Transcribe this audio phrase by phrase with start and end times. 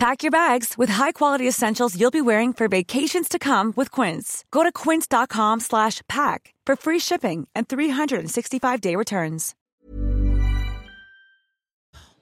[0.00, 4.46] Pack your bags with high-quality essentials you'll be wearing for vacations to come with Quince.
[4.50, 9.54] Go to quince.com slash pack for free shipping and 365-day returns.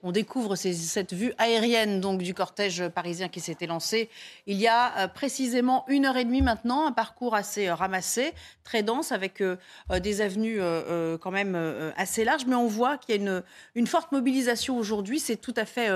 [0.01, 4.09] On découvre ces- cette vue aérienne donc du cortège parisien qui s'était lancé
[4.47, 8.31] il y a euh, précisément une heure et demie maintenant, un parcours assez euh, ramassé,
[8.63, 9.57] très dense, avec euh,
[10.01, 10.61] des avenues
[11.19, 11.57] quand même
[11.97, 13.43] assez larges, mais on voit qu'il y a une,
[13.75, 15.89] une forte mobilisation aujourd'hui, c'est tout à fait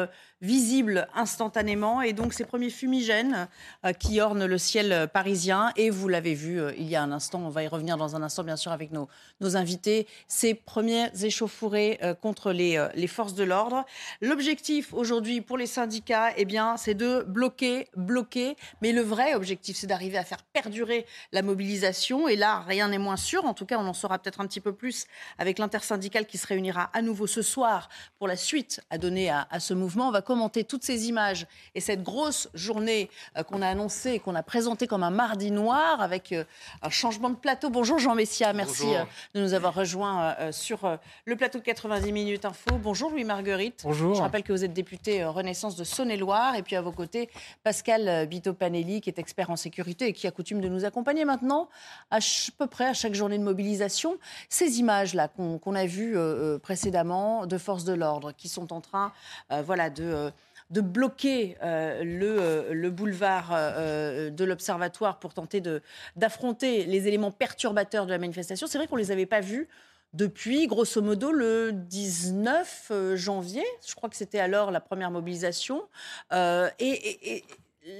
[0.43, 3.47] visible instantanément, et donc ces premiers fumigènes
[3.85, 7.11] euh, qui ornent le ciel parisien, et vous l'avez vu euh, il y a un
[7.11, 9.07] instant, on va y revenir dans un instant bien sûr avec nos,
[9.39, 13.85] nos invités, ces premières échauffourées euh, contre les, les forces de l'ordre.
[14.21, 19.77] L'objectif aujourd'hui pour les syndicats, eh bien, c'est de bloquer, bloquer, mais le vrai objectif,
[19.77, 23.65] c'est d'arriver à faire perdurer la mobilisation, et là, rien n'est moins sûr, en tout
[23.65, 25.05] cas, on en saura peut-être un petit peu plus
[25.37, 29.47] avec l'intersyndicale qui se réunira à nouveau ce soir pour la suite à donner à,
[29.49, 30.09] à ce mouvement.
[30.09, 31.45] On va commenter toutes ces images
[31.75, 35.51] et cette grosse journée euh, qu'on a annoncée et qu'on a présentée comme un mardi
[35.51, 36.43] noir avec euh,
[36.81, 37.69] un changement de plateau.
[37.69, 39.01] Bonjour Jean Messia, merci Bonjour.
[39.01, 39.03] euh,
[39.35, 42.79] de nous avoir rejoints sur euh, le plateau de 90 minutes info.
[42.81, 43.81] Bonjour Louis Marguerite.
[43.83, 44.15] Bonjour.
[44.15, 47.29] Je rappelle que vous êtes député euh, Renaissance de Saône-et-Loire et puis à vos côtés
[47.63, 51.25] Pascal euh, Bito-Panelli qui est expert en sécurité et qui a coutume de nous accompagner
[51.25, 51.69] maintenant
[52.09, 52.17] à
[52.57, 54.17] peu près à chaque journée de mobilisation.
[54.49, 56.17] Ces images-là qu'on qu'on a vues
[56.63, 59.11] précédemment de forces de l'ordre qui sont en train
[59.51, 60.22] euh, voilà, de...
[60.73, 65.61] de bloquer euh, le, euh, le boulevard euh, de l'Observatoire pour tenter
[66.15, 68.67] d'affronter les éléments perturbateurs de la manifestation.
[68.67, 69.67] C'est vrai qu'on ne les avait pas vus
[70.13, 73.63] depuis, grosso modo, le 19 euh, janvier.
[73.87, 75.83] Je crois que c'était alors la première mobilisation.
[76.31, 77.43] Et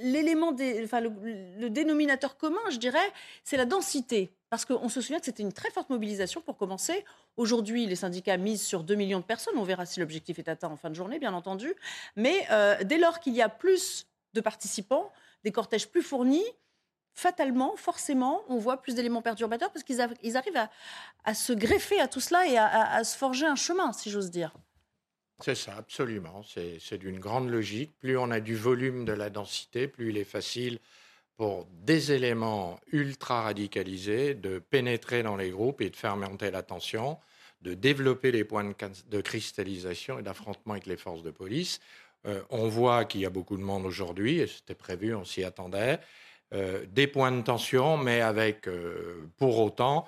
[0.02, 2.98] l'élément, le dénominateur commun, je dirais,
[3.44, 4.32] c'est la densité.
[4.54, 7.04] Parce qu'on se souvient que c'était une très forte mobilisation pour commencer.
[7.36, 9.54] Aujourd'hui, les syndicats misent sur 2 millions de personnes.
[9.56, 11.74] On verra si l'objectif est atteint en fin de journée, bien entendu.
[12.14, 15.10] Mais euh, dès lors qu'il y a plus de participants,
[15.42, 16.44] des cortèges plus fournis,
[17.14, 20.68] fatalement, forcément, on voit plus d'éléments perturbateurs parce qu'ils arri- ils arrivent
[21.24, 24.30] à, se greffer à tout cela et à, à- se forger un chemin, si j'ose
[24.30, 24.52] dire.
[25.40, 26.42] C'est ça, absolument.
[26.44, 27.98] C'est d'une grande logique.
[27.98, 30.78] Plus on a du volume de la densité, plus il est facile
[31.36, 36.62] pour des éléments ultra radicalisés de pénétrer dans les groupes et de faire monter la
[36.62, 37.18] tension,
[37.62, 41.80] de développer les points de, cristallisation et d'affrontement avec les forces de police.
[42.26, 45.44] Euh, on voit qu'il y a beaucoup de monde aujourd'hui, et c'était prévu, on s'y
[45.44, 45.98] attendait.
[46.52, 50.06] Euh, des points de tension, mais avec euh, pour autant,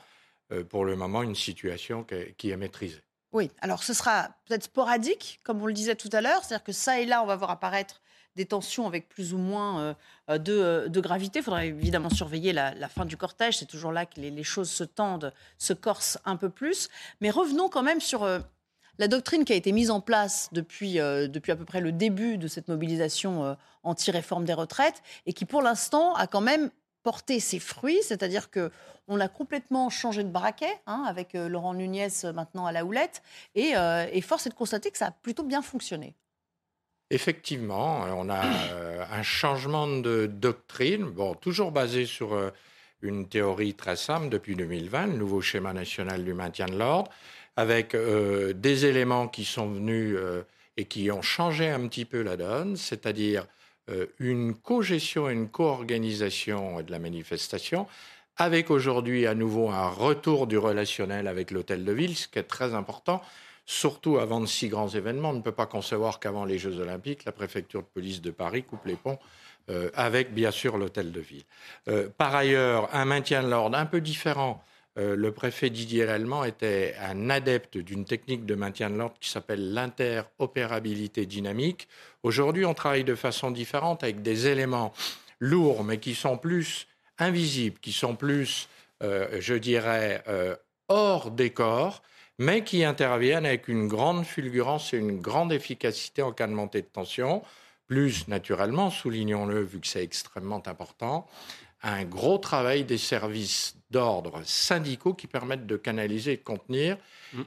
[0.69, 2.07] pour le moment, une situation
[2.39, 3.03] qui est maîtrisée.
[3.33, 6.73] Oui, alors ce sera peut-être sporadique, comme on le disait tout à l'heure, c'est-à-dire que
[6.73, 8.01] ça et là, on va voir apparaître
[8.37, 9.95] des tensions avec plus ou moins euh,
[10.31, 11.41] euh, de, euh, de gravité.
[11.41, 14.85] Il faudra évidemment surveiller la, fin du cortège, c'est toujours là que les, choses se
[14.85, 16.89] tendent, se corsent un peu plus.
[17.21, 18.29] Mais revenons quand même sur
[18.99, 22.39] la doctrine qui a été mise en place depuis, depuis à peu près le début
[22.39, 26.71] de cette mobilisation anti-réforme des retraites et qui pour l'instant a quand même
[27.03, 28.71] porté ses fruits, c'est-à-dire que
[29.09, 33.23] on a complètement changé de braquet hein, avec Laurent Nunez maintenant à la houlette
[33.55, 33.73] et,
[34.13, 36.15] et force est de constater que ça a plutôt bien fonctionné.
[37.11, 42.51] Effectivement, on a euh, un changement de doctrine, bon, toujours basé sur euh,
[43.03, 47.11] une théorie très simple depuis 2020, le nouveau schéma national du maintien de l'ordre,
[47.57, 50.43] avec euh, des éléments qui sont venus euh,
[50.77, 53.47] et qui ont changé un petit peu la donne, c'est-à-dire
[53.91, 57.87] euh, une co-gestion et une co-organisation de la manifestation,
[58.37, 62.43] avec aujourd'hui à nouveau un retour du relationnel avec l'hôtel de ville, ce qui est
[62.43, 63.23] très important
[63.67, 65.31] surtout avant de si grands événements.
[65.31, 68.63] On ne peut pas concevoir qu'avant les Jeux Olympiques, la préfecture de police de Paris
[68.63, 69.19] coupe les ponts
[69.69, 71.43] euh, avec, bien sûr, l'hôtel de ville.
[71.89, 74.63] Euh, par ailleurs, un maintien de l'ordre un peu différent.
[74.97, 79.29] Euh, le préfet Didier Lallemand était un adepte d'une technique de maintien de l'ordre qui
[79.29, 81.89] s'appelle l'interopérabilité dynamique.
[82.23, 84.95] Aujourd'hui, on travaille de façon différente avec des éléments
[85.41, 86.87] lourds, mais qui sont plus
[87.19, 88.69] invisibles, qui sont plus,
[89.01, 90.23] je dirais,
[90.89, 92.03] hors décor
[92.39, 96.83] mais qui interviennent avec une grande fulgurance et une grande efficacité en cas de montée
[96.83, 97.43] de tension.
[97.87, 101.27] Plus, naturellement, soulignons-le, vu que c'est extrêmement important,
[101.83, 106.97] un gros travail des services d'ordre syndicaux qui permettent de canaliser et de contenir.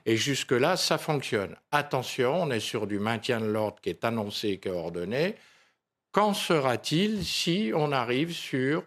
[0.05, 1.55] Et jusque-là, ça fonctionne.
[1.71, 5.35] Attention, on est sur du maintien de l'ordre qui est annoncé et qui est ordonné.
[6.11, 8.83] Qu'en sera-t-il si on arrive sur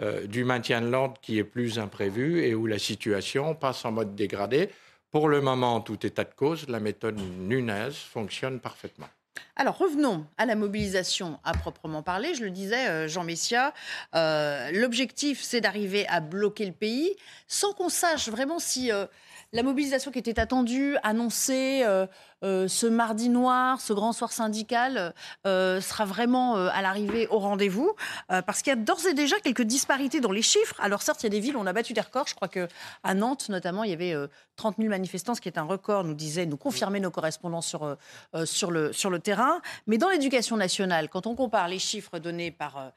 [0.00, 3.92] euh, du maintien de l'ordre qui est plus imprévu et où la situation passe en
[3.92, 4.70] mode dégradé?
[5.12, 9.08] Pour le moment, tout état de cause, la méthode Nunez fonctionne parfaitement.
[9.56, 12.34] Alors revenons à la mobilisation à proprement parler.
[12.34, 13.74] Je le disais, euh, Jean Messia,
[14.14, 17.14] euh, l'objectif c'est d'arriver à bloquer le pays
[17.46, 19.04] sans qu'on sache vraiment si euh,
[19.52, 22.06] la mobilisation qui était attendue, annoncée euh,
[22.42, 25.14] euh, ce mardi noir, ce grand soir syndical,
[25.46, 27.94] euh, sera vraiment à l'arrivée au rendez-vous.
[28.28, 30.76] parce qu'il y a d'ores et déjà quelques disparités dans les chiffres.
[30.80, 32.26] Alors certes, il y a des villes où on a battu des records.
[32.28, 32.68] Je crois qu'à
[33.14, 34.14] Nantes, notamment, il y avait
[34.56, 37.96] 30 000 manifestants, ce qui est un record, nous disait, nous confirmaient nos correspondants sur,
[38.44, 39.60] sur, le, sur le terrain.
[39.86, 42.92] Mais dans l'éducation nationale, quand on compare les chiffres donnés par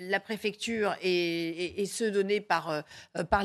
[0.00, 2.82] la préfecture et, ceux donnés par, euh,
[3.30, 3.42] par,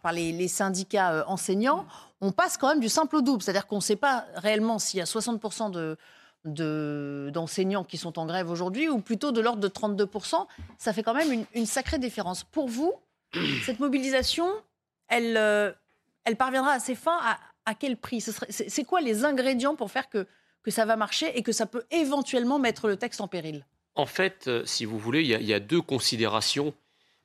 [0.00, 1.86] par les, syndicats euh, enseignants,
[2.20, 3.42] on passe quand même du simple au double.
[3.42, 8.26] C'est-à-dire qu'on ne sait pas réellement s'il y a 60% de, d'enseignants qui sont en
[8.26, 10.46] grève aujourd'hui, ou plutôt de l'ordre de 32%,
[10.78, 12.44] ça fait quand même une, sacrée différence.
[12.44, 12.92] Pour vous,
[13.64, 14.48] cette mobilisation,
[15.08, 15.72] elle, euh,
[16.24, 17.18] elle parviendra à ses fins
[17.64, 18.20] à, quel prix?
[18.20, 20.28] C'est quoi les ingrédients pour faire que,
[20.62, 23.66] que ça va marcher et que ça peut éventuellement mettre le texte en péril?
[23.96, 26.74] En fait, euh, si vous voulez, il y a, deux considérations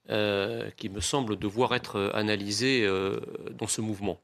[0.10, 2.88] euh, qui me semblent devoir être euh, analysées
[3.52, 4.20] dans ce mouvement.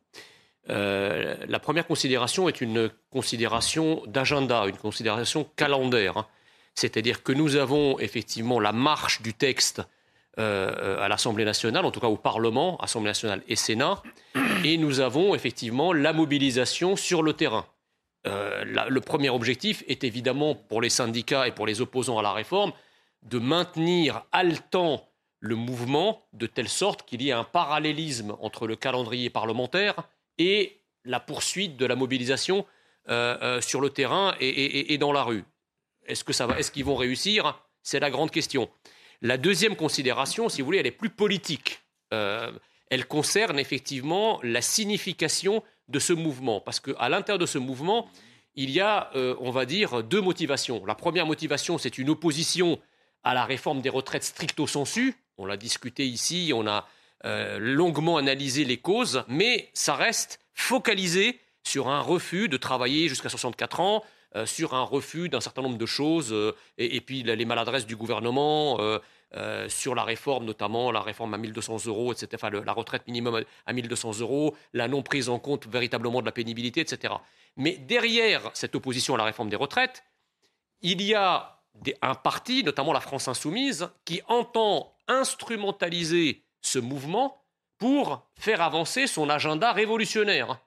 [0.67, 6.17] la première considération est une considération d'agenda, une considération calendaire.
[6.17, 6.27] Hein.
[6.75, 9.81] C'est-à-dire que nous avons effectivement la marche du texte
[10.37, 14.03] à l'Assemblée nationale, en tout cas au Parlement, Assemblée nationale et Sénat,
[14.63, 17.65] et nous avons effectivement la mobilisation sur le terrain.
[18.27, 22.33] Euh, le premier objectif est évidemment pour les syndicats et pour les opposants à la
[22.33, 22.73] réforme
[23.23, 25.07] de maintenir haletant
[25.39, 29.95] le mouvement de telle sorte qu'il y ait un parallélisme entre le calendrier parlementaire
[30.37, 32.65] et la poursuite de la mobilisation
[33.09, 35.45] euh, euh, sur le terrain et, dans la rue.
[36.05, 36.23] Est-ce
[36.57, 37.61] Est-ce qu'ils vont réussir?
[37.83, 38.69] C'est la grande question.
[39.21, 41.81] La deuxième considération, si vous voulez, elle est plus politique.
[42.11, 46.61] elle concerne effectivement la signification de ce mouvement.
[46.61, 48.09] Parce qu'à l'intérieur de ce mouvement,
[48.55, 50.85] il y a, euh, on va dire, deux motivations.
[50.85, 52.79] La première motivation, c'est une opposition
[53.23, 55.15] à la réforme des retraites stricto sensu.
[55.37, 56.87] On l'a discuté ici, on a
[57.25, 63.29] euh, longuement analysé les causes, mais ça reste focalisé sur un refus de travailler jusqu'à
[63.29, 64.03] 64 ans,
[64.35, 66.35] euh, sur un refus d'un certain nombre de choses,
[66.77, 68.79] et, puis les maladresses du gouvernement,
[69.35, 73.73] euh, sur la réforme, notamment la réforme à 1200 euros, etc., la retraite minimum à
[73.73, 77.13] 1200 euros, la non prise en compte véritablement de la pénibilité, etc.
[77.57, 80.03] Mais derrière cette opposition à la réforme des retraites,
[80.81, 81.59] il y a
[82.01, 87.43] un parti, notamment la France insoumise, qui entend instrumentaliser ce mouvement
[87.77, 90.59] pour faire avancer son agenda révolutionnaire.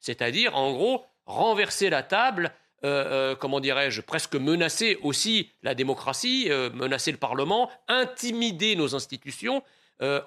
[0.00, 6.46] C'est-à-dire, en gros, renverser la table euh, euh, comment dirais-je, presque menacer aussi la démocratie,
[6.48, 9.62] euh, menacer le Parlement, intimider nos institutions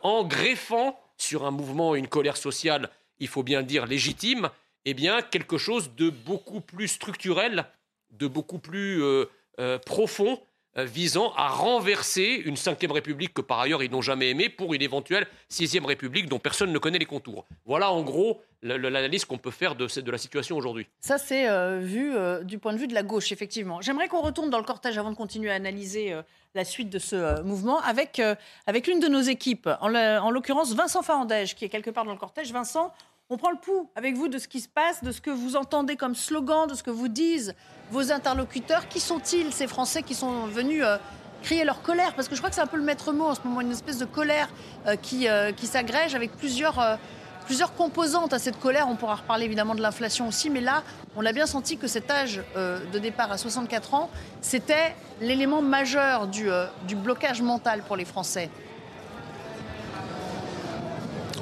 [0.03, 4.51] en greffant sur un mouvement, une colère sociale, il faut bien dire légitime,
[4.85, 7.65] eh bien quelque chose de beaucoup plus structurel,
[8.11, 9.01] de beaucoup plus
[9.87, 10.39] profond
[10.75, 14.81] visant à renverser une cinquième république que par ailleurs ils n'ont jamais aimée pour une
[14.81, 17.45] éventuelle sixième république dont personne ne connaît les contours.
[17.65, 20.87] Voilà en gros l'analyse qu'on peut faire de, de, la situation aujourd'hui.
[20.99, 23.81] Ça c'est euh, vu euh, du point de vue de la gauche effectivement.
[23.81, 26.15] J'aimerais qu'on retourne dans le cortège avant de continuer à analyser
[26.55, 28.21] la suite de ce mouvement avec,
[28.65, 32.17] avec l'une de nos équipes, en l'occurrence Vincent Farandège qui est quelque part dans le
[32.17, 32.51] cortège.
[32.51, 32.93] Vincent,
[33.29, 35.55] on prend le pouls avec vous de ce qui se passe, de ce que vous
[35.55, 37.55] entendez comme slogan, de ce que vous disent
[37.89, 38.87] vos interlocuteurs.
[38.87, 40.97] Qui sont-ils, ces Français qui sont venus euh,
[41.41, 42.13] crier leur colère?
[42.15, 43.71] Parce que je crois que c'est un peu le maître mot en ce moment, une
[43.71, 44.49] espèce de colère
[44.87, 46.99] euh, qui, euh, qui s'agrège avec plusieurs,
[47.45, 48.87] plusieurs composantes à cette colère.
[48.89, 50.83] On pourra reparler évidemment de l'inflation aussi, mais là,
[51.15, 54.09] on a bien senti que cet âge de départ à 64 ans,
[54.41, 56.49] c'était l'élément majeur du,
[56.87, 58.49] du blocage mental pour les Français.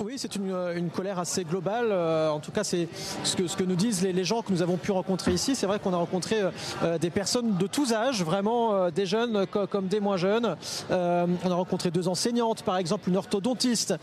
[0.03, 1.89] Oui, c'est une, euh, colère assez globale.
[1.91, 2.87] Euh, en tout cas, c'est
[3.23, 5.55] ce que, nous disent les, gens que nous avons pu rencontrer ici.
[5.55, 6.37] C'est vrai qu'on a rencontré
[6.83, 10.55] euh, des personnes de tous âges, vraiment des jeunes comme des moins jeunes.
[10.89, 13.95] on a rencontré deux enseignantes, par exemple, une orthodontiste,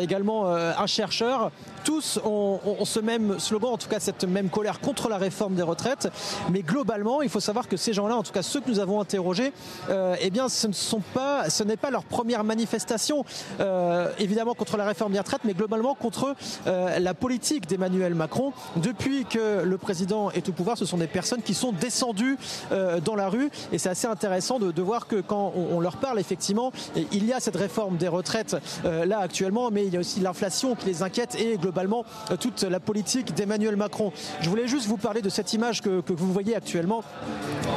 [0.00, 1.50] également un chercheur.
[1.84, 5.62] Tous ont, ce même slogan, en tout cas cette même colère contre la réforme des
[5.62, 6.08] retraites.
[6.50, 9.00] Mais globalement, il faut savoir que ces gens-là, en tout cas ceux que nous avons
[9.00, 9.52] interrogés,
[10.20, 13.24] eh bien, ce ne pas, ce n'est pas leur première manifestation,
[14.18, 16.34] évidemment contre la réforme des retraites mais globalement contre
[16.66, 18.52] euh, la politique d'Emmanuel Macron.
[18.76, 22.38] Depuis que le président est au pouvoir, ce sont des personnes qui sont descendues
[22.72, 23.50] euh, dans la rue.
[23.72, 27.40] Et c'est assez intéressant de, voir que quand on, leur parle, effectivement, il y a
[27.40, 31.02] cette réforme des retraites euh, là actuellement, mais il y a aussi l'inflation qui les
[31.02, 32.04] inquiète et globalement
[32.38, 34.12] toute la politique d'Emmanuel Macron.
[34.40, 37.02] Je voulais juste vous parler de cette image que, vous voyez actuellement.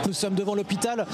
[0.06, 1.08] Nous sommes devant l'hôpital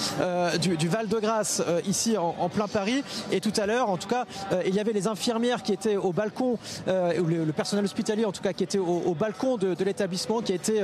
[0.61, 3.03] du, Val-de-Grâce, ici en, en, plein Paris.
[3.31, 4.25] Et tout à l'heure, en tout cas,
[4.65, 8.41] il y avait les infirmières qui étaient au balcon balcon, le, personnel hospitalier en tout
[8.41, 10.81] cas qui était au, balcon de, l'établissement, qui a été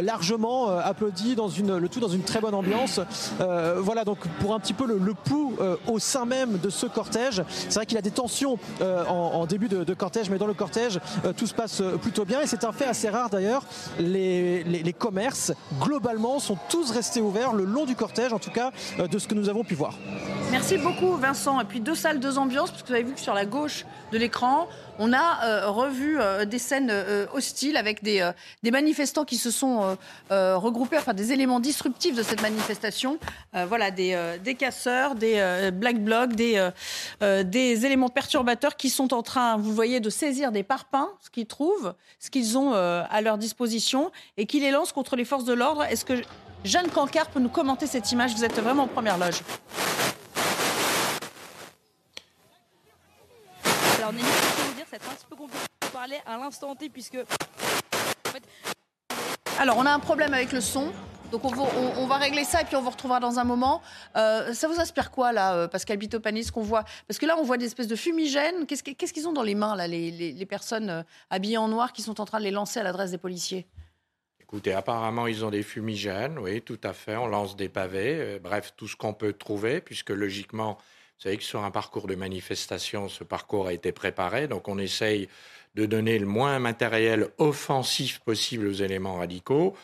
[0.00, 3.00] largement applaudi dans une, le tout dans une très bonne ambiance.
[3.38, 5.56] voilà donc pour un petit peu le, pouls
[5.86, 7.42] au sein même de ce cortège.
[7.48, 11.00] C'est vrai qu'il a des tensions en, début de, cortège, mais dans le cortège,
[11.36, 13.64] tout se passe plutôt bien et c'est un fait assez rare d'ailleurs.
[13.98, 18.70] Les, les, commerces globalement sont tous restés ouverts le long du cortège, en tout cas
[18.98, 19.94] de ce que nous avons pu voir.
[20.50, 21.60] Merci beaucoup Vincent.
[21.60, 23.86] Et puis deux salles, deux ambiances, parce que vous avez vu que sur la gauche
[24.12, 24.68] de l'écran,
[24.98, 28.22] on a euh, revu euh, des scènes euh, hostiles avec des,
[28.70, 29.96] manifestants qui se sont
[30.30, 33.18] regroupés, enfin des éléments disruptifs de cette manifestation.
[33.68, 36.70] voilà, des, casseurs, des black blocs, des,
[37.20, 41.46] des éléments perturbateurs qui sont en train, vous voyez, de saisir des parpaings, ce qu'ils
[41.46, 45.52] trouvent, ce qu'ils ont à leur disposition, et qui les lancent contre les forces de
[45.52, 45.84] l'ordre.
[45.84, 46.22] Est-ce que
[46.64, 48.34] Jeanne Cancard peut nous commenter cette image?
[48.34, 49.42] Vous êtes vraiment en première loge.
[54.02, 56.74] Alors Nelly, je peux vous dire, c'est un petit peu compliqué de parler à l'instant
[56.74, 57.18] T puisque...
[59.60, 60.90] Alors on a un problème avec le son.
[61.30, 63.80] Donc on va, régler ça et puis on vous retrouvera dans un moment.
[64.16, 66.82] Euh, ça vous inspire quoi là, euh, Pascal Bitopanis, qu'on voit?
[67.06, 68.66] Parce que là on voit des espèces de fumigènes.
[68.66, 72.20] Qu'est-ce qu'ils ont dans les mains là, les, personnes euh, habillées en noir qui sont
[72.20, 73.68] en train de les lancer à l'adresse des policiers?
[74.40, 77.14] Écoutez, apparemment, ils ont des fumigènes, oui, tout à fait.
[77.14, 80.76] On lance des pavés, bref, tout ce qu'on peut trouver, puisque logiquement,
[81.22, 84.76] vous savez que sur un parcours de manifestation, ce parcours a été préparé, donc on
[84.76, 85.28] essaye
[85.76, 89.76] de donner le moins matériel offensif possible aux éléments radicaux.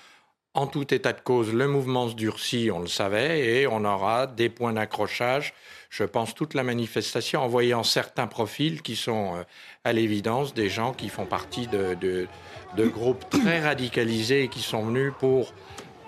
[0.54, 4.26] En tout état de cause, le mouvement se durcit, on le savait, et on aura
[4.26, 5.54] des points d'accrochage,
[5.90, 9.42] je pense, toute la manifestation, en voyant certains profils qui sont, euh,
[9.84, 14.82] à l'évidence, des gens qui font partie de, de groupes très radicalisés et qui sont
[14.86, 15.54] venus pour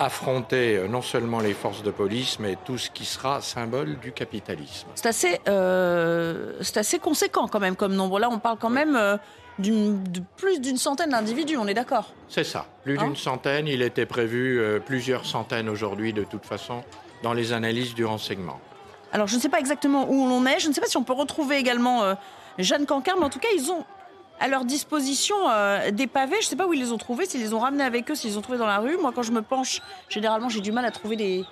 [0.00, 4.12] affronter euh, non seulement les forces de police, mais tout ce qui sera symbole du
[4.12, 4.88] capitalisme.
[4.94, 8.18] C'est assez, euh, assez conséquent quand même comme nombre.
[8.18, 9.18] Là, on parle quand même euh,
[9.58, 13.68] de plus d'une centaine d'individus, on est d'accord C'est ça, plus d'une hein centaine.
[13.68, 16.82] Il était prévu plusieurs centaines aujourd'hui, de toute façon,
[17.22, 18.58] dans les analyses du renseignement.
[19.12, 20.60] Alors, je ne sais pas exactement où on est.
[20.60, 22.14] Je ne sais pas si on peut retrouver également
[22.56, 23.84] Jeanne Cancard, mais en tout cas, ils ont
[24.40, 26.36] à leur disposition euh, des pavés.
[26.40, 28.14] Je ne sais pas où ils les ont trouvés, s'ils les ont ramenés avec eux,
[28.14, 28.96] s'ils les ont trouvés dans la rue.
[28.96, 31.44] Moi, quand je me penche, généralement, j'ai du mal à trouver des,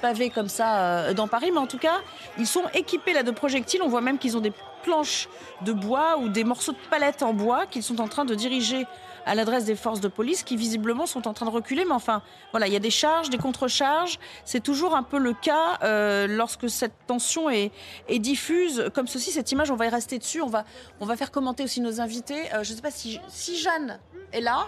[0.00, 1.50] pavés comme ça euh, dans Paris.
[1.52, 2.00] Mais en tout cas,
[2.38, 3.82] ils sont équipés là de projectiles.
[3.82, 4.52] On voit même qu'ils ont des
[4.84, 5.28] planches
[5.62, 8.86] de bois ou des morceaux de palette en bois qu'ils sont en train de diriger
[9.26, 11.84] à l'adresse des forces de police qui visiblement sont en train de reculer.
[11.84, 14.18] Mais enfin, voilà, il y a des charges, des contre-charges.
[14.44, 17.72] C'est toujours un peu le cas euh, lorsque cette tension est,
[18.08, 18.90] est, diffuse.
[18.94, 20.40] Comme ceci, cette image, on va y rester dessus.
[20.40, 20.64] On va,
[21.00, 22.52] on va faire commenter aussi nos invités.
[22.54, 23.98] Euh, je ne sais pas si, si Jeanne
[24.32, 24.66] est là.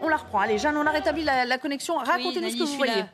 [0.00, 0.40] On la reprend.
[0.40, 1.96] Allez, Jeanne, on a rétabli la, connexion.
[1.96, 3.04] Racontez-nous ce que vous voyez.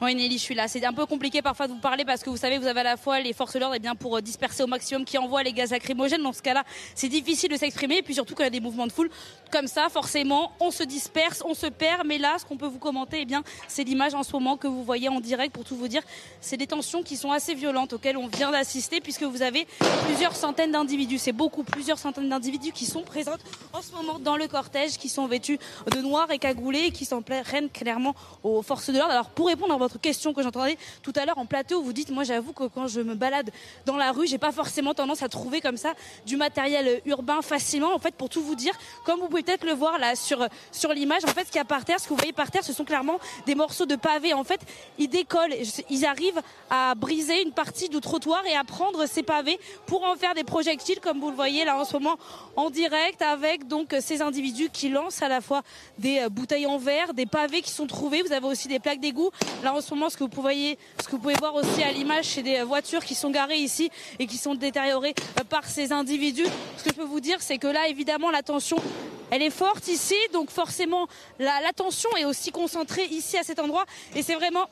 [0.00, 0.68] Oui, Nelly, je suis là.
[0.68, 2.84] C'est un peu compliqué parfois de vous parler parce que vous savez, vous avez à
[2.84, 5.42] la fois les forces de l'ordre eh bien pour euh, disperser au maximum qui envoient
[5.42, 6.22] les gaz lacrymogènes.
[6.22, 6.62] Dans ce cas-là,
[6.94, 7.96] c'est difficile de s'exprimer.
[7.96, 9.10] Et puis surtout qu'il y a des mouvements de foule
[9.50, 12.06] comme ça, forcément, on se disperse, on se perd.
[12.06, 14.68] Mais là, ce qu'on peut vous commenter, eh bien, c'est l'image en ce moment que
[14.68, 15.52] vous voyez en direct.
[15.52, 16.02] Pour tout vous dire,
[16.40, 19.66] c'est des tensions qui sont assez violentes auxquelles on vient d'assister puisque vous avez
[20.06, 21.18] plusieurs centaines d'individus.
[21.18, 23.32] C'est beaucoup, plusieurs centaines d'individus qui sont présents
[23.72, 25.58] en ce moment dans le cortège, qui sont vêtus
[25.90, 28.14] de noir et cagoulés et qui s'en prennent clairement
[28.44, 29.10] aux forces de l'ordre.
[29.10, 32.10] Alors, pour répondre à votre question que j'entendais tout à l'heure en plateau, vous dites,
[32.10, 33.50] moi j'avoue que quand je me balade
[33.86, 35.94] dans la rue, j'ai pas forcément tendance à trouver comme ça
[36.26, 37.94] du matériel urbain facilement.
[37.94, 40.92] En fait, pour tout vous dire, comme vous pouvez peut-être le voir là sur sur
[40.92, 42.64] l'image, en fait, ce qu'il y a par terre, ce que vous voyez par terre,
[42.64, 44.34] ce sont clairement des morceaux de pavé.
[44.34, 44.60] En fait,
[44.98, 45.54] ils décollent,
[45.88, 46.40] ils arrivent
[46.70, 50.44] à briser une partie du trottoir et à prendre ces pavés pour en faire des
[50.44, 52.16] projectiles, comme vous le voyez là en ce moment
[52.56, 55.62] en direct, avec donc ces individus qui lancent à la fois
[55.98, 58.22] des euh, bouteilles en verre, des pavés qui sont trouvés.
[58.22, 59.30] Vous avez aussi des plaques d'égout.
[59.62, 60.76] Là en ce moment, ce que vous pouvez,
[61.38, 65.14] voir aussi à l'image chez des voitures qui sont garées ici et qui sont détériorées
[65.38, 66.46] euh, par ces individus.
[66.76, 68.76] Ce que je peux vous dire, c'est que là, évidemment, la tension
[69.30, 71.08] elle est forte ici, donc forcément
[71.38, 73.84] l'attention est aussi concentrée ici à cet endroit.
[74.14, 74.68] Et c'est vraiment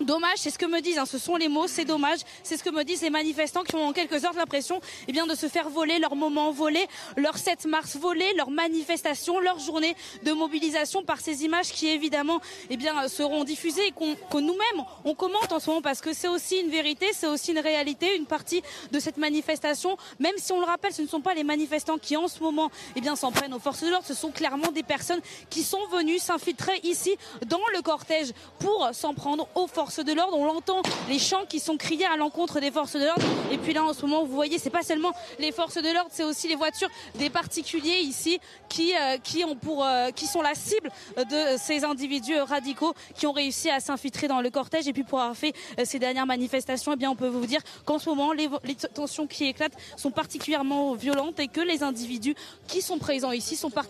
[0.00, 2.64] dommage, c'est ce que me disent, hein, ce sont les mots, c'est dommage, c'est ce
[2.64, 5.68] que me disent les manifestants qui ont en quelque sorte l'impression eh de se faire
[5.68, 6.84] voler leur moment volé,
[7.16, 9.94] leur 7 mars volé, leur manifestation, leur journée
[10.24, 12.40] de mobilisation par ces images qui évidemment
[12.70, 16.28] eh bien, seront diffusées et qu'on nous-mêmes on commente en ce moment parce que c'est
[16.28, 20.58] aussi une vérité, c'est aussi une réalité, une partie de cette manifestation, même si on
[20.58, 23.54] le rappelle, ce ne sont pas les manifestants qui en ce moment eh s'en prennent
[23.54, 25.20] aux forces de ce sont clairement des personnes
[25.50, 30.36] qui sont venues s'infiltrer ici dans le cortège pour s'en prendre aux forces de l'ordre.
[30.38, 33.26] On l'entend, les chants qui sont criés à l'encontre des forces de l'ordre.
[33.50, 36.10] Et puis là, en ce moment, vous voyez, c'est pas seulement les forces de l'ordre,
[36.12, 41.56] c'est aussi les voitures des particuliers ici qui, euh, euh, qui sont la cible de
[41.58, 44.88] ces individus radicaux qui ont réussi à s'infiltrer dans le cortège.
[44.88, 47.60] Et puis pour avoir fait euh, ces dernières manifestations, eh bien, on peut vous dire
[47.84, 52.34] qu'en ce moment, les, les tensions qui éclatent sont particulièrement violentes et que les individus
[52.68, 53.81] qui sont présents ici sont particulièrement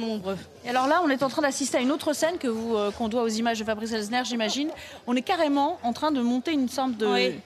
[0.00, 0.36] nombreux.
[0.64, 3.08] Et alors là, on est en train d'assister à une autre scène que vous qu'on
[3.08, 4.70] doit aux images de Fabrice Elsner, j'imagine.
[5.06, 7.40] On est carrément en train de monter une sorte de Oui.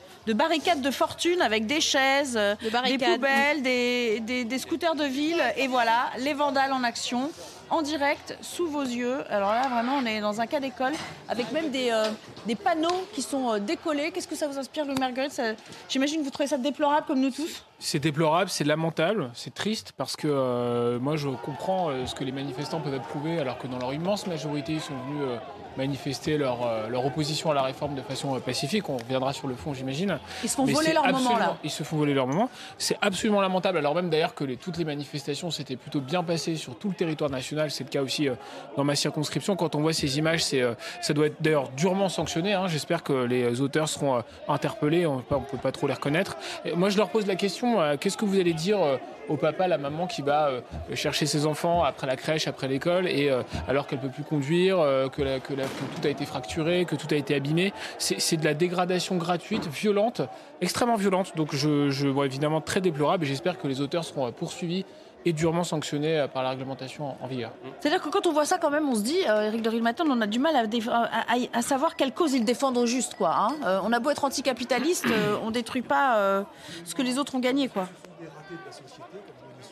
[0.81, 5.43] de fortune avec des chaises, euh, De des poubelles, des, des- des scooters de ville.
[5.57, 7.31] Et voilà, les vandales en action,
[7.71, 9.19] en direct, sous vos yeux.
[9.31, 10.93] Alors là, vraiment, on est dans un cas d'école,
[11.29, 12.05] avec même des, euh,
[12.47, 14.11] des panneaux qui sont euh, décollés.
[14.13, 15.41] Qu'est-ce que ça vous inspire, Louis Marguerite?
[15.89, 17.63] J'imagine que vous trouvez ça déplorable comme nous tous?
[17.87, 22.25] C'est déplorable, c'est lamentable, c'est triste parce que euh, moi je comprends euh, ce que
[22.25, 25.37] les manifestants peuvent approuver alors que dans leur immense majorité ils sont venus euh,
[25.77, 28.89] manifester leur, leur opposition à la réforme de façon pacifique.
[28.89, 30.19] On reviendra sur le fond j'imagine.
[30.45, 31.57] Ils se font Mais voler leur moment, là.
[31.65, 32.49] Ils se font voler leur moment.
[32.79, 33.79] C'est absolument lamentable.
[33.79, 36.95] Alors même d'ailleurs que les- toutes les manifestations s'étaient plutôt bien passées sur tout le
[36.95, 37.73] territoire national.
[37.73, 38.29] C'est le cas aussi
[38.77, 39.57] dans ma circonscription.
[39.57, 40.63] Quand on voit ces images, c'est,
[41.03, 42.55] ça doit être d'ailleurs durement sanctionné.
[42.55, 42.69] hein.
[42.69, 45.07] J'espère que les auteurs seront interpellés.
[45.07, 46.37] On ne peut pas trop les reconnaître.
[46.65, 48.97] Et moi, je leur pose la question euh, qu'est-ce que vous allez dire euh,
[49.29, 50.61] au papa, la maman qui va euh,
[50.95, 53.31] chercher ses enfants après la crèche, après l'école, et
[53.69, 54.77] alors qu'elle peut plus conduire,
[55.13, 57.73] que, tout a été fracturé, que tout a été abîmé?
[57.99, 60.21] C'est de la dégradation gratuite, violente,
[60.61, 61.33] extrêmement violente.
[61.37, 64.85] Donc je, je vois évidemment très déplorable et j'espère que les auteurs seront poursuivis
[65.27, 67.51] et durement sanctionnés euh, par la réglementation en, vigueur.
[67.81, 70.05] C'est-à-dire que quand on voit ça, quand même, on se dit, euh, Éric de Rilmatin,
[70.09, 72.87] on a du mal à, déf- à- à- à savoir quelle cause ils défendent au
[72.87, 73.15] juste.
[73.15, 73.49] Quoi, hein.
[73.65, 76.43] Euh, on a beau être anticapitaliste, euh, on détruit pas euh,
[76.85, 77.69] ce que les autres ont gagné.
[77.69, 77.89] Quoi.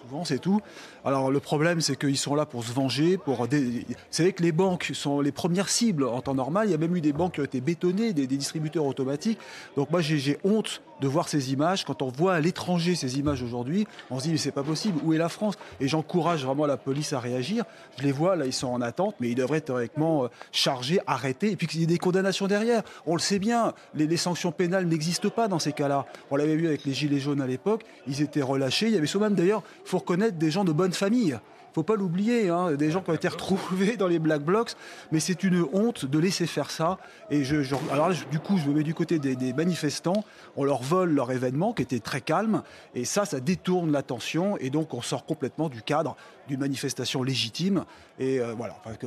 [0.01, 0.61] souvent, c'est tout.
[1.05, 3.17] Alors le problème, c'est qu'ils sont là pour se venger.
[3.19, 6.69] Pour dé- C'est vrai que les banques sont les premières cibles en temps normal.
[6.69, 9.39] Il y a même eu des banques qui ont été bétonnées, des, des distributeurs automatiques.
[9.77, 11.85] Donc moi, j'ai honte de voir ces images.
[11.85, 14.99] Quand on voit à l'étranger ces images aujourd'hui, on se dit mais c'est pas possible.
[15.05, 15.57] Où est la France?
[15.81, 17.65] Et j'encourage vraiment la police à réagir.
[17.99, 21.51] Je les vois là, ils sont en attente, mais ils devraient théoriquement euh, chargés, arrêtés,
[21.51, 22.83] et puis qu'il y ait des condamnations derrière.
[23.05, 26.07] On le sait bien, les, les sanctions pénales n'existent pas dans ces cas-là.
[26.31, 27.85] On l'avait vu avec les gilets jaunes à l'époque.
[28.07, 28.87] Ils étaient relâchés.
[28.87, 31.37] Il y avait souvent d'ailleurs, il faut reconnaître des gens de bonne famille.
[31.75, 34.73] Faut pas l'oublier, hein, des gens qui ont été retrouvés dans les black blocs,
[35.11, 36.99] mais c'est une honte de laisser faire ça.
[37.31, 39.53] Et je, je- alors là, je- du coup, je me mets du côté des, des
[39.53, 40.25] manifestants.
[40.57, 42.63] On leur vole leur événement qui était très calme,
[42.95, 46.17] et ça, ça détourne l'attention, et donc on sort complètement du cadre
[46.49, 47.85] d'une manifestation légitime.
[48.19, 49.07] Et euh, voilà, Enfin, que-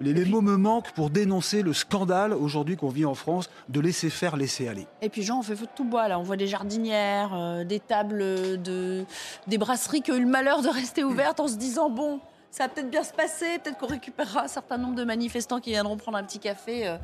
[0.00, 3.80] les, les mots me manquent pour dénoncer le scandale aujourd'hui qu'on vit en France de
[3.80, 4.86] laisser faire, laisser aller.
[5.02, 6.18] Et puis, Jean, on fait feu de tout bois, là.
[6.18, 8.18] On voit des jardinières, euh, des tables,
[8.62, 9.04] de,
[9.46, 12.64] des brasseries qui ont eu le malheur de rester ouvertes en se disant, bon, ça
[12.64, 15.96] va peut-être bien se passer, peut-être qu'on récupérera un certain nombre de manifestants qui viendront
[15.96, 16.96] prendre un petit café euh,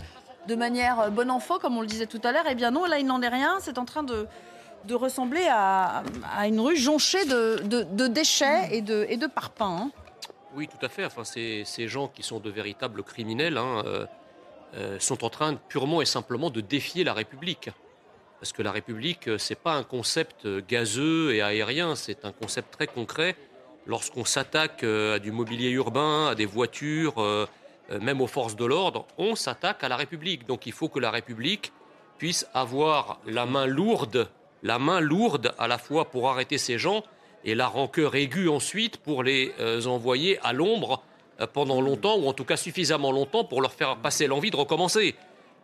[0.48, 2.44] de manière euh, bon enfant, comme on le disait tout à l'heure.
[2.50, 3.58] Eh bien non, là, il n'en est rien.
[3.60, 4.26] C'est en train de,
[4.84, 6.02] de ressembler à,
[6.36, 9.78] à une rue jonchée de, de- déchets et de, et de parpaings.
[9.82, 9.90] hein.
[10.54, 11.04] Oui, tout à fait.
[11.04, 14.06] Enfin, ces, ces gens qui sont de véritables criminels hein, euh,
[14.74, 17.70] euh, sont en train purement et simplement de défier la République.
[18.40, 22.70] Parce que la République, euh, c'est pas un concept gazeux et aérien, c'est un concept
[22.72, 23.36] très concret.
[23.86, 27.48] Lorsqu'on s'attaque à du mobilier urbain, à des voitures,
[28.00, 30.44] même aux forces de l'ordre, on s'attaque à la République.
[30.44, 31.72] Donc il faut que la République
[32.18, 34.28] puisse avoir la main lourde,
[34.62, 37.02] la main lourde à la fois pour arrêter ces gens
[37.44, 41.02] et la rancœur aiguë ensuite pour les euh, envoyer à l'ombre
[41.40, 44.56] euh, pendant longtemps, ou en tout cas suffisamment longtemps pour leur faire passer l'envie de
[44.56, 45.14] recommencer.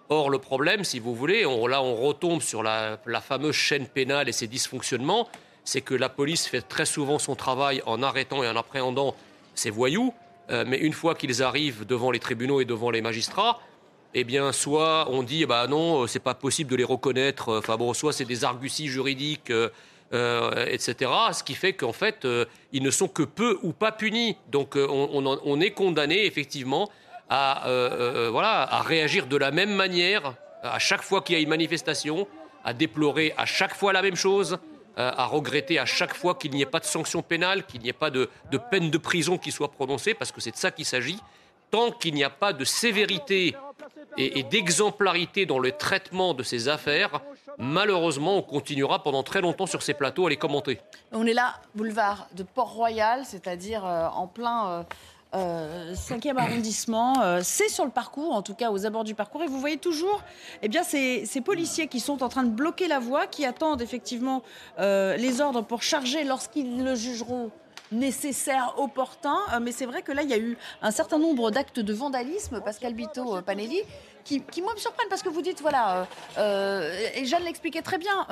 [0.09, 4.29] Or, le problème, si vous voulez, là on retombe sur la, la fameuse chaîne pénale
[4.29, 5.29] et ses dysfonctionnements,
[5.65, 9.15] c'est que la police fait très souvent son travail en arrêtant et en appréhendant
[9.55, 10.13] ces voyous,
[10.51, 13.61] euh, mais une fois qu'ils arrivent devant les tribunaux et devant les magistrats,
[14.15, 17.49] eh bien, soit on dit, bah non, euh, c'est pas possible de les reconnaître.
[17.49, 21.11] euh, Enfin bon, soit c'est des arguties juridiques, euh, etc.
[21.33, 22.27] Ce qui fait qu'en fait,
[22.73, 24.37] ils ne sont que peu ou pas punis.
[24.51, 26.91] Donc, on, est condamné effectivement
[27.31, 27.63] à,
[28.31, 32.29] voilà, à réagir de la même manière à chaque fois qu'il y a une manifestation,
[32.63, 34.59] à déplorer à chaque fois la même chose,
[34.99, 37.95] à regretter à chaque fois qu'il n'y ait pas de sanction pénale, qu'il n'y ait
[37.95, 38.29] pas de
[38.71, 41.21] peine de prison qui soit prononcée, parce que c'est de ça qu'il s'agit.
[41.71, 43.57] Tant qu'il n'y a pas de sévérité
[44.17, 47.21] et, d'exemplarité dans le traitement de ces affaires,
[47.59, 50.81] malheureusement, on continuera pendant très longtemps sur ces plateaux à les commenter.
[51.13, 54.83] On est là, boulevard de Port-Royal, c'est-à-dire euh, en plein euh,
[55.35, 57.23] euh, 5e arrondissement.
[57.23, 59.43] Euh, c'est sur le parcours, en tout cas aux abords du parcours.
[59.43, 60.23] Et vous voyez toujours
[60.61, 63.81] eh bien, ces, ces policiers qui sont en train de bloquer la voie, qui attendent
[63.81, 64.43] effectivement
[64.79, 67.51] euh, les ordres pour charger lorsqu'ils le jugeront
[67.93, 69.37] nécessaire, opportun.
[69.53, 71.93] Euh, mais c'est vrai que là, il y a eu un certain nombre d'actes de
[71.93, 73.81] vandalisme, Pascal Bito euh, Panelli,
[74.25, 78.27] qui, qui, moi, me surprennent parce que vous dites, voilà, et Jeanne l'expliquait très bien,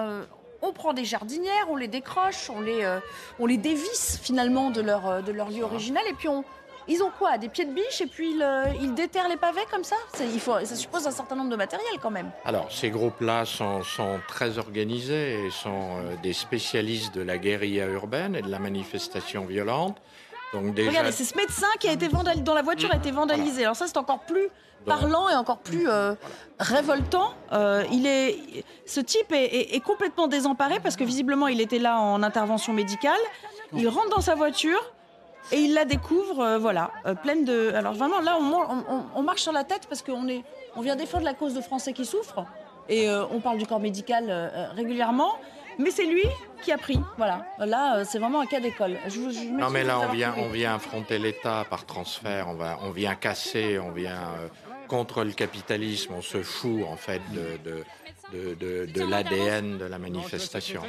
[0.62, 2.98] on prend des jardinières, on les décroche, on les,
[3.40, 6.44] on les dévisse finalement de leur, de leur lieu original, et puis on,
[6.90, 9.84] ils ont quoi Des pieds de biche et puis ils, euh, déterrent les pavés comme
[9.84, 9.96] ça?
[10.20, 12.30] Il faut, Ça suppose un certain nombre de matériel quand même.
[12.44, 13.80] Alors, ces groupes-là sont,
[14.26, 19.44] très organisés et sont euh, des spécialistes de la guérilla urbaine et de la manifestation
[19.44, 19.98] violente.
[20.52, 20.90] Donc déjà...
[20.90, 23.62] Regardez, c'est ce médecin qui a été vandalisé, dont la voiture a été vandalisée.
[23.62, 24.48] Alors ça, c'est encore plus
[24.84, 26.14] parlant et encore plus euh,
[26.58, 27.34] révoltant.
[27.92, 32.22] il est, ce type est, est, complètement désemparé parce que visiblement, il était là en
[32.22, 33.20] intervention médicale.
[33.72, 34.80] Il rentre dans sa voiture,
[35.52, 37.72] et il la découvre, euh, voilà, euh, pleine de.
[37.74, 40.44] Alors vraiment, là, on, marche sur la tête parce qu'on est,
[40.76, 42.44] on vient défendre la cause de Français qui souffrent
[42.88, 44.30] et euh, on parle du corps médical
[44.74, 45.36] régulièrement.
[45.78, 46.24] Mais c'est lui
[46.62, 47.00] qui a pris.
[47.16, 47.46] Voilà.
[47.58, 48.98] Là, c'est vraiment un cas d'école.
[49.52, 52.48] non, mais là, on vient, on vient affronter l'État par transfert.
[52.48, 54.34] On, va, on vient casser, on vient
[54.88, 56.12] contre le capitalisme.
[56.14, 57.84] On se fout, en fait, de, de,
[58.32, 60.82] de, l'ADN de la manifestation.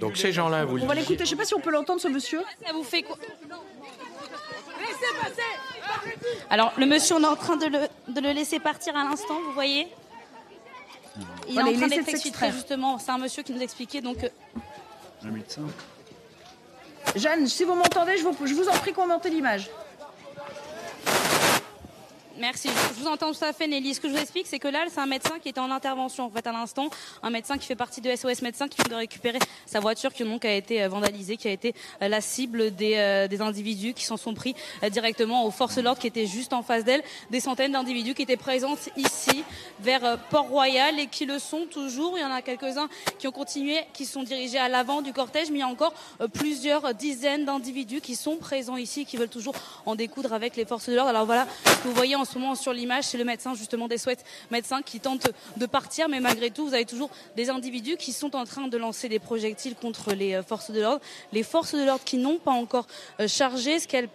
[0.00, 1.18] Donc ces gens-là, vous On va l'écouter.
[1.18, 2.42] Je ne sais pas si on peut l'entendre, ce monsieur.
[2.64, 3.16] Ça vous fait quoi?
[6.50, 9.88] Alors, le monsieur, on est en train de le, laisser partir à l'instant, vous voyez?
[11.48, 12.98] Il est en train d'être extrait, justement.
[12.98, 14.22] C'est un monsieur qui nous expliquait, donc...
[14.24, 14.28] Euh,
[15.24, 15.62] un médecin.
[17.16, 19.68] Jeanne, si vous m'entendez, je vous, je vous en prie, commentez l'image.
[22.40, 22.68] Merci.
[22.68, 23.94] Je vous entends tout à fait, Nelly.
[23.94, 26.26] Ce que je vous explique, c'est que là, c'est un médecin qui était en intervention,
[26.26, 26.88] en fait, à l'instant.
[27.24, 30.22] Un médecin qui fait partie de SOS Médecins, qui vient de récupérer sa voiture qui,
[30.22, 33.92] donc, a été euh, vandalisée, qui a été euh, la cible des, euh, des individus
[33.92, 34.54] qui s'en sont pris
[34.92, 37.02] directement aux forces de l'ordre qui étaient juste en face d'elle.
[37.30, 39.42] Des centaines d'individus qui étaient présents ici,
[39.80, 42.18] vers Port-Royal, et qui le sont toujours.
[42.18, 45.50] Il y en a quelques-uns qui ont continué, qui sont dirigés à l'avant du cortège,
[45.50, 45.94] mais il y a encore
[46.32, 49.54] plusieurs dizaines d'individus qui sont présents ici, qui veulent toujours
[49.86, 51.10] en découdre avec les forces de l'ordre.
[51.10, 51.48] Alors voilà,
[51.84, 55.28] vous voyez en ce sur l'image, c'est le médecin justement des souhaits médecins qui tente
[55.56, 58.76] de partir, mais malgré tout, vous avez toujours des individus qui sont en train de
[58.76, 61.00] lancer des projectiles contre les euh, forces de l'ordre.
[61.32, 62.86] Les forces de l'ordre qui n'ont pas encore
[63.20, 64.08] euh, chargé ce qu'elles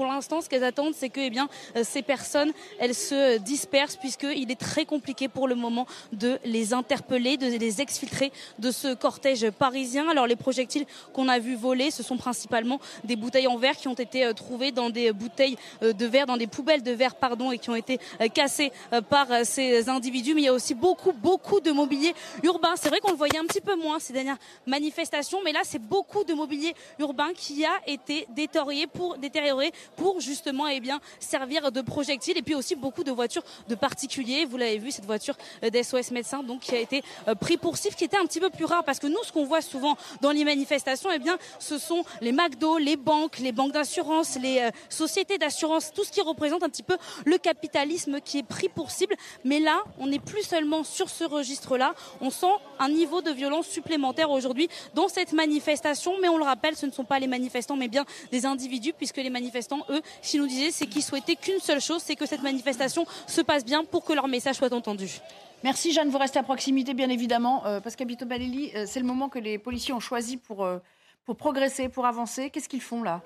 [0.00, 3.98] pour l'instant, ce qu'elles attendent, c'est que eh bien, euh, ces personnes, elles se dispersent
[3.98, 8.94] puisqu'il est très compliqué pour le moment de les interpeller, de les exfiltrer de ce
[8.94, 10.08] cortège parisien.
[10.08, 13.88] Alors les projectiles qu'on a vu voler, ce sont principalement des bouteilles en verre qui
[13.88, 17.16] ont été euh, trouvées dans des bouteilles euh, de verre, dans des poubelles de verre,
[17.16, 17.98] pardon, et qui ont été
[18.32, 18.72] cassées
[19.10, 20.32] par ces individus.
[20.32, 22.72] Mais il y a aussi beaucoup, beaucoup de mobilier urbain.
[22.76, 25.78] C'est vrai qu'on le voyait un petit peu moins ces dernières manifestations, mais là, c'est
[25.78, 31.72] beaucoup de mobilier urbain qui a été détérioré pour, détérioré pour justement eh bien, servir
[31.72, 34.44] de projectile et puis aussi beaucoup de voitures de particuliers.
[34.44, 37.94] Vous l'avez vu, cette voiture d'SOS médecin donc, qui a été euh, pris pour cible,
[37.94, 40.30] qui était un petit peu plus rare parce que nous, ce qu'on voit souvent dans
[40.30, 44.70] les manifestations, eh bien, ce sont les McDo, les banques, les banques d'assurance, les euh,
[44.88, 48.90] sociétés d'assurance, tout ce qui représente un petit peu le capitalisme qui est pris pour
[48.90, 49.14] cible.
[49.44, 53.66] Mais là, on n'est plus seulement sur ce registre-là, on sent un niveau de violence
[53.66, 56.14] supplémentaire aujourd'hui dans cette manifestation.
[56.20, 59.18] Mais on le rappelle, ce ne sont pas les manifestants, mais bien des individus, puisque
[59.18, 62.26] les manifestants eux, ce qu'ils nous disaient, c'est qu'ils souhaitaient qu'une seule chose, c'est que
[62.26, 65.20] cette manifestation se passe bien pour que leur message soit entendu.
[65.62, 67.66] Merci Jeanne, vous restez à proximité bien évidemment.
[67.66, 70.78] Euh, Pascal Bito Balelli, euh, c'est le moment que les policiers ont choisi pour, euh,
[71.26, 72.48] pour progresser, pour avancer.
[72.48, 73.20] Qu'est-ce qu'ils font là?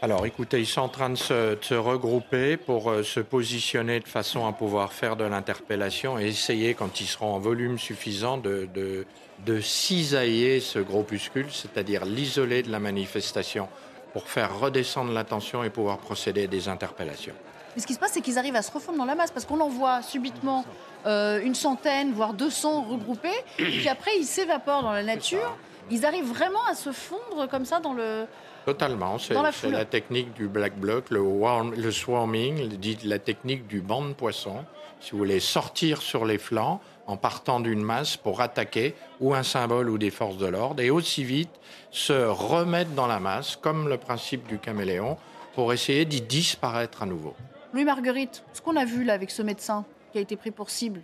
[0.00, 4.52] Alors écoutez, ils sont en train de se, regrouper pour se positionner de façon à
[4.52, 9.06] pouvoir faire de l'interpellation et essayer, quand ils seront en volume suffisant, de, de,
[9.46, 13.68] de cisailler ce groupuscule, c'est-à-dire l'isoler de la manifestation
[14.16, 17.34] pour faire redescendre l'attention et pouvoir procéder à des interpellations.
[17.74, 19.44] Mais ce qui se passe, c'est qu'ils arrivent à se refondre dans la masse, parce
[19.44, 20.64] qu'on en voit subitement
[21.04, 25.54] euh, une centaine, voire 200 regroupés, et puis après ils s'évaporent dans la nature.
[25.90, 28.24] Ils arrivent vraiment à se fondre comme ça dans le.
[28.64, 31.20] Totalement, c'est la, la, technique du black bloc, le,
[31.76, 32.70] le swarming,
[33.04, 34.64] la technique du banc de poissons.
[34.98, 39.42] Si vous voulez sortir sur les flancs, en partant d'une masse pour attaquer ou un
[39.42, 41.50] symbole ou des forces de l'ordre et aussi vite
[41.90, 45.16] se remettre dans la masse, comme le principe du caméléon,
[45.54, 47.34] pour essayer d'y disparaître à nouveau.
[47.72, 50.70] Louis Marguerite, ce qu'on a vu là avec ce médecin qui a été pris pour
[50.70, 51.02] cible,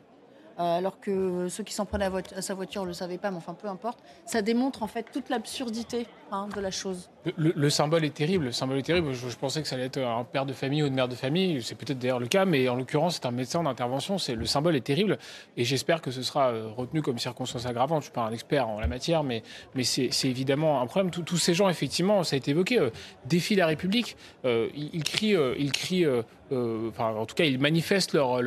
[0.58, 3.38] euh, alors que ceux qui s'en prenaient à, sa voiture ne le savaient pas, mais
[3.38, 7.10] enfin peu importe, ça démontre en fait toute l'absurdité hein, de la chose.
[7.36, 8.46] Le, symbole est terrible.
[8.46, 9.12] Le symbole est terrible.
[9.12, 11.62] Je, pensais que ça allait être un père de famille ou une mère de famille.
[11.62, 14.18] C'est peut-être d'ailleurs le cas, mais en l'occurrence, c'est un médecin d'intervention.
[14.18, 15.18] C'est le symbole est terrible,
[15.56, 18.02] et j'espère que ce sera euh, retenu comme circonstance aggravante.
[18.02, 19.42] Je suis pas un expert en la matière, mais
[19.82, 21.10] c'est évidemment un problème.
[21.10, 22.90] tous ces gens, effectivement, ça a été évoqué, euh,
[23.26, 24.16] défient la République.
[24.44, 26.06] ils, crient, ils crient.
[26.50, 28.42] enfin, en tout cas, ils manifestent leur,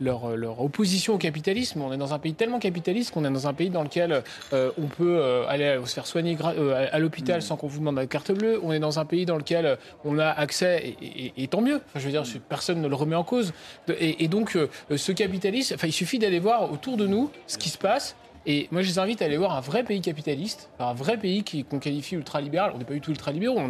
[0.00, 1.82] leur, opposition au capitalisme.
[1.82, 4.70] On est dans un pays tellement capitaliste qu'on est dans un pays dans lequel euh,
[4.78, 6.36] on peut euh, aller se faire soigner
[6.92, 8.60] à l'hôpital sans qu'on vous demande la carte bleue.
[8.62, 11.76] On est dans un pays dans lequel on a accès, et, tant mieux.
[11.76, 13.52] Enfin, je veux dire, personne ne le remet en cause.
[13.98, 14.56] Et, donc,
[14.94, 18.16] ce capitalisme, enfin, il suffit d'aller voir autour de nous ce qui se passe.
[18.46, 21.44] Et moi, je les invite à aller voir un vrai pays capitaliste, un vrai pays
[21.68, 22.70] qu'on qualifie ultra-libéral.
[22.74, 23.60] On n'est pas du tout ultra-libéraux,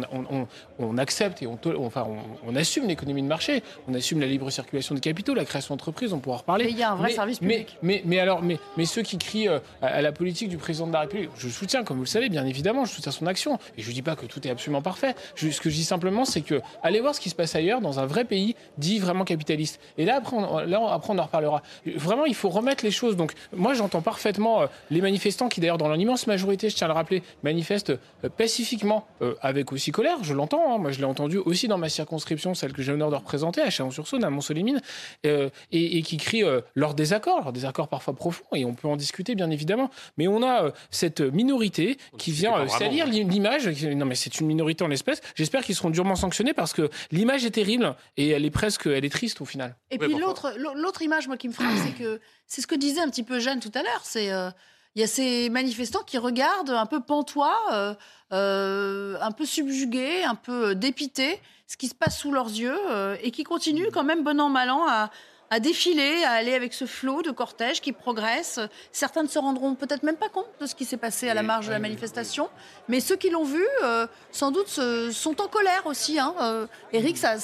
[0.79, 2.07] on, accepte et on, enfin,
[2.45, 6.13] on, assume l'économie de marché, on assume la libre circulation des capitaux, la création d'entreprises,
[6.13, 6.65] on pourra en reparler.
[6.65, 7.77] Mais il y a un vrai service public.
[7.81, 10.93] Mais, mais, alors, mais, mais ceux qui crient euh, à, la politique du président de
[10.93, 13.57] la République, je soutiens, comme vous le savez, bien évidemment, je soutiens son action.
[13.77, 15.15] Et je ne dis pas que tout est absolument parfait.
[15.35, 17.99] ce que je dis simplement, c'est que allez voir ce qui se passe ailleurs, dans
[17.99, 19.79] un vrai pays dit vraiment capitaliste.
[19.97, 21.63] Et là, après, on, là, après, on en reparlera.
[21.95, 23.15] Vraiment, il faut remettre les choses.
[23.15, 26.89] Donc, moi, j'entends parfaitement euh, les manifestants qui, d'ailleurs, dans l'immense majorité, je tiens à
[26.89, 30.75] le rappeler, manifestent euh, pacifiquement, euh, avec aussi colère, je l'entends.
[30.75, 30.77] Hein.
[30.77, 33.69] moi, je l'ai entendu aussi dans ma circonscription, celle que j'ai l'honneur de représenter, à
[33.69, 34.81] Chalon-sur-Saône, à Mont-Solémine,
[35.23, 39.35] et, et, qui crient leur désaccord, leur désaccord parfois profond, et on peut en discuter,
[39.35, 39.89] bien évidemment.
[40.17, 43.67] Mais on a cette minorité qui vient salir l'image.
[43.83, 45.21] Non, mais c'est une minorité en l'espèce.
[45.35, 49.05] J'espère qu'ils seront durement sanctionnés parce que l'image est terrible et elle est presque, elle
[49.05, 49.75] est triste au final.
[49.91, 53.01] Et puis l'autre, l'autre image, moi, qui me frappe, c'est que c'est ce que disait
[53.01, 54.01] un petit peu Jeanne tout à l'heure.
[54.03, 54.49] C'est euh,
[54.95, 57.93] il y a ces manifestants qui regardent un peu pantois, euh,
[58.33, 62.79] euh, un peu subjugués, un peu dépités, ce qui se passe sous leurs yeux
[63.21, 65.11] et qui continuent quand même bon an mal an à,
[65.49, 68.59] à défiler, à aller avec ce flot de cortège qui progresse.
[68.91, 71.43] Certains ne se rendront peut-être même pas compte de ce qui s'est passé à la
[71.43, 72.49] marge de la manifestation,
[72.87, 76.19] mais ceux qui l'ont vu, euh, sans doute, sont en colère aussi.
[76.19, 76.35] Hein.
[76.41, 77.35] Euh, Eric, ça,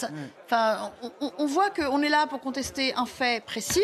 [1.38, 3.84] on, voit qu'on est là pour contester un fait précis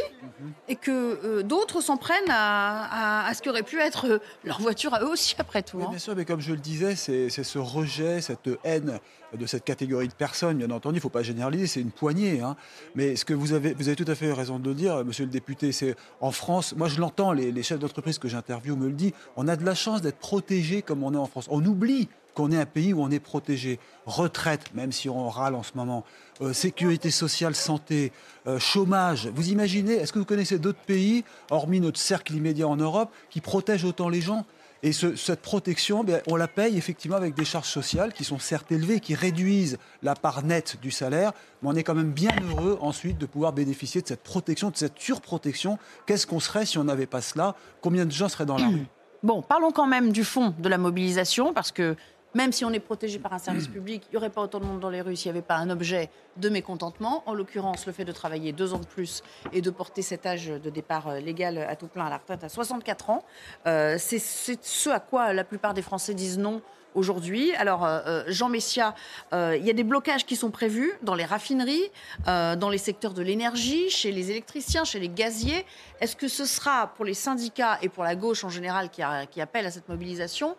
[0.68, 5.02] et que euh, d'autres s'en prennent à, ce qui aurait pu être leur voiture à
[5.02, 5.78] eux aussi, après tout.
[5.78, 5.90] Oui, hein.
[5.90, 9.00] Bien sûr, mais comme je le disais, c'est ce rejet, cette haine
[9.38, 12.42] de cette catégorie de personnes, bien entendu, il ne faut pas généraliser, c'est une poignée.
[12.42, 12.56] Hein.
[12.96, 15.32] Mais ce que vous avez, vous avez tout à fait raison de dire, monsieur le
[15.32, 19.12] député, c'est en France, moi je l'entends, les, chefs d'entreprise que j'interviewe me le disent,
[19.36, 21.48] on a de la chance d'être protégé comme on est en France.
[21.50, 23.80] On oublie qu'on est un pays où on est protégé.
[24.06, 26.06] Retraite, même si on râle en ce moment,
[26.42, 28.12] euh, sécurité sociale, santé,
[28.48, 29.28] euh, chômage.
[29.34, 33.42] Vous imaginez, est-ce que vous connaissez d'autres pays, hormis notre cercle immédiat en Europe, qui
[33.42, 34.46] protègent autant les gens?
[34.82, 38.72] Et cette protection, ben, on la paye effectivement avec des charges sociales qui sont certes
[38.72, 42.78] élevées, qui réduisent la part nette du salaire, mais on est quand même bien heureux
[42.80, 45.78] ensuite de pouvoir bénéficier de cette protection, de cette surprotection.
[46.06, 47.56] Qu'est-ce qu'on serait si on n'avait pas cela?
[47.82, 48.86] Combien de gens seraient dans la rue?
[49.22, 51.98] Bon, parlons quand même du fond de la mobilisation, parce que
[52.34, 54.66] même si on est protégé par un service public, il n'y aurait pas autant de
[54.66, 57.24] monde dans les rues s'il n'y avait pas un objet de mécontentement.
[57.26, 60.48] En l'occurrence, le fait de travailler deux ans de plus et de porter cet âge
[60.48, 63.24] de départ euh, légal à tout plein à la retraite à 64 ans,
[63.66, 66.62] euh, c'est ce à quoi la plupart des Français disent non
[66.96, 67.54] aujourd'hui.
[67.56, 68.96] Alors, euh, Jean Messia,
[69.32, 71.92] il y a des blocages qui sont prévus dans les raffineries,
[72.26, 75.66] dans les secteurs de l'énergie, chez les électriciens, chez les gaziers.
[76.02, 79.40] Est-ce que ce sera pour les syndicats et pour la gauche en général qui, qui
[79.40, 80.56] appelle à cette mobilisation?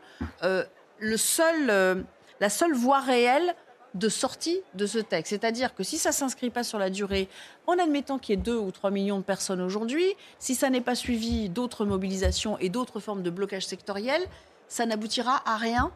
[1.03, 2.03] Euh,
[2.41, 3.55] la seule voie réelle
[3.95, 5.31] de sortie de ce texte.
[5.31, 7.29] C'est-à-dire que si ça ne s'inscrit pas sur la durée,
[7.67, 10.07] en admettant qu'il y ait 2 ou 3 millions de personnes aujourd'hui,
[10.39, 14.23] si ça n'est pas suivi d'autres mobilisations et d'autres formes de blocage sectoriel,
[14.69, 15.93] ça n'aboutira à rien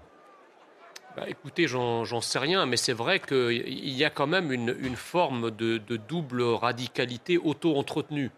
[1.17, 5.53] bah, écoutez, j'en sais rien, mais c'est vrai qu'il y a quand même une, forme
[5.53, 8.33] de, double radicalité auto-entretenue.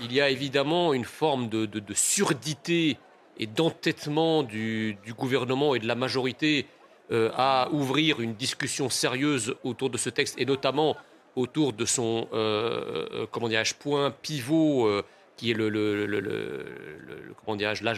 [0.00, 2.96] Il y a évidemment une forme de surdité
[3.38, 6.66] et d'entêtement du, gouvernement et de la majorité
[7.12, 10.96] euh, à ouvrir une discussion sérieuse autour de ce texte et notamment
[11.36, 14.88] autour de son euh, euh, point pivot
[15.36, 15.68] qui est le,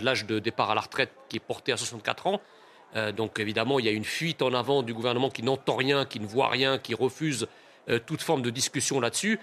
[0.03, 2.41] l'âge de départ à la retraite qui est porté à 64 ans.
[3.15, 6.19] donc évidemment, il y a une fuite en avant du gouvernement qui n'entend rien, qui
[6.19, 7.47] ne voit rien, qui refuse
[8.07, 9.39] toute forme de discussion là-dessus.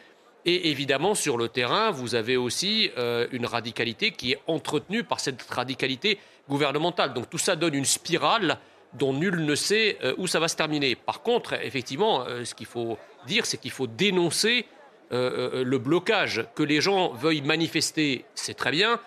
[0.46, 5.20] Et évidemment, sur le terrain, vous avez aussi euh, une radicalité qui est entretenue par
[5.20, 7.14] cette radicalité gouvernementale.
[7.14, 8.60] Donc tout ça donne une spirale
[8.94, 10.96] dont nul ne sait euh, où ça va se terminer.
[10.96, 14.66] Par contre, effectivement, euh, ce qu'il faut dire, c'est qu'il faut dénoncer
[15.12, 16.44] le blocage.
[16.56, 19.00] Que les gens veuillent manifester, c'est très bien.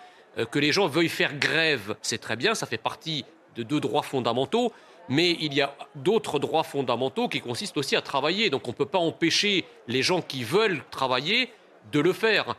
[0.51, 2.55] que les gens veuillent faire grève, c'est très bien.
[2.55, 3.25] Ça fait partie
[3.57, 4.71] de deux droits fondamentaux
[5.09, 8.49] mais il y a d'autres droits fondamentaux qui consistent aussi à travailler.
[8.49, 11.49] Donc on ne peut pas empêcher les gens qui veulent travailler
[11.91, 12.55] de le faire.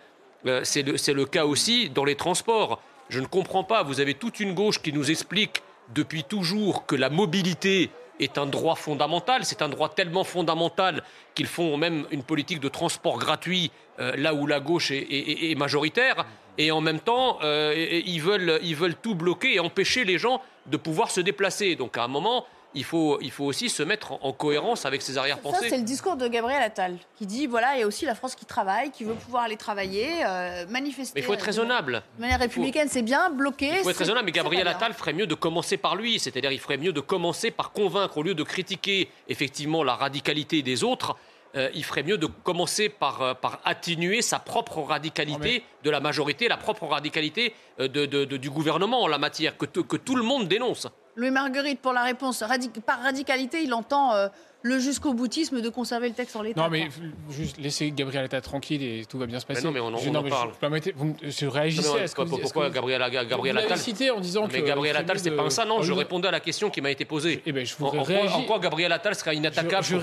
[0.46, 2.80] Euh, c'est le, cas aussi dans les transports.
[3.08, 5.62] Je ne comprends pas, vous avez toute une gauche qui nous explique
[5.94, 9.44] depuis toujours que la mobilité est un droit fondamental.
[9.44, 11.02] C'est un droit tellement fondamental
[11.34, 16.26] qu'ils font même une politique de transport gratuit euh, là où la gauche est, majoritaire.
[16.56, 20.42] Et en même temps, euh, ils, veulent, ils veulent tout bloquer et empêcher les gens
[20.70, 21.76] de pouvoir se déplacer.
[21.76, 25.16] Donc à un moment, il faut, il faut aussi se mettre en, cohérence avec ses
[25.16, 25.64] arrière-pensées.
[25.64, 28.14] Ça, c'est le discours de Gabriel Attal, qui dit voilà, il y a aussi la
[28.14, 31.12] France qui travaille, qui veut pouvoir aller travailler, euh, manifester.
[31.14, 32.02] Mais il faut être raisonnable.
[32.16, 33.70] De manière républicaine, c'est bien, bloqué.
[33.78, 36.18] Il faut être raisonnable, mais Gabriel Attal ferait mieux de commencer par lui.
[36.18, 40.62] C'est-à-dire, il ferait mieux de commencer par convaincre, au lieu de critiquer effectivement la radicalité
[40.62, 41.16] des autres.
[41.56, 46.00] Euh, il ferait mieux de commencer par, euh, par atténuer sa propre radicalité de la
[46.00, 50.88] majorité, la propre radicalité du gouvernement en la matière, que, que tout le monde dénonce.
[51.18, 52.44] Louis Marguerite, pour la réponse,
[52.86, 54.28] par radicalité, il entend euh,
[54.62, 56.62] le jusqu'au boutisme de conserver le texte en l'état.
[56.62, 56.88] Non, mais
[57.30, 59.62] juste laissez Gabriel Attal tranquille et tout va bien se passer.
[59.62, 60.52] non, mais on, en parle.
[60.60, 64.62] Je, vous, je réagissez à ce que Pourquoi Gabriel, Gabriel Attal cité en disant mais
[64.62, 65.64] Gabriel Attal, c'est pas ça.
[65.64, 67.42] Non, je répondais à la question qui m'a été posée.
[67.46, 69.96] Eh ben, je en, en, quoi Gabriel Attal serait inattaquable je,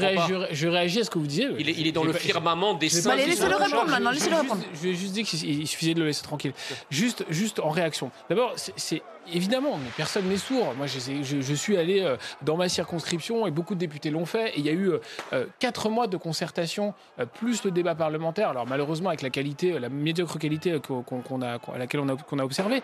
[0.52, 1.50] je, réagis, à ce que vous disiez.
[1.60, 3.16] Il est, il est dans le firmament des saints.
[3.16, 4.12] Laissez-le répondre maintenant.
[4.12, 4.62] Laissez-le répondre.
[4.74, 6.54] Je vais juste dire qu'il suffisait de le laisser tranquille.
[6.90, 8.12] Juste, juste en réaction.
[8.30, 9.02] D'abord, c'est
[9.34, 10.74] Évidemment, mais personne n'est sourd.
[10.78, 14.45] Moi, je, suis allé euh, dans ma circonscription et beaucoup de députés l'ont fait.
[14.50, 15.00] Et il y a eu euh,
[15.34, 16.94] euh, quatre mois de concertation
[17.34, 18.50] plus le débat parlementaire.
[18.50, 22.82] Alors malheureusement, avec la qualité, la médiocre qualité qu'on a, à laquelle on a, observé,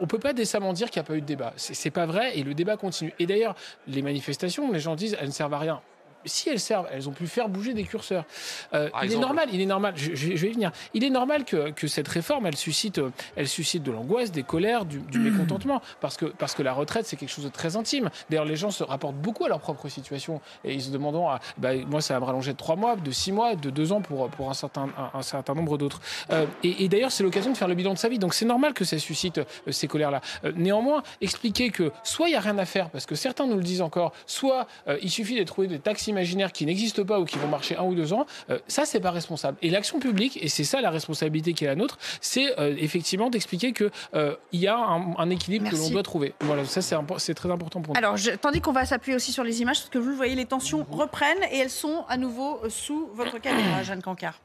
[0.00, 1.52] on peut pas décemment dire qu'il n'y a pas eu de débat.
[1.56, 3.12] C'est pas vrai et le débat continue.
[3.18, 3.54] Et d'ailleurs,
[3.86, 5.80] les manifestations, les gens disent, elles ne servent à rien
[6.24, 8.24] si elles servent, elles ont pu faire bouger des curseurs.
[8.74, 9.94] Euh, il est normal, il est normal.
[9.96, 10.72] Je, vais y venir.
[10.94, 13.00] Il est normal que, que, cette réforme, elle suscite,
[13.36, 17.06] elle suscite de l'angoisse, des colères, du, du mécontentement, parce que parce que la retraite,
[17.06, 18.10] c'est quelque chose de très intime.
[18.28, 21.40] D'ailleurs, les gens se rapportent beaucoup à leur propre situation et ils se demandent, ah,
[21.58, 24.00] bah, moi, ça va me rallonger de trois mois, de six mois, de deux ans
[24.00, 26.00] pour pour un certain un, certain nombre d'autres.
[26.30, 28.18] Euh, et, et d'ailleurs, c'est l'occasion de faire le bilan de sa vie.
[28.18, 30.20] Donc, c'est normal que ça suscite euh, ces colères-là.
[30.44, 33.56] Euh, néanmoins, expliquer que soit il y a rien à faire, parce que certains nous
[33.56, 37.18] le disent encore, soit euh, il suffit de trouver des taxis imaginaires qui n'existent pas
[37.18, 39.56] ou qui vont marcher un ou deux ans, euh, ça, c'est pas responsable.
[39.62, 43.30] Et l'action publique, et c'est ça la responsabilité qui est la nôtre, c'est euh, effectivement
[43.30, 46.34] d'expliquer qu'il euh, y a un, équilibre que l'on doit trouver.
[46.40, 47.98] Voilà, ça, c'est très important pour nous.
[47.98, 50.46] Alors, tandis qu'on va s'appuyer aussi sur les images, parce que vous le voyez, les
[50.46, 54.40] tensions reprennent et elles sont à nouveau sous votre caméra, Jeanne Cancard.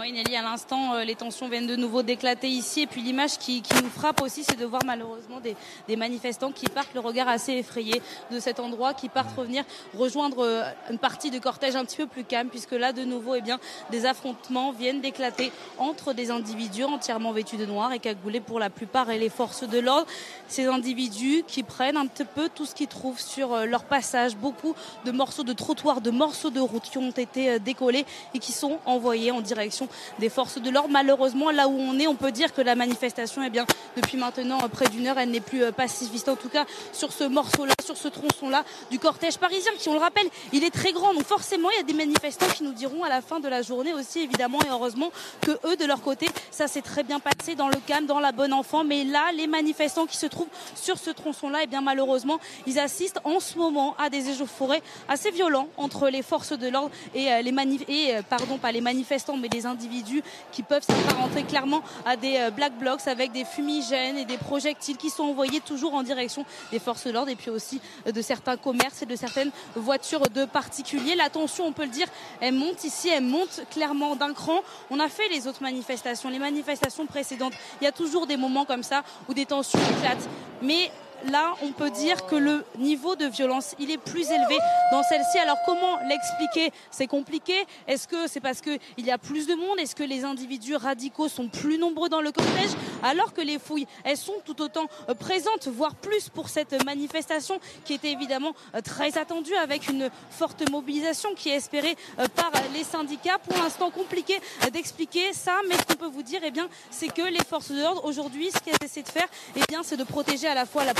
[0.00, 2.82] Oui, Nelly, à l'instant, euh, les tensions viennent de nouveau d'éclater ici.
[2.82, 6.94] Et puis l'image qui, nous frappe aussi, c'est de voir malheureusement des, manifestants qui partent
[6.94, 8.02] le regard assez effrayé
[8.32, 9.62] de cet endroit, qui partent revenir
[9.96, 13.36] rejoindre euh, une partie de cortège un petit peu plus calme, puisque là, de nouveau,
[13.36, 18.40] eh bien, des affrontements viennent d'éclater entre des individus entièrement vêtus de noir et cagoulés
[18.40, 20.06] pour la plupart et les forces de l'ordre.
[20.48, 24.36] Ces individus qui prennent un petit peu tout ce qu'ils trouvent sur euh, leur passage,
[24.36, 28.04] beaucoup de morceaux de trottoirs, de morceaux de route qui ont été décollés
[28.34, 29.83] et qui sont envoyés en direction
[30.18, 30.90] des forces de l'ordre.
[30.90, 33.66] Malheureusement, là où on est, on peut dire que la manifestation, eh bien,
[33.96, 36.28] depuis maintenant euh, près d'une heure, elle n'est plus euh, pacifiste.
[36.28, 39.98] En tout cas, sur ce morceau-là, sur ce tronçon-là du cortège parisien, qui, on le
[39.98, 41.14] rappelle, il est très grand.
[41.14, 43.62] Donc forcément, il y a des manifestants qui nous diront à la fin de la
[43.62, 47.54] journée aussi, évidemment, et heureusement que eux, de leur côté, ça s'est très bien passé
[47.54, 48.84] dans le calme, dans la bonne enfant.
[48.84, 53.20] Mais là, les manifestants qui se trouvent sur ce tronçon-là, eh bien, malheureusement, ils assistent
[53.24, 57.42] en ce moment à des échauffourées assez violents entre les forces de l'ordre et euh,
[57.42, 60.22] les manif et pardon pas les manifestants mais les individus
[60.52, 64.96] qui peuvent s'apparenter clairement à des euh, black blocs avec des fumigènes et des projectiles
[64.96, 68.22] qui sont envoyés toujours en direction des forces de l'ordre et puis aussi euh, de
[68.22, 71.14] certains commerces et de certaines voitures de particuliers.
[71.14, 72.06] La tension, on peut le dire,
[72.40, 74.60] elle monte ici, elle monte clairement d'un cran.
[74.90, 77.54] On a fait les autres manifestations, les manifestations précédentes.
[77.80, 80.28] Il y a toujours des moments comme ça où des tensions éclatent.
[80.62, 80.90] Mais
[81.30, 84.58] là, on peut dire que le niveau de violence, il est plus élevé
[84.92, 85.38] dans celle-ci.
[85.38, 86.72] Alors comment l'expliquer?
[86.90, 87.54] C'est compliqué.
[87.86, 89.78] Est-ce que c'est parce qu'il y a plus de monde?
[89.78, 92.70] Est-ce que les individus radicaux sont plus nombreux dans le cortège?
[93.02, 97.58] Alors que les fouilles, elles sont tout autant euh, présentes, voire plus pour cette manifestation
[97.84, 102.50] qui était évidemment euh, très attendue avec une forte mobilisation qui est espérée euh, par
[102.72, 103.38] les syndicats.
[103.38, 104.40] Pour l'instant, compliqué
[104.72, 107.80] d'expliquer ça, mais ce qu'on peut vous dire, eh bien, c'est que les forces de
[107.80, 110.84] l'ordre aujourd'hui, ce qu'elles essaient de faire, eh bien, c'est de protéger à la fois
[110.84, 110.94] la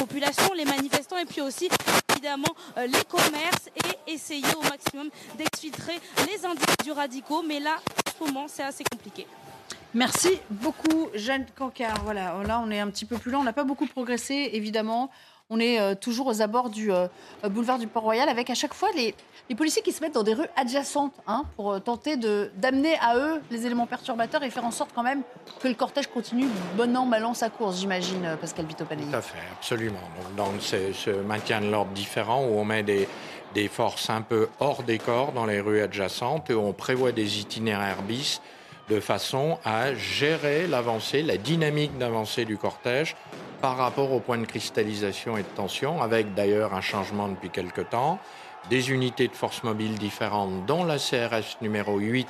[0.54, 1.68] les manifestants et puis aussi
[2.12, 7.42] évidemment euh, les commerces et essayer au maximum d'exfiltrer les individus radicaux.
[7.46, 7.76] Mais là,
[8.20, 9.26] en moment, c'est assez compliqué.
[9.92, 12.02] Merci beaucoup, Jeanne Cancard.
[12.02, 13.40] Voilà, là, on est un petit peu plus lent.
[13.40, 15.10] On n'a pas beaucoup progressé, évidemment.
[15.50, 17.06] On est euh, toujours aux abords du euh,
[17.50, 19.14] boulevard du Port-Royal avec à chaque fois les,
[19.54, 23.42] policiers qui se mettent dans des rues adjacentes hein, pour euh, tenter d'amener à eux
[23.50, 25.20] les éléments perturbateurs et faire en sorte quand même
[25.60, 26.46] que le cortège continue
[26.78, 29.10] bon an, mal an sa course, j'imagine, Pascal Vitopanelli.
[29.10, 30.00] Tout à fait, absolument.
[30.18, 33.06] Donc, dans ce, maintien de l'ordre différent où on met des,
[33.68, 37.40] forces un peu hors des corps dans les rues adjacentes et où on prévoit des
[37.40, 38.40] itinéraires bis
[38.88, 43.14] de façon à gérer l'avancée, la dynamique d'avancée du cortège
[43.64, 47.80] par rapport au point de cristallisation et de tension, avec d'ailleurs un changement depuis quelque
[47.80, 48.18] temps,
[48.68, 52.28] des unités de force mobile différentes, dont la CRS numéro 8,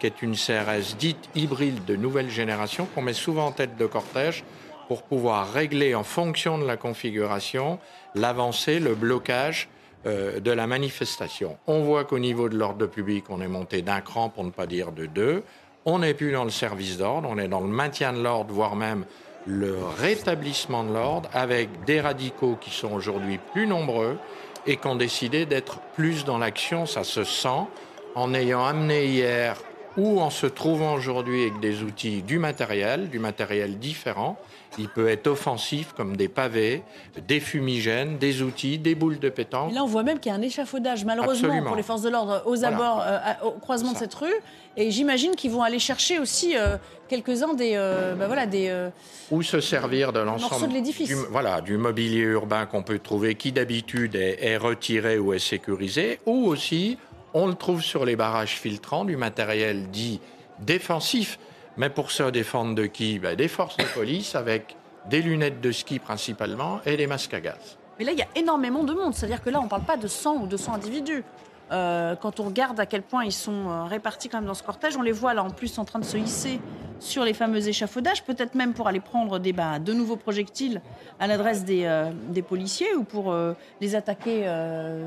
[0.00, 3.86] qui est une CRS dite hybride de nouvelle génération, qu'on met souvent en tête de
[3.86, 4.42] cortège
[4.88, 7.78] pour pouvoir régler en fonction de la configuration
[8.16, 9.68] l'avancée, le blocage
[10.06, 11.56] euh, de la manifestation.
[11.68, 14.66] On voit qu'au niveau de l'ordre public, on est monté d'un cran, pour ne pas
[14.66, 15.44] dire de deux.
[15.84, 18.74] On n'est plus dans le service d'ordre, on est dans le maintien de l'ordre, voire
[18.74, 19.04] même
[19.46, 24.18] le rétablissement de l'ordre, avec des radicaux qui sont aujourd'hui plus nombreux
[24.66, 27.66] et qui ont décidé d'être plus dans l'action, ça se sent,
[28.14, 29.56] en ayant amené hier
[29.96, 34.38] ou en se trouvant aujourd'hui avec des outils, du matériel, du matériel différent.
[34.78, 36.82] Il peut être offensif comme des pavés,
[37.26, 39.72] des fumigènes, des outils, des boules de pétanque.
[39.72, 42.42] là, on voit même qu'il y a un échafaudage, malheureusement, pour les forces de l'ordre
[42.46, 44.34] aux abords, euh, au croisement de cette rue.
[44.76, 46.76] Et j'imagine qu'ils vont aller chercher aussi euh,
[47.08, 48.88] quelques-uns des, euh, bah voilà, des.
[49.30, 51.08] ou se servir de l'ensemble de l'édifice.
[51.08, 55.38] Du, voilà, du mobilier urbain qu'on peut trouver, qui d'habitude est, est retiré ou est
[55.38, 56.98] sécurisé, ou aussi
[57.34, 60.20] on le trouve sur les barrages filtrants, du matériel dit
[60.60, 61.38] défensif.
[61.76, 63.18] Mais pour se défendre de qui?
[63.18, 64.76] Ben, Des forces de police avec
[65.08, 67.78] des lunettes de ski principalement et des masques à gaz.
[67.98, 69.14] Mais là, il y a énormément de monde.
[69.14, 71.24] C'est-à-dire que là, on ne parle pas de 100 ou 200 individus.
[71.72, 74.62] Euh, quand on regarde à quel point ils sont euh, répartis quand même dans ce
[74.62, 76.60] cortège, on les voit là en plus en train de se hisser
[77.00, 80.82] sur les fameux échafaudages, peut-être même pour aller prendre des, bah, de nouveaux projectiles
[81.18, 82.12] à l'adresse des, euh,
[82.46, 83.34] policiers ou pour
[83.80, 84.44] les attaquer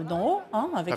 [0.09, 0.95] d'en haut, hein, avec,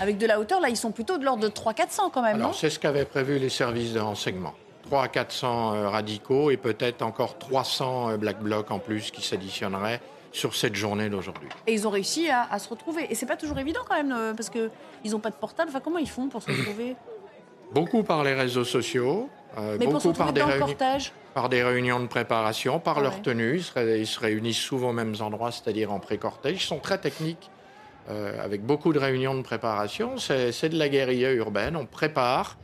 [0.00, 0.60] avec de la hauteur.
[0.60, 2.44] Là, ils sont plutôt de l'ordre de 300-400 quand même.
[2.52, 4.52] c'est ce qu'avaient prévu les services de renseignement.
[4.88, 10.00] 300 à 400 radicaux et peut-être encore 300 black blocs en plus qui s'additionneraient
[10.32, 11.48] sur cette journée d'aujourd'hui.
[11.66, 13.06] Et ils ont réussi à, se retrouver.
[13.10, 15.70] Et c'est pas toujours évident quand même, euh, parce qu'ils n'ont pas de portable.
[15.70, 16.96] Enfin, comment ils font pour se retrouver?
[17.72, 19.28] Beaucoup par les réseaux sociaux,
[19.58, 20.42] euh, beaucoup par des,
[21.34, 23.60] par des réunions de préparation, par leur tenue.
[23.76, 26.62] Ils se, réunissent souvent aux mêmes endroits, c'est-à-dire en pré-cortège.
[26.62, 27.50] Ils sont très techniques,
[28.08, 30.16] euh, avec beaucoup de réunions de préparation.
[30.16, 31.76] C'est de la guérilla urbaine.
[31.76, 32.56] On prépare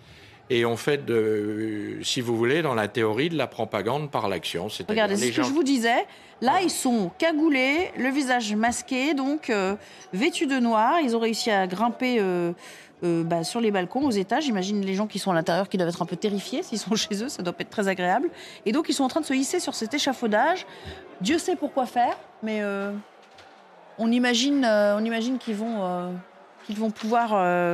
[0.51, 4.68] et on fait, de, si vous voulez, dans la théorie de la propagande par l'action.
[4.88, 6.07] Regardez, c'est ce que je vous disais.
[6.42, 9.74] Là, ils sont cagoulés, le visage masqué, donc euh,
[10.12, 11.01] vêtus de noir.
[11.03, 12.53] Ils ont réussi à grimper euh,
[13.05, 14.45] euh, bah, sur les balcons, aux étages.
[14.45, 16.95] J'imagine les gens qui sont à l'intérieur qui doivent être un peu terrifiés s'ils sont
[16.95, 17.30] chez eux.
[17.30, 18.28] Ça doit pas être très agréable.
[18.66, 20.66] Et donc, ils sont en train de se hisser sur cet échafaudage.
[21.22, 22.61] Dieu sait pourquoi faire, mais
[23.99, 26.12] on imagine, on imagine qu'ils vont,
[26.64, 27.30] qu'ils vont pouvoir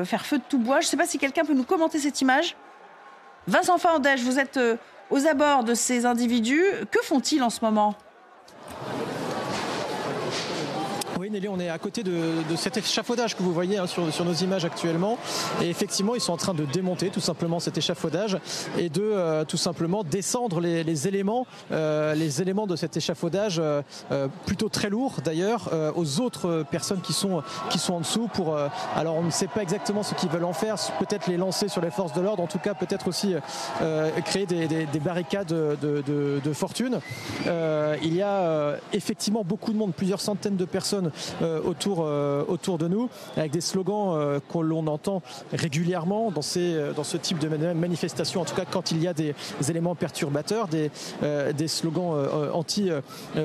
[0.06, 0.80] faire feu de tout bois.
[0.80, 2.56] Je ne sais pas si quelqu'un peut nous commenter cette image.
[3.46, 4.60] Vincent Fandèche, vous êtes
[5.10, 6.64] aux abords de ces individus.
[6.90, 7.94] Que font-ils en ce moment?
[11.30, 12.10] Nelly, on est à côté de,
[12.56, 15.16] cet échafaudage que vous voyez hein, sur, nos images actuellement.
[15.62, 18.38] Et effectivement, ils sont en train de démonter tout simplement cet échafaudage
[18.76, 23.82] et de euh, tout simplement descendre les, éléments, euh, les éléments de cet échafaudage, euh,
[24.46, 28.28] plutôt très lourds d'ailleurs, aux autres personnes qui sont, qui sont en dessous.
[28.32, 28.56] Pour,
[28.96, 31.80] alors, on ne sait pas exactement ce qu'ils veulent en faire, peut-être les lancer sur
[31.80, 33.34] les forces de l'ordre, en tout cas, peut-être aussi
[34.24, 37.00] créer des, barricades de, fortune.
[37.46, 41.12] il y a effectivement beaucoup de monde, plusieurs centaines de personnes
[41.64, 46.92] autour, euh, autour de nous, avec des slogans euh, que l'on entend régulièrement dans, ces,
[46.94, 49.34] dans ce type de manifestation, en tout cas quand il y a des,
[49.68, 50.90] éléments perturbateurs, des,
[51.56, 52.14] des slogans
[52.52, 52.90] anti,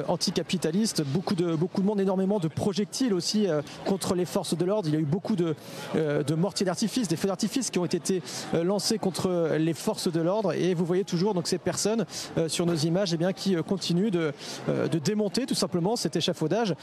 [0.08, 3.48] anti-capitalistes, beaucoup de, beaucoup de monde, énormément de projectiles aussi
[3.86, 4.88] contre les forces de l'ordre.
[4.90, 5.56] Il y a eu beaucoup de,
[5.94, 8.22] de mortiers d'artifice, des feux d'artifice qui ont été
[8.54, 12.06] lancés contre les forces de l'ordre et vous voyez toujours donc ces personnes
[12.48, 14.34] sur nos images eh bien, qui continuent de,
[14.68, 16.74] de démonter tout simplement cet échafaudage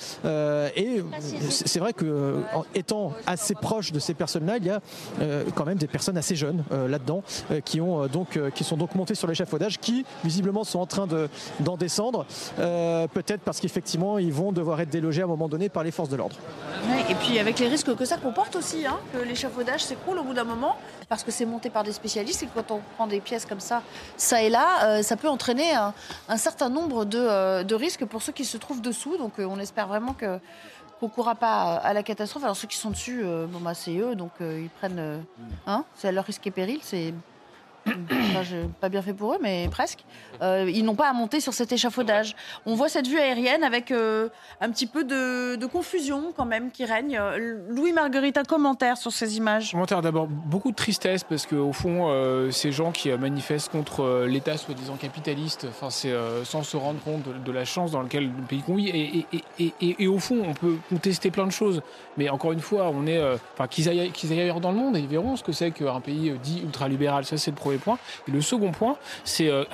[1.50, 2.40] c'est vrai que euh,
[2.74, 4.80] étant assez proche de ces personnes-là, il y a
[5.20, 7.22] euh, quand même des personnes assez jeunes euh, là-dedans
[7.64, 7.78] qui
[8.64, 11.06] sont donc montées sur l'échafaudage, qui visiblement sont en train
[11.60, 12.26] d'en descendre,
[12.56, 16.08] peut-être parce qu'effectivement ils vont devoir être délogés à un moment donné par les forces
[16.08, 16.36] de l'ordre.
[17.08, 20.34] et puis avec les risques que ça comporte aussi, hein, que l'échafaudage s'écroule au bout
[20.34, 20.76] d'un moment,
[21.08, 23.60] parce que c'est monté par des spécialistes et que quand on prend des pièces comme
[23.60, 23.82] ça,
[24.16, 25.72] ça et là, ça peut entraîner
[26.28, 29.16] un, certain nombre de, risques pour ceux qui se trouvent dessous.
[29.16, 30.38] Donc on espère vraiment que
[31.06, 32.44] ne courra pas à la catastrophe.
[32.44, 35.18] Alors ceux qui sont dessus, euh, bon bah c'est eux, donc euh, ils prennent, euh,
[35.66, 36.80] hein, c'est à leur risque et péril.
[36.82, 37.14] C'est
[38.80, 40.04] pas bien fait pour eux, mais presque.
[40.40, 42.34] Euh, ils n'ont pas à monter sur cet échafaudage.
[42.66, 44.28] On voit cette vue aérienne avec euh,
[44.60, 47.18] un petit peu de, confusion quand même qui règne.
[47.68, 52.08] Louis Marguerite, un commentaire sur ces images Commentaire d'abord, beaucoup de tristesse parce qu'au fond,
[52.10, 56.12] euh, ces gens qui manifestent contre l'État soi-disant capitaliste, enfin, c'est
[56.44, 58.62] sans se rendre compte de, la chance dans laquelle le pays.
[58.88, 59.26] Et,
[59.58, 61.82] et, et, au fond, on peut contester plein de choses,
[62.16, 63.20] mais encore une fois, on est,
[63.54, 65.70] enfin, qu'ils aillent, qu'ils aillent ailleurs dans le monde et ils verront ce que c'est
[65.70, 67.24] qu'un pays dit ultralibéral.
[67.24, 67.98] Ça, c'est le problème premier point.
[68.28, 69.64] Et le second point, c'est euh,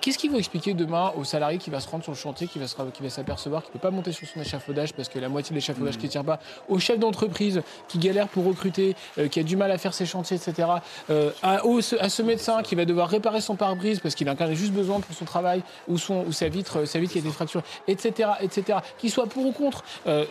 [0.00, 2.58] qu'est-ce qu'il faut expliquer demain au salarié qui va se rendre sur le chantier, qui
[2.58, 2.66] va
[3.08, 5.98] s'apercevoir qu'il ne peut pas monter sur son échafaudage parce que la moitié de l'échafaudage
[5.98, 9.56] qui ne tient pas, au chef d'entreprise qui galère pour recruter, euh, qui a du
[9.56, 10.68] mal à faire ses chantiers, etc.,
[11.10, 11.60] euh, à,
[12.00, 15.00] à, ce médecin qui va devoir réparer son pare-brise parce qu'il en a juste besoin
[15.00, 18.30] pour son travail ou, son, ou sa, vitre, sa vitre qui a été fracturée, etc.,
[18.40, 19.84] etc., qu'il soit pour ou contre.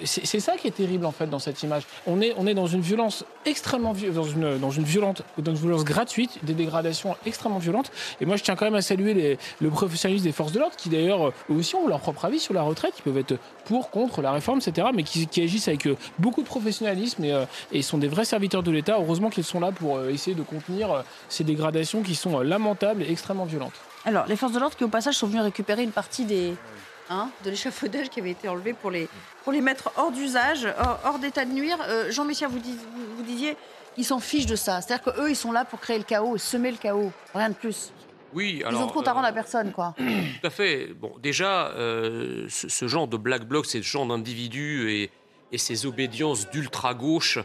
[0.03, 1.84] c'est ça qui est terrible en fait dans cette image.
[2.05, 5.61] On est, on est dans une violence extrêmement dans une, dans une violente, dans une
[5.61, 7.91] violence gratuite, des dégradations extrêmement violentes.
[8.22, 10.89] Et moi, je tiens quand même à saluer le professionnalisme des forces de l'ordre, qui
[10.89, 14.22] d'ailleurs eux aussi ont leur propre avis sur la retraite, qui peuvent être pour, contre
[14.22, 17.97] la réforme, etc., mais qui, agissent avec euh, beaucoup de professionnalisme et, euh, et, sont
[17.97, 18.97] des vrais serviteurs de l'État.
[18.99, 23.11] Heureusement qu'ils sont là pour euh, essayer de contenir ces dégradations qui sont lamentables et
[23.11, 23.74] extrêmement violentes.
[24.05, 26.53] Alors, les forces de l'ordre qui, au passage, sont venues récupérer une partie des,
[27.09, 29.07] hein, de l'échafaudage qui avait été enlevé pour les,
[29.43, 30.68] pour les mettre hors d'usage,
[31.05, 31.78] hors, d'état de nuire.
[32.09, 32.59] Jean-Michel, vous,
[33.18, 33.55] vous, disiez,
[33.98, 34.82] ils s'en fichent de ça.
[34.82, 37.91] C'est-à-dire qu'eux, ils sont là pour créer le chaos, semer le chaos, rien de plus.
[38.34, 39.94] Oui, alors, Ils ont trop à rendre à personne, quoi.
[39.98, 40.94] Tout à fait.
[40.94, 45.12] Bon, déjà, euh, ce, genre de black bloc, ce genre d'individus et,
[45.52, 47.39] et, ces obédiences d'ultra-gauche,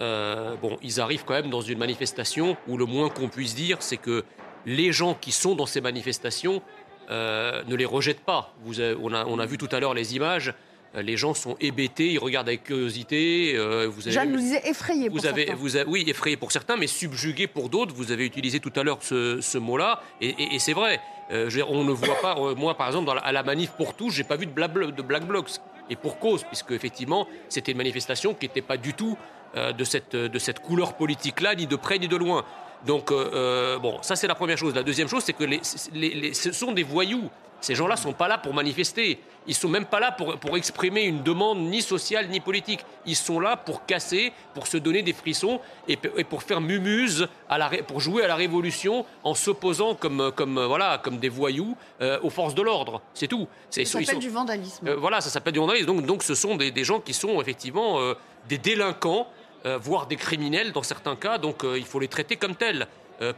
[0.00, 3.78] euh, bon, ils arrivent quand même dans une manifestation où le moins qu'on puisse dire,
[3.80, 4.24] c'est que
[4.64, 6.62] les gens qui sont dans ces manifestations
[7.10, 8.54] euh, ne les rejettent pas.
[8.62, 10.54] Vous on, a, on, a, vu tout à l'heure les images.
[10.96, 13.52] Euh, les gens sont hébétés, ils regardent avec curiosité.
[13.54, 15.54] Euh, vous avez, Jeanne nous disait effrayé pour certains.
[15.54, 17.94] Vous oui, effrayé pour certains, mais subjugué pour d'autres.
[17.94, 21.00] Vous avez utilisé tout à l'heure ce, mot-là, et, c'est vrai.
[21.30, 24.36] Euh, on ne voit pas, moi par exemple, à la manif pour tous, j'ai pas
[24.36, 25.50] vu de, de black blocs.
[25.88, 29.16] Et pour cause, puisque effectivement, c'était une manifestation qui n'était pas du tout
[29.56, 32.44] de, cette, de cette couleur politique-là, ni de près ni de loin.
[32.86, 34.74] Donc, bon, ça c'est la première chose.
[34.74, 37.30] La deuxième chose, c'est que ce sont des voyous.
[37.60, 39.18] Ces gens-là ne sont pas là pour manifester.
[39.46, 42.80] Ils ne sont même pas là pour, pour, exprimer une demande ni sociale ni politique.
[43.06, 47.58] Ils sont là pour casser, pour se donner des frissons et, pour faire mumuse, à
[47.58, 52.18] la, pour jouer à la révolution en s'opposant comme, comme, voilà, comme des voyous euh,
[52.22, 53.00] aux forces de l'ordre.
[53.14, 53.46] C'est tout.
[53.70, 54.88] Ça s'appelle du vandalisme.
[54.88, 55.86] Euh, voilà, ça s'appelle du vandalisme.
[55.86, 58.14] Donc, donc ce sont des, des gens qui sont effectivement euh,
[58.48, 59.26] des délinquants,
[59.64, 61.38] voire des criminels dans certains cas.
[61.38, 62.86] Donc il faut les traiter comme tels.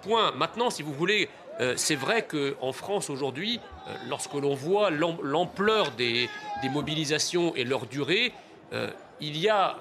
[0.02, 0.32] point.
[0.32, 1.28] Maintenant, si vous voulez
[1.60, 6.28] euh, c'est vrai qu'en France aujourd'hui, euh, lorsque l'on voit l'ampleur des,
[6.70, 8.32] mobilisations et leur durée,
[8.72, 9.76] euh, il y a,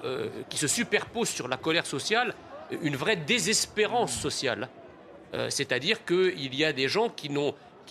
[0.48, 2.34] qui se superpose sur la colère sociale,
[2.82, 4.68] une vraie désespérance sociale.
[5.48, 7.28] C'est-à-dire qu'il y a des gens qui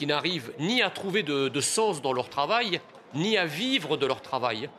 [0.08, 2.80] n'arrivent ni à trouver de, sens dans leur travail,
[3.14, 4.70] ni à vivre de leur travail.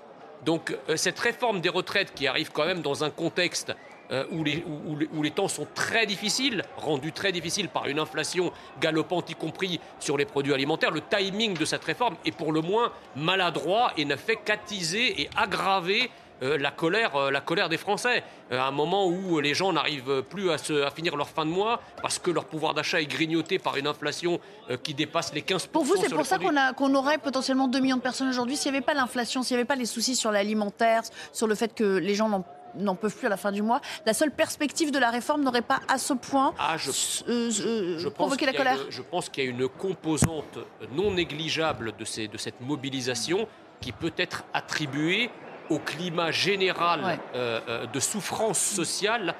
[0.44, 3.74] Donc cette réforme des retraites qui arrive quand même dans un contexte
[4.12, 9.34] euh, où, les, temps sont très difficiles, rendus très difficiles par une inflation galopante, y
[9.34, 13.92] compris sur les produits alimentaires, le timing de cette réforme est pour le moins maladroit
[13.96, 16.10] et ne fait qu'attiser et aggraver
[16.42, 18.22] euh, la, colère, euh, la colère des Français.
[18.50, 21.50] à un moment où les gens n'arrivent plus à, se, à, finir leur fin de
[21.50, 24.40] mois parce que leur pouvoir d'achat est grignoté par une inflation
[24.82, 25.68] qui dépasse les 15%.
[25.68, 26.38] Pour vous, c'est pour ça
[26.76, 29.60] qu'on aurait potentiellement 2 millions de personnes aujourd'hui s'il n'y avait pas l'inflation, s'il n'y
[29.60, 33.14] avait pas les soucis sur l'alimentaire, sur le fait que les gens n'ont n'en peuvent
[33.14, 33.80] plus à la fin du mois.
[34.06, 36.76] La seule perspective de la réforme n'aurait pas à ce point ah,
[37.28, 40.58] euh, euh, provoqué la colère Je pense qu'il y a une composante
[40.92, 43.46] non négligeable de, ces, de cette mobilisation
[43.80, 45.30] qui peut être attribuée
[45.70, 49.34] au climat général euh, de souffrance sociale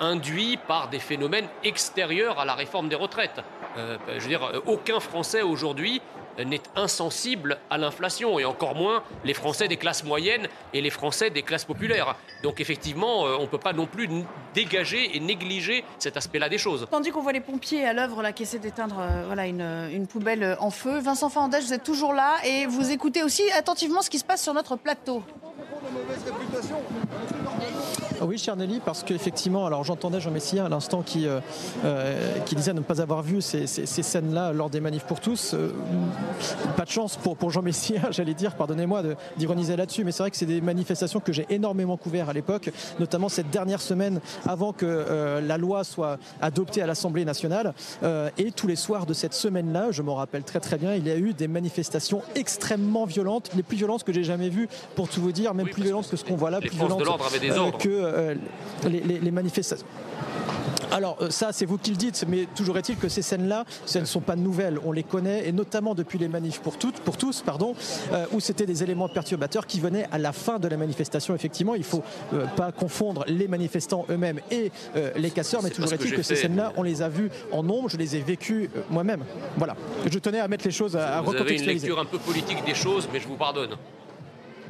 [0.00, 3.40] induit par des phénomènes extérieurs à la réforme des retraites.
[3.76, 6.02] je veux dire, aucun Français aujourd'hui
[6.44, 11.30] n'est insensible à l'inflation, et encore moins les Français des classes moyennes et les Français
[11.30, 12.16] des classes populaires.
[12.42, 14.08] Donc effectivement, euh, on ne peut pas non plus
[14.54, 16.86] dégager et négliger cet aspect-là des choses.
[16.90, 20.56] Tandis qu'on voit les pompiers à l'œuvre là, qui essaient d'éteindre euh, voilà, une, poubelle
[20.60, 24.18] en feu, Vincent Fernandez, vous êtes toujours là et vous écoutez aussi attentivement ce qui
[24.18, 25.22] se passe sur notre plateau.
[25.82, 25.86] Ah
[28.26, 31.40] oui, cher Nelly, parce qu'effectivement, alors j'entendais Jean Messia à l'instant qui, euh,
[31.84, 35.54] euh, qui disait ne pas avoir vu ces, scènes-là lors des manifs pour tous.
[35.54, 35.72] Euh,
[36.76, 39.02] pas de chance pour, pour Jean Messia, j'allais dire, pardonnez-moi
[39.36, 42.70] d'ironiser là-dessus, mais c'est vrai que c'est des manifestations que j'ai énormément couvert à l'époque,
[42.98, 47.74] notamment cette dernière semaine avant que la loi soit adoptée à l'Assemblée nationale.
[48.38, 51.10] et tous les soirs de cette semaine-là, je m'en rappelle très très bien, il y
[51.10, 55.20] a eu des manifestations extrêmement violentes, les plus violentes que j'ai jamais vues, pour tout
[55.20, 57.02] vous dire, même plus violentes que ce qu'on voit là, plus violentes
[57.78, 58.34] que euh,
[58.88, 59.86] les, manifestations.
[60.92, 63.98] Alors euh, ça, c'est vous qui le dites, mais toujours est-il que ces scènes-là, ce
[63.98, 64.78] ne sont pas nouvelles.
[64.84, 67.74] On les connaît, et notamment depuis les manifs pour toutes, pour tous, pardon,
[68.12, 71.34] euh, où c'était des éléments perturbateurs qui venaient à la fin de la manifestation.
[71.34, 72.02] Effectivement, il faut
[72.56, 74.70] pas confondre les manifestants eux-mêmes et
[75.16, 77.96] les casseurs, mais toujours est-il que, ces scènes-là, on les a vues en nombre, je
[77.96, 79.24] les ai vécues moi-même.
[79.56, 79.76] Voilà.
[80.10, 82.64] Je tenais à mettre les choses à, à vous avez une lecture un peu politique
[82.64, 83.76] des choses, mais je vous pardonne.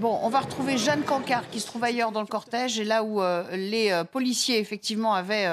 [0.00, 3.02] Bon, on va retrouver Jeanne Cancard qui se trouve ailleurs dans le cortège et là
[3.02, 5.46] où euh, les euh, policiers effectivement avaient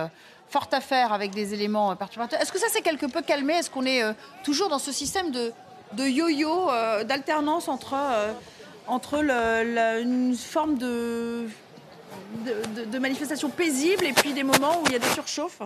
[0.47, 2.39] forte affaire avec des éléments perturbateurs.
[2.39, 3.55] Est-ce que ça s'est quelque peu calmé?
[3.55, 4.01] Est-ce qu'on est
[4.45, 5.51] toujours dans ce système de,
[5.91, 6.69] de yo-yo,
[7.03, 7.93] d'alternance entre,
[8.87, 11.49] entre une forme de,
[12.45, 15.59] de, de manifestation paisible et puis des moments où il y a des surchauffes?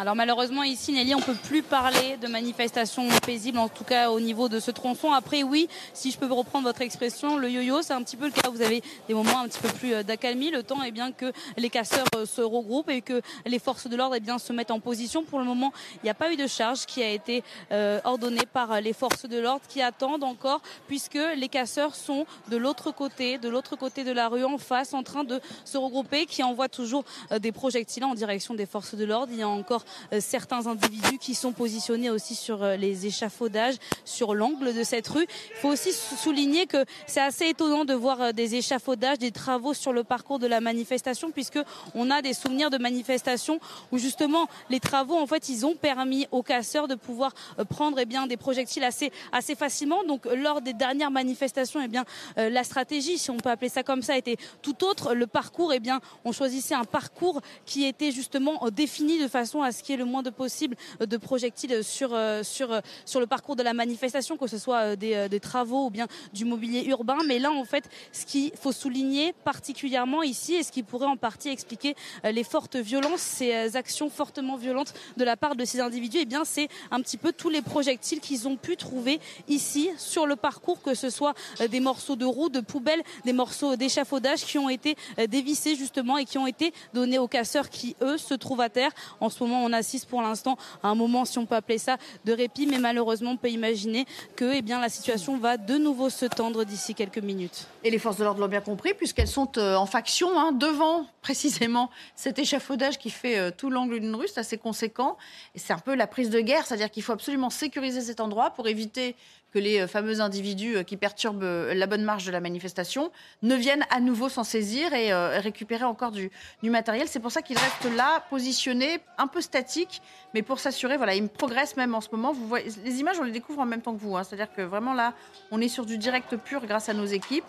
[0.00, 4.18] Alors malheureusement ici Nelly on peut plus parler de manifestations paisibles en tout cas au
[4.18, 5.12] niveau de ce tronçon.
[5.12, 8.30] Après oui si je peux reprendre votre expression le yo-yo c'est un petit peu le
[8.30, 11.12] cas vous avez des moments un petit peu plus euh, d'accalmie le temps est bien
[11.12, 14.54] que les casseurs euh, se regroupent et que les forces de l'ordre eh bien se
[14.54, 15.22] mettent en position.
[15.22, 18.46] Pour le moment il n'y a pas eu de charge qui a été euh, ordonnée
[18.50, 23.36] par les forces de l'ordre qui attendent encore puisque les casseurs sont de l'autre côté
[23.36, 26.70] de l'autre côté de la rue en face en train de se regrouper qui envoient
[26.70, 27.04] toujours
[27.38, 29.30] des projectiles en direction des forces de l'ordre.
[29.34, 29.84] Il y a encore
[30.20, 35.26] certains individus qui sont positionnés aussi sur euh, les échafaudages, sur l'angle de cette rue.
[35.50, 39.74] Il faut aussi souligner que c'est assez étonnant de voir euh, des échafaudages, des travaux
[39.74, 41.58] sur le parcours de la manifestation, puisque
[41.94, 43.60] on a des souvenirs de manifestations
[43.92, 47.32] où justement les travaux, en fait, ils ont permis aux casseurs de pouvoir
[47.68, 50.04] prendre eh bien, des projectiles assez, assez facilement.
[50.04, 52.04] Donc lors des dernières manifestations, eh bien,
[52.36, 55.14] la stratégie, si on peut appeler ça comme ça, était tout autre.
[55.14, 59.72] Le parcours, eh bien, on choisissait un parcours qui était justement défini de façon à
[59.80, 62.80] ce qu'il y ait le moins de possible euh, de projectiles sur, euh, sur, euh,
[63.04, 66.44] sur le parcours de la manifestation, que ce soit des, des travaux ou bien du
[66.44, 67.18] mobilier urbain.
[67.26, 71.16] Mais là, en fait, ce qu'il faut souligner particulièrement ici et ce qui pourrait en
[71.16, 76.18] partie expliquer les fortes violences, ces actions fortement violentes de la part de ces individus,
[76.20, 80.26] eh bien, c'est un petit peu tous les projectiles qu'ils ont pu trouver ici sur
[80.26, 81.34] le parcours, que ce soit
[81.70, 84.96] des morceaux de roues, de poubelles, des morceaux d'échafaudage qui ont été
[85.28, 88.92] dévissés justement et qui ont été donnés aux casseurs qui, eux, se trouvent à terre.
[89.20, 91.96] En ce moment, on assiste pour l'instant à un moment, si on peut appeler ça,
[92.24, 94.06] de répit, mais malheureusement, on peut imaginer
[94.36, 97.66] que eh bien, la situation va de nouveau se tendre d'ici quelques minutes.
[97.84, 101.06] Et les forces de l'ordre l'ont bien compris, puisqu'elles sont euh, en faction, hein, devant
[101.22, 105.16] précisément cet échafaudage qui fait euh, tout l'angle d'une rue, c'est assez conséquent.
[105.54, 108.50] Et c'est un peu la prise de guerre, c'est-à-dire qu'il faut absolument sécuriser cet endroit
[108.50, 109.16] pour éviter
[109.52, 113.10] que les euh, fameux individus euh, qui perturbent euh, la bonne marche de la manifestation
[113.42, 116.30] ne viennent à nouveau s'en saisir et récupérer encore du,
[116.62, 117.08] matériel.
[117.08, 120.02] C'est pour ça qu'ils restent là, positionnés, un peu statiques,
[120.34, 122.32] mais pour s'assurer, voilà, ils progressent même en ce moment.
[122.32, 124.16] Vous voyez, les images, on les découvre en même temps que vous.
[124.16, 124.24] Hein.
[124.24, 125.14] C'est-à-dire que vraiment là,
[125.50, 127.44] on est sur du direct pur grâce à nos équipes.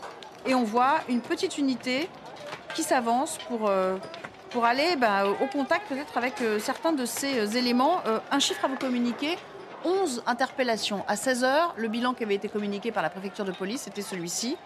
[0.45, 2.10] Et on voit une petite unité
[2.74, 3.72] qui s'avance pour,
[4.49, 8.02] pour aller bah, au contact peut-être avec certains de ces éléments.
[8.32, 9.38] un chiffre à vous communiquer,
[9.86, 11.04] 11 interpellations.
[11.08, 14.58] À 16h, le bilan qui avait été communiqué par la préfecture de police, c'était celui-ci.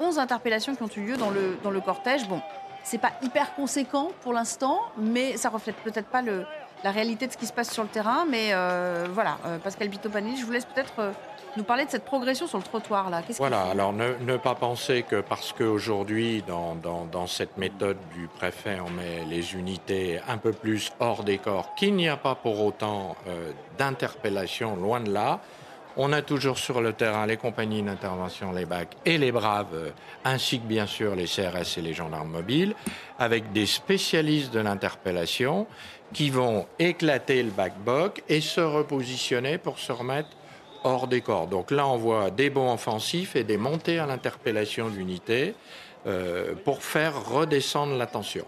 [0.00, 2.26] 11 interpellations qui ont eu lieu dans le, cortège.
[2.28, 2.40] Bon,
[2.82, 7.36] c'est pas hyper conséquent pour l'instant, mais ça reflète peut-être pas la réalité de ce
[7.36, 8.24] qui se passe sur le terrain.
[8.28, 11.12] Mais euh, voilà, euh, Pascal Bitopanelli, je vous laisse peut-être euh,
[11.56, 13.10] nous parler de cette progression sur le trottoir.
[13.10, 13.22] là.
[13.38, 18.78] Voilà, alors ne, pas penser que parce qu'aujourd'hui, dans, dans, dans, cette méthode du préfet,
[18.84, 22.64] on met les unités un peu plus hors des corps, qu'il n'y a pas pour
[22.64, 23.16] autant
[23.78, 25.40] d'interpellation, loin de là.
[25.96, 29.92] On a toujours sur le terrain les compagnies d'intervention, les BAC et les Braves,
[30.24, 32.74] ainsi que bien sûr les CRS et les gendarmes mobiles,
[33.18, 35.66] avec des spécialistes de l'interpellation
[36.14, 40.30] qui vont éclater le backbock et se repositionner pour se remettre
[40.84, 41.46] hors des corps.
[41.46, 45.54] Donc là, on voit des bons offensifs et des montées à l'interpellation d'unités
[46.06, 48.44] euh, pour faire redescendre la tension.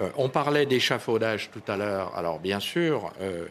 [0.00, 2.16] Euh, on parlait d'échafaudage tout à l'heure.
[2.16, 3.46] Alors bien sûr, euh,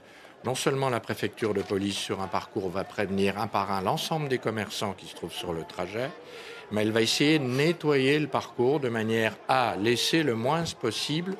[0.45, 4.29] non seulement la préfecture de police sur un parcours va prévenir un par un l'ensemble
[4.29, 6.09] des commerçants qui se trouvent sur le trajet,
[6.71, 11.35] mais elle va essayer de nettoyer le parcours de manière à laisser le moins possible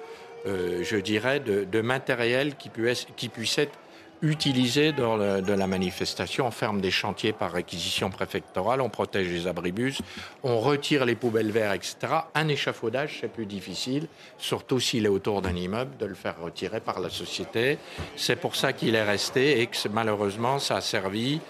[0.48, 3.76] je dirais, de, matériel qui puisse, qui puisse être
[4.22, 6.48] utilisé dans de la manifestation.
[6.48, 10.02] On ferme des chantiers par réquisition préfectorale, on protège les abribus,
[10.44, 12.14] on retire les poubelles vertes, etc.
[12.34, 14.08] Un échafaudage, c'est plus difficile,
[14.38, 17.78] surtout s'il est autour d'un immeuble, de le faire retirer par la société.
[18.16, 21.42] C'est pour ça qu'il est resté et que malheureusement, ça a servi.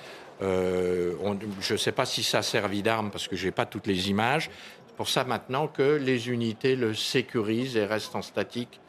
[0.42, 1.14] Euh,
[1.62, 3.88] je ne sais pas si ça a servi d'arme parce que je n'ai pas toutes
[3.88, 4.50] les images.
[4.88, 8.80] C'est pour ça maintenant que les unités le sécurisent et restent en statique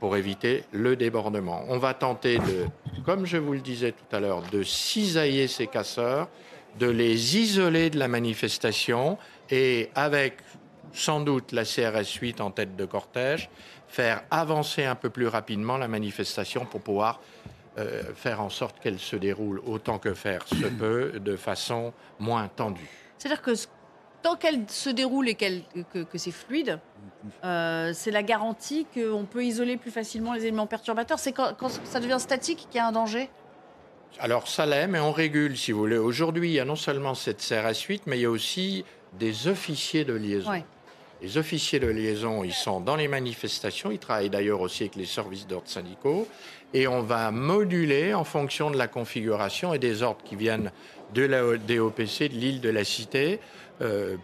[0.00, 1.64] pour éviter le débordement.
[1.68, 2.66] On va tenter de,
[3.04, 6.28] comme je vous le disais tout à l'heure, de cisailler ces casseurs,
[6.78, 9.18] de les isoler de la manifestation
[9.50, 10.38] et avec
[10.92, 13.50] sans doute la CRS 8 en tête de cortège,
[13.88, 17.20] faire avancer un peu plus rapidement la manifestation pour pouvoir
[17.78, 22.48] euh, faire en sorte qu'elle se déroule autant que faire se peut de façon moins
[22.48, 22.88] tendue.
[23.18, 23.52] C'est-à-dire que
[24.26, 26.80] tant qu'elle se déroule et que, que c'est fluide,
[27.44, 31.20] euh, c'est la garantie qu'on peut isoler plus facilement les éléments perturbateurs.
[31.20, 31.54] C'est quand,
[31.84, 33.30] ça devient statique qu'il y a un danger?
[34.18, 35.96] Alors ça l'est, mais on régule si vous voulez.
[35.96, 38.84] Aujourd'hui, il y a non seulement cette CRS 8, mais il y a aussi
[39.16, 40.50] des officiers de liaison.
[41.22, 45.06] Les officiers de liaison, ils sont dans les manifestations, ils travaillent d'ailleurs aussi avec les
[45.06, 46.26] services d'ordre syndicaux,
[46.74, 50.72] et on va moduler en fonction de la configuration et des ordres qui viennent
[51.14, 53.40] de la DOPC, de l'île de la Cité,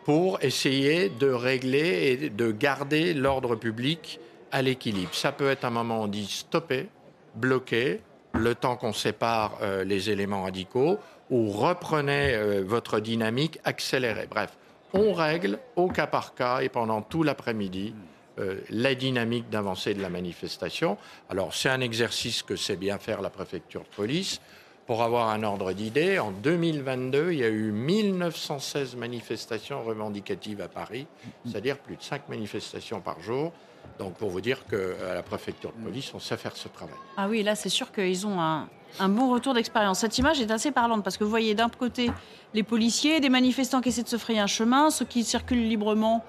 [0.04, 4.18] pour essayer de régler et de garder l'ordre public
[4.50, 5.14] à l'équilibre.
[5.14, 6.88] Ça peut être un moment où on dit stopper,
[7.34, 8.00] bloquer,
[8.34, 10.98] le temps qu'on sépare euh, les éléments radicaux,
[11.30, 14.26] ou reprenez euh, votre dynamique, accélérez.
[14.26, 14.56] Bref,
[14.92, 17.94] on règle au cas par cas et pendant tout l'après-midi
[18.38, 20.96] euh, la dynamique d'avancée de la manifestation.
[21.28, 24.40] Alors c'est un exercice que sait bien faire la préfecture de police.
[24.86, 30.68] Pour avoir un ordre d'idée, en 2022, il y a eu 1916 manifestations revendicatives à
[30.68, 31.06] Paris,
[31.46, 33.52] c'est-à-dire plus de 5 manifestations par jour.
[33.98, 36.96] Donc pour vous dire qu'à la préfecture de police, on sait faire ce travail.
[37.16, 38.68] Ah oui, là c'est sûr qu'ils ont un,
[38.98, 40.00] un bon retour d'expérience.
[40.00, 42.10] Cette image est assez parlante parce que vous voyez d'un côté
[42.54, 46.24] les policiers, des manifestants qui essaient de se frayer un chemin, ceux qui circulent librement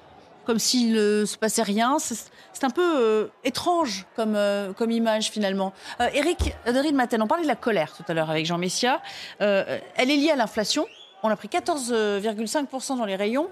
[0.46, 1.98] comme s'il ne se passait rien.
[2.00, 5.74] C'est un peu euh, étrange comme, euh, comme image finalement.
[6.00, 9.02] Euh, Eric Derid Maten, on parlait de la colère tout à l'heure avec Jean Messia.
[9.39, 10.86] elle est liée à l'inflation.
[11.24, 13.50] On a pris 14,5% dans les rayons,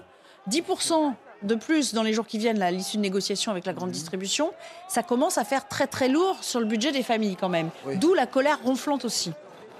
[0.50, 3.88] 10% de plus dans les jours qui viennent à l'issue de négociations avec la grande
[3.88, 3.92] mmh.
[3.92, 4.52] distribution.
[4.88, 7.70] Ça commence à faire très très lourd sur le budget des familles quand même.
[7.96, 9.32] D'où la colère ronflante aussi.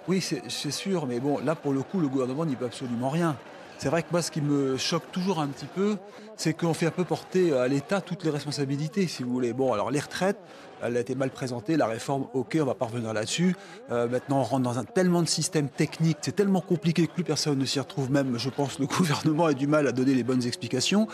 [0.09, 3.37] Oui, c'est sûr, mais bon, là pour le coup, le gouvernement n'y peut absolument rien.
[3.83, 5.97] C'est vrai que moi, ce qui me choque toujours un petit peu,
[6.43, 9.53] c'est qu'on fait un peu porter à l'État toutes les responsabilités, si vous voulez.
[9.53, 10.41] Bon, alors les retraites,
[10.83, 13.55] elle a été mal présentée, la réforme, ok, on va pas revenir là-dessus.
[13.93, 17.23] Euh, maintenant, on rentre dans un tellement de systèmes techniques, c'est tellement compliqué que plus
[17.23, 20.25] personne ne s'y retrouve, même, je pense, le gouvernement a du mal à donner les
[20.25, 21.07] bonnes explications.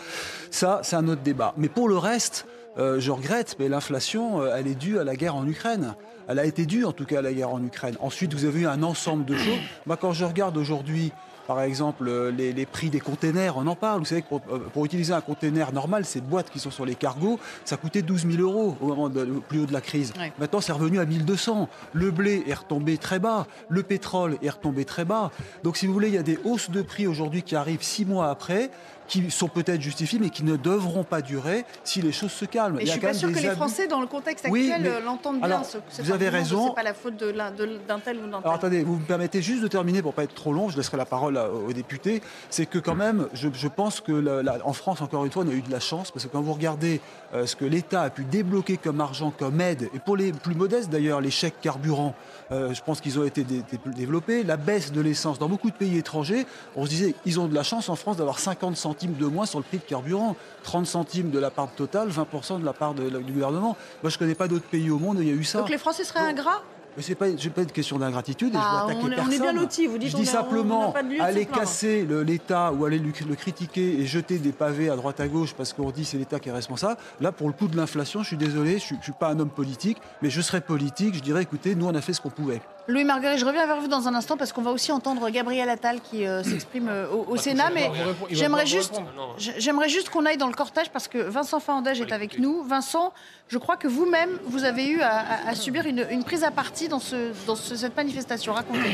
[0.49, 1.53] Ça, c'est un autre débat.
[1.57, 2.47] Mais pour le reste,
[2.79, 5.93] euh, je regrette, mais l'inflation, euh, elle est due à la guerre en Ukraine.
[6.27, 7.97] Elle a été due, en tout cas, à la guerre en Ukraine.
[7.99, 9.59] Ensuite, vous avez eu un ensemble de choses.
[9.85, 11.11] Moi, quand je regarde aujourd'hui
[11.49, 14.01] par exemple, euh, les, prix des containers, on en parle.
[14.01, 16.93] Vous savez que pour, euh, utiliser un container normal, ces boîtes qui sont sur les
[16.93, 20.13] cargos, ça coûtait 12 000 euros au moment de, plus haut de la crise.
[20.37, 21.67] Maintenant, c'est revenu à 1200.
[21.93, 23.47] Le blé est retombé très bas.
[23.67, 25.31] Le pétrole est retombé très bas.
[25.63, 28.05] Donc, si vous voulez, il y a des hausses de prix aujourd'hui qui arrivent six
[28.05, 28.69] mois après
[29.09, 32.77] qui sont peut-être justifiées, mais qui ne devront pas durer si les choses se calment.
[32.77, 35.61] Mais je suis pas sûr que les Français, dans le contexte actuel, l'entendent bien.
[35.99, 36.69] vous avez raison.
[36.69, 38.41] C'est pas la faute d'un tel ou d'un tel.
[38.43, 40.69] Alors attendez, vous me permettez juste de terminer pour pas être trop long.
[40.69, 42.21] Je laisserai la parole aux députés.
[42.49, 45.61] C'est que quand même, je, pense que en France, encore une fois, on a eu
[45.61, 47.01] de la chance parce que quand vous regardez
[47.33, 50.55] euh, ce que l'État a pu débloquer comme argent, comme aide, et pour les plus
[50.55, 52.13] modestes d'ailleurs, les chèques carburant,
[52.51, 53.43] euh, je pense qu'ils ont été
[53.85, 54.43] développés.
[54.43, 56.45] La baisse de l'essence dans beaucoup de pays étrangers,
[56.75, 59.45] on se disait, ils ont de la chance en France d'avoir 50 centimes de moins
[59.45, 60.35] sur le prix de carburant.
[60.63, 63.77] 30 centimes de la part de Total, 20% de la part du gouvernement.
[64.03, 65.59] Moi, je ne connais pas d'autres pays au monde où il y a eu ça.
[65.59, 66.61] Donc les Français seraient ingrats?
[66.97, 69.27] Mais c'est pas, pas une question d'ingratitude et je ah, veux attaquer on, personne.
[69.27, 73.35] On est bien lotis, vous dites Je dis simplement, aller casser l'État ou aller le,
[73.35, 76.49] critiquer et jeter des pavés à droite à gauche parce qu'on dit c'est l'État qui
[76.49, 76.97] est responsable.
[77.21, 79.49] Là, pour le coup de l'inflation, je suis désolé, je ne suis pas un homme
[79.49, 82.61] politique, mais je serais politique, je dirais écoutez, nous on a fait ce qu'on pouvait.
[82.87, 85.69] Louis Marguerite, je reviens vers vous dans un instant parce qu'on va aussi entendre Gabriel
[85.69, 87.91] Attal qui euh, s'exprime euh, au, Sénat, mais
[88.31, 88.99] j'aimerais juste,
[89.37, 92.63] j'aimerais juste qu'on aille dans le cortège parce que Vincent Fahandège est avec nous.
[92.63, 93.13] Vincent,
[93.47, 97.31] je crois que vous-même, vous avez eu à, subir une, prise à partie dans, ce,
[97.45, 98.53] dans cette manifestation.
[98.53, 98.91] Racontez.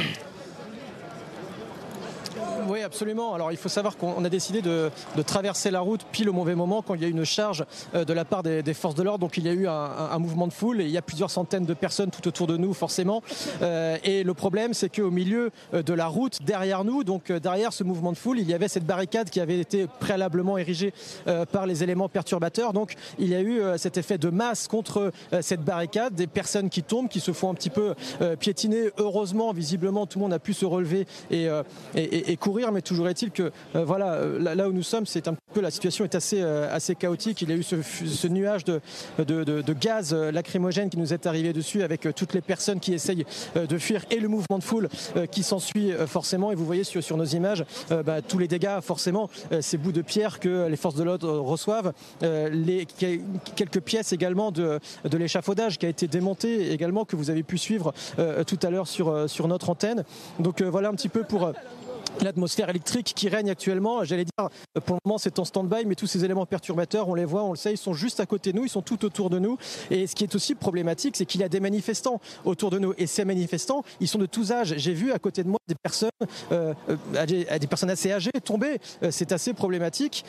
[2.68, 3.36] Oui, absolument.
[3.36, 4.90] Alors il faut savoir qu'on a décidé de,
[5.26, 7.64] traverser la route pile au mauvais moment quand il y a eu une charge
[7.94, 9.20] euh, de la part des, forces de l'ordre.
[9.20, 11.66] Donc il y a eu un, mouvement de foule et il y a plusieurs centaines
[11.66, 13.22] de personnes tout autour de nous, forcément.
[13.62, 17.72] Euh, et le problème, c'est qu'au milieu euh, de la route, derrière nous, donc derrière
[17.72, 20.94] ce mouvement de foule, il y avait cette barricade qui avait été préalablement érigée
[21.52, 22.74] par les éléments perturbateurs.
[22.74, 25.12] Donc il y a eu cet effet de masse contre
[25.42, 27.94] cette barricade, des personnes qui tombent, qui se font un petit peu
[28.40, 28.92] piétiner.
[28.98, 31.48] Heureusement, visiblement, tout le monde a pu se relever et,
[31.96, 35.36] et courir mais toujours est-il que euh, voilà, euh, là, où nous sommes, c'est un
[35.54, 37.42] peu la situation est assez, euh, assez chaotique.
[37.42, 38.82] Il y a eu ce, nuage de,
[39.74, 43.26] gaz lacrymogène qui nous est arrivé dessus avec toutes les personnes qui essayent
[43.56, 44.90] de fuir et le mouvement de foule
[45.32, 46.52] qui s'ensuit forcément.
[46.52, 49.30] Et vous voyez sur, nos images bah, tous les dégâts, forcément,
[49.62, 52.88] ces bouts de pierre que les forces de l'ordre reçoivent, les,
[53.56, 54.80] quelques pièces également de,
[55.14, 57.94] l'échafaudage qui a été démonté également, que vous avez pu suivre
[58.48, 60.04] tout à l'heure sur notre antenne.
[60.40, 61.52] Donc voilà un petit peu pour
[62.22, 64.04] l'atmosphère électrique qui règne actuellement.
[64.04, 64.50] J'allais dire,
[64.86, 67.52] pour le moment, c'est en stand-by, mais tous ces éléments perturbateurs, on les voit, on
[67.52, 69.58] le sait, ils sont juste à côté de nous, ils sont tout autour de nous.
[69.92, 72.94] Et ce qui est aussi problématique, c'est qu'il y a des manifestants autour de nous.
[72.98, 74.76] Et ces manifestants, ils sont de tous âges.
[74.78, 76.10] J'ai vu à côté de moi des personnes,
[76.52, 76.74] euh,
[77.28, 78.80] des, personnes assez âgées tomber.
[79.10, 80.24] c'est assez problématique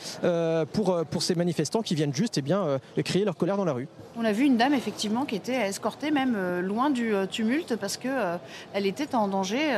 [0.73, 3.73] pour, pour ces manifestants qui viennent juste et eh bien, crier leur colère dans la
[3.73, 3.87] rue.
[4.17, 8.39] On a vu une dame effectivement qui était escortée même loin du tumulte parce qu'elle
[8.73, 9.75] elle était en danger.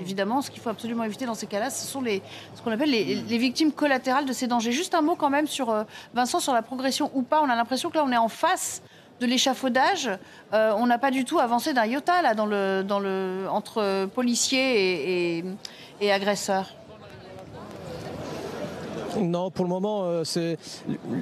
[0.00, 3.38] évidemment, ce qu'il faut absolument éviter dans ces cas-là, ce sont ce qu'on appelle les,
[3.38, 4.72] victimes collatérales de ces dangers.
[4.72, 5.84] Juste un mot quand même sur
[6.14, 7.40] Vincent sur la progression ou pas.
[7.42, 8.82] On a l'impression que là on est en face
[9.20, 10.10] de l'échafaudage,
[10.52, 12.34] euh, on n'a pas du tout avancé d'un iota là,
[13.50, 15.44] entre policiers
[16.00, 16.74] et, agresseurs.
[19.20, 20.56] Non, pour le moment, euh,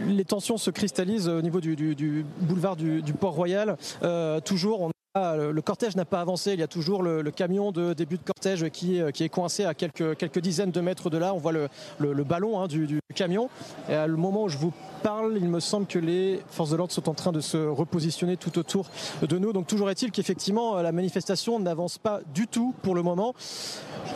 [0.08, 3.76] les tensions se cristallisent au niveau du, boulevard du, Port-Royal.
[4.02, 6.54] Euh, toujours, on le cortège n'a pas avancé.
[6.54, 10.16] Il y a toujours le, camion de début de cortège qui, est coincé à quelques,
[10.16, 11.34] quelques dizaines de mètres de là.
[11.34, 13.50] On voit le, ballon hein, du, camion.
[13.90, 16.76] Et à le moment où je vous parle, il me semble que les forces de
[16.76, 18.86] l'ordre sont en train de se repositionner tout autour
[19.20, 19.52] de nous.
[19.52, 23.34] Donc toujours est-il qu'effectivement la manifestation n'avance pas du tout pour le moment.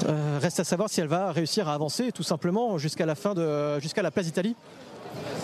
[0.09, 3.34] Euh, reste à savoir si elle va réussir à avancer tout simplement jusqu'à la fin
[3.34, 4.57] de jusqu'à la place d'Italie.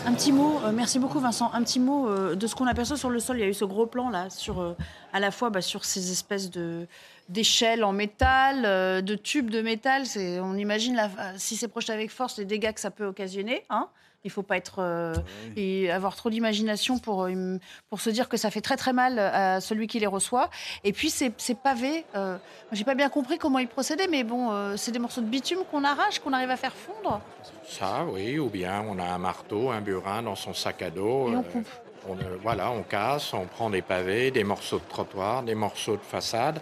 [0.04, 2.96] Un petit mot, euh, merci beaucoup Vincent, un petit mot euh, de ce qu'on aperçoit
[2.96, 3.38] sur le sol.
[3.38, 4.74] Il y a eu ce gros plan là, sur, euh,
[5.12, 6.88] à la fois bah, sur ces espèces de,
[7.28, 10.04] d'échelles en métal, de tubes de métal.
[10.16, 11.00] On imagine
[11.36, 13.64] si c'est projeté avec force les dégâts que ça peut occasionner.
[13.70, 13.88] Hein
[14.24, 15.14] il ne faut pas être euh,
[15.56, 17.58] et avoir trop d'imagination pour, euh,
[17.90, 20.48] pour se dire que ça fait très très mal à celui qui les reçoit.
[20.84, 22.36] Et puis ces, ces pavés, euh,
[22.70, 25.60] j'ai pas bien compris comment ils procédaient, mais bon, euh, c'est des morceaux de bitume
[25.70, 27.20] qu'on arrache, qu'on arrive à faire fondre.
[27.66, 31.32] Ça, oui, ou bien on a un marteau, un burin dans son sac à dos.
[31.32, 31.68] Et on coupe.
[32.08, 36.02] On, voilà, on casse, on prend des pavés, des morceaux de trottoir, des morceaux de
[36.02, 36.60] façade.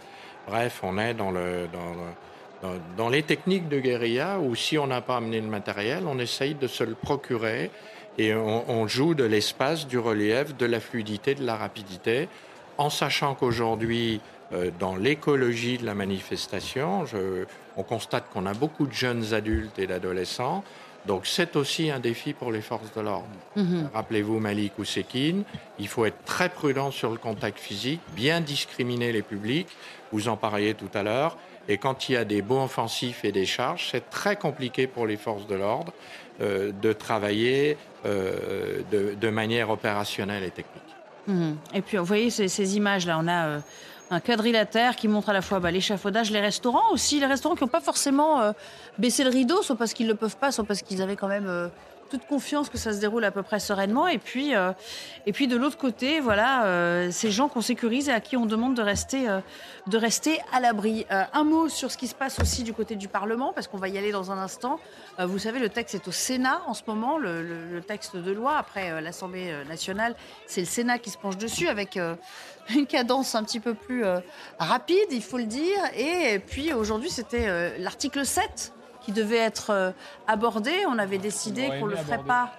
[0.51, 4.87] Bref, on est dans le, dans le dans les techniques de guérilla, où si on
[4.87, 7.71] n'a pas amené le matériel, on essaye de se le procurer
[8.19, 12.29] et on, joue de l'espace, du relief, de la fluidité, de la rapidité,
[12.77, 14.21] en sachant qu'aujourd'hui,
[14.53, 17.05] euh, dans l'écologie de la manifestation,
[17.77, 20.65] on constate qu'on a beaucoup de jeunes adultes et d'adolescents.
[21.07, 23.29] Donc c'est aussi un défi pour les forces de l'ordre.
[23.57, 23.91] Mhm.
[23.95, 25.45] Rappelez-vous Malik ou Sekine,
[25.79, 29.69] il faut être très prudent sur le contact physique, bien discriminer les publics,
[30.13, 31.37] vous en parliez tout à l'heure,
[31.69, 35.07] et quand il y a des baux offensifs et des charges, c'est très compliqué pour
[35.07, 35.93] les forces de l'ordre
[36.41, 37.77] euh, de travailler
[38.07, 40.83] euh, de, manière opérationnelle et technique.
[41.27, 41.57] Mhm.
[41.75, 43.61] Et puis, vous voyez ces, images-là, on a euh,
[44.11, 47.63] un quadrilatère qui montre à la fois bah, l'échafaudage, les restaurants aussi, les restaurants qui
[47.63, 48.53] n'ont pas forcément
[48.99, 51.29] baissé le rideau, soit parce qu'ils ne le peuvent pas, soit parce qu'ils avaient quand
[51.29, 51.71] même
[52.11, 54.07] toute confiance que ça se déroule à peu près sereinement.
[54.09, 54.73] Et puis, euh,
[55.25, 58.45] et puis de l'autre côté, voilà, euh, ces gens qu'on sécurise et à qui on
[58.45, 59.41] demande de rester, euh,
[59.87, 61.07] de rester à l'abri.
[61.11, 63.89] un mot sur ce qui se passe aussi du côté du Parlement, parce qu'on va
[63.89, 64.81] y aller dans un instant.
[65.19, 68.57] vous savez, le texte est au Sénat en ce moment, le, texte de loi.
[68.57, 71.99] Après l'Assemblée nationale, c'est le Sénat qui se penche dessus avec
[72.75, 74.05] une cadence un petit peu plus
[74.59, 75.79] rapide, il faut le dire.
[75.97, 79.91] Et puis aujourd'hui, c'était l'article 7 qui devait être euh,
[80.27, 80.73] abordé.
[80.89, 82.53] On avait décidé qu'on ne le ferait pas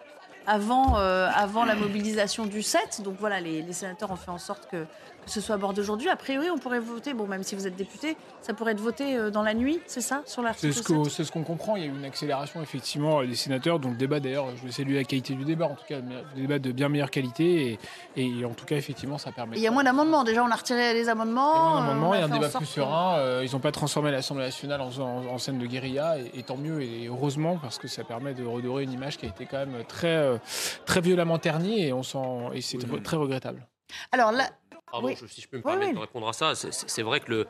[0.47, 3.01] avant, euh, avant la mobilisation du 7.
[3.03, 4.85] Donc voilà, les, les sénateurs ont fait en sorte que
[5.31, 6.09] que ce soit abordé aujourd'hui.
[6.09, 9.15] A priori, on pourrait voter, bon, même si vous êtes député, ça pourrait être voté
[9.15, 10.73] euh, dans la nuit, c'est ça, sur l'article
[11.09, 11.77] C'est ce qu'on comprend.
[11.77, 13.79] Il y a eu une accélération, effectivement, des sénateurs.
[13.79, 15.99] Donc, le débat, d'ailleurs, je vais saluer la qualité du débat, en tout cas,
[16.35, 17.79] le débat de bien meilleure qualité.
[18.17, 19.55] Et, et en tout cas, effectivement, ça permet.
[19.55, 20.25] Il y a moins d'amendements.
[20.25, 21.79] Déjà, on a retiré les amendements.
[21.79, 23.17] Il y a, moins il y a un débat plus serein.
[23.19, 26.17] Euh, ils n'ont pas transformé l'Assemblée nationale en, scène de guérilla.
[26.33, 29.29] Et, tant mieux, et heureusement, parce que ça permet de redorer une image qui a
[29.29, 30.37] été quand même très, euh,
[30.85, 31.85] très violemment ternie.
[31.85, 32.17] Et, on sent,
[32.53, 33.65] et c'est très regrettable.
[34.11, 34.49] Alors là,
[34.91, 37.45] Pardon, si je peux me permettre de répondre à ça, c'est vrai que ne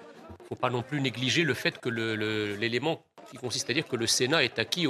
[0.47, 4.07] faut pas non plus négliger le fait que l'élément qui consiste à dire que le
[4.07, 4.87] Sénat est acquis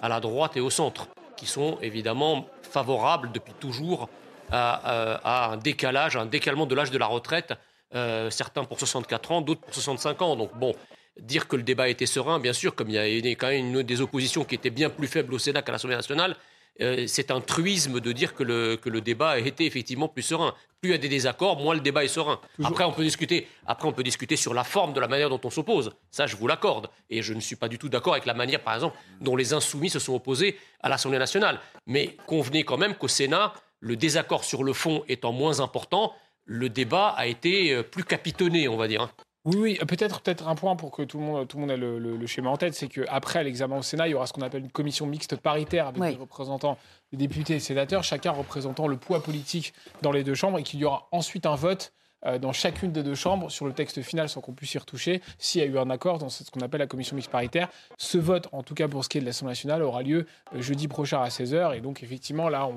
[0.00, 4.08] à la droite et au centre, qui sont évidemment favorables depuis toujours
[4.50, 7.54] à, un décalage, un décalement de l'âge de la retraite,
[7.94, 10.36] euh, certains pour 64 ans, d'autres pour 65 ans.
[10.36, 10.74] Donc bon,
[11.20, 13.82] dire que le débat était serein, bien sûr, comme il y a quand même une
[13.82, 16.36] des oppositions qui était bien plus faible au Sénat qu'à l'Assemblée nationale,
[16.80, 20.22] euh, c'est un truisme de dire que le, que le débat a été effectivement plus
[20.22, 20.54] serein.
[20.80, 22.38] Plus il y a des désaccords, moins le débat est serein.
[22.62, 25.40] Après on, peut discuter, après, on peut discuter sur la forme de la manière dont
[25.42, 25.92] on s'oppose.
[26.10, 26.88] Ça, je vous l'accorde.
[27.08, 29.54] Et je ne suis pas du tout d'accord avec la manière, par exemple, dont les
[29.54, 31.60] insoumis se sont opposés à l'Assemblée nationale.
[31.86, 36.14] Mais convenez quand même qu'au Sénat, le désaccord sur le fond étant moins important,
[36.44, 39.08] le débat a été euh, plus capitonné, on va dire.
[39.46, 41.76] Oui, oui, peut-être peut-être un point pour que tout le monde, tout le monde ait
[41.76, 44.64] le, schéma en tête, c'est qu'après l'examen au Sénat, il y aura ce qu'on appelle
[44.64, 46.76] une commission mixte paritaire avec des représentants
[47.12, 49.72] des députés et sénateurs, chacun représentant le poids politique
[50.02, 51.92] dans les deux chambres, et qu'il y aura ensuite un vote
[52.40, 55.60] dans chacune des deux chambres sur le texte final sans qu'on puisse y retoucher s'il
[55.60, 57.68] y a eu un accord dans ce qu'on appelle la commission mixte paritaire.
[57.98, 60.60] Ce vote, en tout cas pour ce qui est de l'Assemblée nationale, aura lieu euh,
[60.60, 61.76] jeudi prochain à 16h.
[61.76, 62.76] Et donc, effectivement, là, on.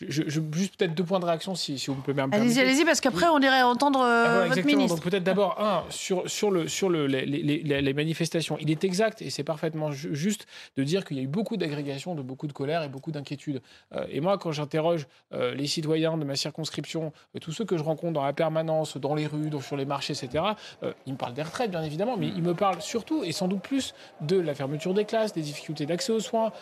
[0.00, 0.22] Je,
[0.52, 2.40] juste peut-être deux points de réaction, si, si vous me permettez.
[2.40, 4.96] Allez-y, allez-y, parce qu'après, on irait entendre euh, ah, votre ministre.
[4.96, 8.56] Donc, peut-être d'abord, un, sur, sur, le, sur le, les, les, les, manifestations.
[8.60, 12.14] Il est exact, et c'est parfaitement juste, de dire qu'il y a eu beaucoup d'agrégation,
[12.14, 13.60] de beaucoup de colère et beaucoup d'inquiétude.
[14.08, 18.24] et moi, quand j'interroge les citoyens de ma circonscription, tous ceux que je rencontre dans
[18.24, 20.44] la permanence, dans les rues, sur les marchés, etc.,
[20.82, 23.48] euh, ils me parlent des retraites, bien évidemment, mais ils me parlent surtout et sans
[23.48, 26.52] doute plus de la fermeture des classes, des difficultés d'accès aux soins,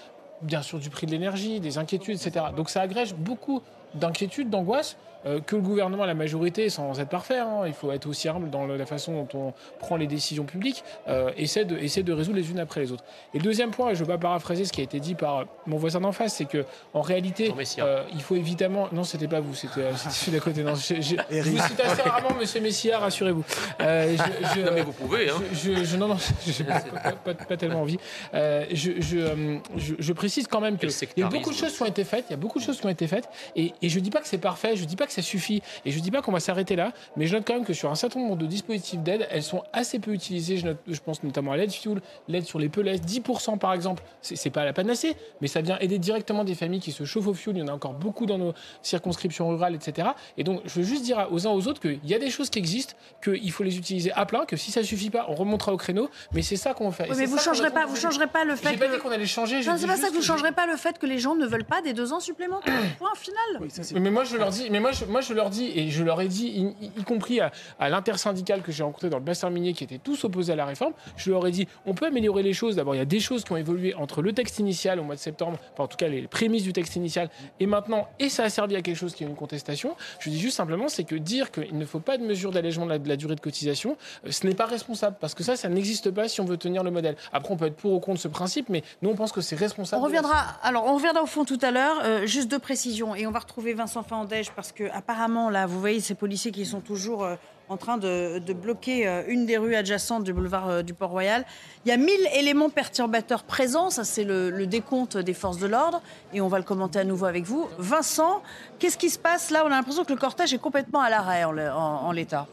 [0.42, 2.46] bien sûr du prix de l'énergie, des inquiétudes, etc.
[2.56, 3.62] Donc ça agrège beaucoup
[3.94, 8.06] d'inquiétudes, d'angoisse, euh, que le gouvernement, la majorité, sans être parfait, hein, il faut être
[8.06, 12.02] aussi humble dans la façon dont on prend les décisions publiques, euh, essaie, de, essaie
[12.02, 13.04] de résoudre les unes après les autres.
[13.34, 15.14] Et le deuxième point, et je ne veux pas paraphraser ce qui a été dit
[15.14, 16.64] par mon voisin d'en face, c'est que
[16.94, 18.88] en réalité, euh, il faut évidemment.
[18.92, 20.62] Non, c'était pas vous, c'était celui d'à côté.
[20.62, 23.44] Non, je, je, je vous cite assez rarement, Monsieur Messia, rassurez-vous.
[23.80, 25.30] Je, non, mais vous pouvez.
[25.30, 25.34] Hein.
[25.52, 26.16] Je, non, non,
[26.46, 26.80] j'ai pas,
[27.24, 27.98] pas, pas, tellement envie.
[28.32, 32.24] je, précise quand même qu'il y a beaucoup de choses qui ont été faites.
[32.28, 34.20] Il y a beaucoup de choses qui ont été faites, et, et je dis pas
[34.20, 34.76] que c'est parfait.
[34.76, 35.62] Je dis pas que ça suffit.
[35.84, 37.90] Et je dis pas qu'on va s'arrêter là, mais je note quand même que sur
[37.90, 40.56] un certain nombre de dispositifs d'aide, elles sont assez peu utilisées.
[40.58, 44.02] Je, note, je pense notamment à l'aide fuel, l'aide sur les pellets, 10% par exemple.
[44.22, 47.34] C'est pas la panacée, mais ça vient aider directement des familles qui se chauffent au
[47.34, 47.56] fuel.
[47.56, 48.52] Il y en a encore beaucoup dans nos
[48.82, 50.08] circonscriptions rurales, etc.
[50.36, 52.50] Et donc, je veux juste dire aux uns aux autres qu'il y a des choses
[52.50, 55.72] qui existent, qu'il faut les utiliser à plein, que si ça suffit pas, on remontera
[55.72, 56.08] au créneau.
[56.32, 57.16] Mais c'est ça qu'on va faire.
[57.16, 58.70] mais vous changerez pas, vous changerez pas le fait.
[58.70, 59.64] J'ai pas dit qu'on allait changer.
[59.64, 61.64] Non, c'est pas ça que vous changerez pas le fait que les gens ne veulent
[61.64, 62.74] pas des deux ans supplémentaires.
[62.98, 63.68] Point final.
[64.00, 66.20] mais moi je leur dis, mais moi je, moi je leur dis et je leur
[66.20, 69.84] ai dit, y, compris à, à l'intersyndicale que j'ai rencontré dans le bassin minier, qui
[69.84, 72.76] étaient tous opposés à la réforme, je leur ai dit, on peut améliorer les choses.
[72.76, 75.14] D'abord, il y a des choses qui ont évolué entre le texte initial au mois
[75.14, 77.30] de septembre, enfin en tout cas les prémices du texte initial,
[77.60, 79.96] et maintenant, et ça a servi à quelque chose qui est une contestation.
[80.20, 83.08] Je dis juste simplement, c'est que dire qu'il ne faut pas de mesure d'allègement de,
[83.08, 83.96] la, durée de cotisation,
[84.26, 86.82] euh, ce n'est pas responsable, parce que ça, ça n'existe pas si on veut tenir
[86.82, 87.16] le modèle.
[87.32, 89.56] Après, on peut être pour ou contre ce principe, mais nous, on pense que c'est
[89.56, 90.02] responsable.
[90.02, 92.00] On reviendra, alors, on reviendra au fond tout à l'heure.
[92.04, 95.80] Euh, juste deux précisions, et on va retrouver Vincent Fandège, parce que apparemment, là, vous
[95.80, 97.36] voyez ces policiers qui sont toujours euh,
[97.68, 101.44] en train de, bloquer euh, une des rues adjacentes du boulevard euh, du Port-Royal.
[101.84, 106.02] Il y a 1000 éléments perturbateurs présents, ça c'est le, décompte des forces de l'ordre,
[106.32, 107.68] et on va le commenter à nouveau avec vous.
[107.78, 108.42] Vincent,
[108.78, 109.62] qu'est-ce qui se passe là?
[109.64, 112.46] On a l'impression que le cortège est complètement à l'arrêt en l'état.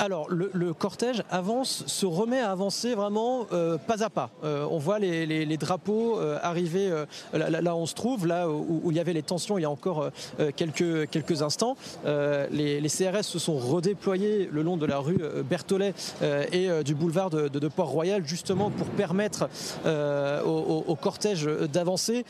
[0.00, 4.30] Alors, le, cortège avance, se remet à avancer vraiment euh, pas à pas.
[4.44, 6.90] Euh, on voit les, drapeaux euh, arriver
[7.34, 9.70] là, où on se trouve, là où, il y avait les tensions il y a
[9.70, 10.08] encore
[10.56, 11.76] quelques, quelques instants.
[12.06, 15.92] Les, CRS se sont redéployés le long de la rue Berthollet
[16.22, 19.50] et du boulevard de, Port-Royal, justement pour permettre
[19.84, 22.24] au, cortège d'avancer.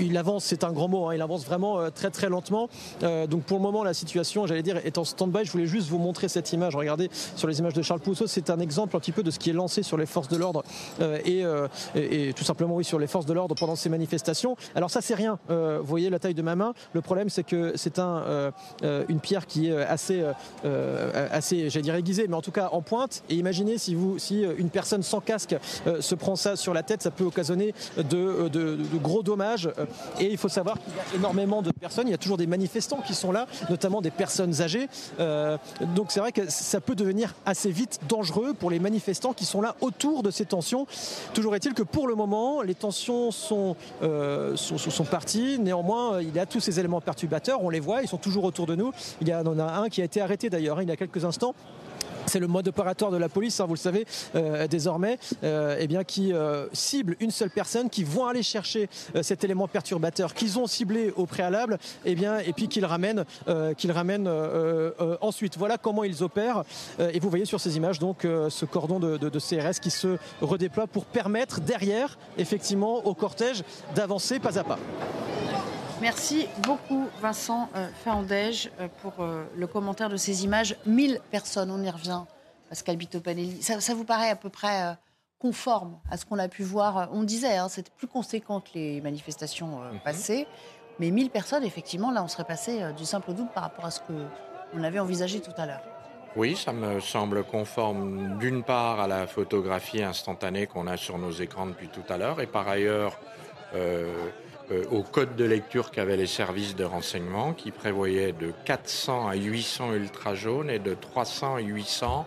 [0.00, 2.70] il avance, c'est un grand mot, hein, il avance vraiment très très lentement.
[3.02, 5.44] donc pour le moment, la situation, j'allais dire, est en stand-by.
[5.44, 8.60] Je voulais juste vous montrer cette Regardez sur les images de Charles Pousseau, c'est un
[8.60, 10.62] exemple un petit peu de ce qui est lancé sur les forces de l'ordre
[11.00, 14.56] euh, euh, et, tout simplement oui sur les forces de l'ordre pendant ces manifestations.
[14.74, 15.38] Alors ça c'est rien.
[15.50, 16.74] Euh, vous voyez la taille de ma main.
[16.92, 18.52] Le problème c'est que c'est un,
[18.82, 20.24] une pierre qui est assez,
[21.30, 23.22] assez, j'allais dire aiguisée, mais en tout cas en pointe.
[23.28, 25.56] Et imaginez si vous, si une personne sans casque
[26.00, 29.68] se prend ça sur la tête, ça peut occasionner de, de, gros dommages.
[30.20, 32.08] Et il faut savoir qu'il y a énormément de personnes.
[32.08, 34.88] Il y a toujours des manifestants qui sont là, notamment des personnes âgées.
[35.18, 39.60] donc c'est vrai que ça peut devenir assez vite dangereux pour les manifestants qui sont
[39.60, 40.86] là autour de ces tensions.
[41.32, 45.58] Toujours est-il que pour le moment, les tensions sont, euh, sont, parties.
[45.58, 47.62] Néanmoins, il y a tous ces éléments perturbateurs.
[47.62, 48.92] On les voit, ils sont toujours autour de nous.
[49.20, 51.24] Il y en a un qui a été arrêté d'ailleurs hein, il y a quelques
[51.24, 51.54] instants
[52.26, 56.04] c'est le mode opératoire de la police, hein, vous le savez euh, désormais, euh, eh
[56.04, 58.88] qui euh, cible une seule personne, qui vont aller chercher
[59.22, 63.24] cet élément perturbateur qu'ils ont ciblé au préalable, eh et puis qu'ils ramènent,
[65.20, 65.56] ensuite.
[65.58, 66.64] Voilà comment ils opèrent.
[66.98, 71.04] et vous voyez sur ces images donc ce cordon de, CRS qui se redéploie pour
[71.04, 73.62] permettre derrière, effectivement, au cortège
[73.94, 74.78] d'avancer pas à pas.
[76.00, 80.76] Merci beaucoup Vincent euh, euh, pour euh, le commentaire de ces images.
[80.86, 82.22] 1000 personnes, on y revient.
[82.68, 84.96] Pascal Bitopanelli, ça, ça vous paraît à peu près
[85.38, 87.08] conforme à ce qu'on a pu voir?
[87.12, 90.00] On disait, hein, c'était plus conséquent que les manifestations mhm.
[90.00, 90.46] passées.
[90.98, 93.90] Mais 1000 personnes, effectivement, là, on serait passé du simple au double par rapport à
[93.90, 95.82] ce qu'on avait envisagé tout à l'heure.
[96.36, 101.30] Oui, ça me semble conforme d'une part à la photographie instantanée qu'on a sur nos
[101.30, 103.20] écrans depuis tout à l'heure et par ailleurs
[103.74, 104.12] euh,
[104.90, 109.94] au code de lecture qu'avaient les services de renseignement qui prévoyait de 400 à 800
[109.94, 112.26] ultra-jaunes et de 300 à 800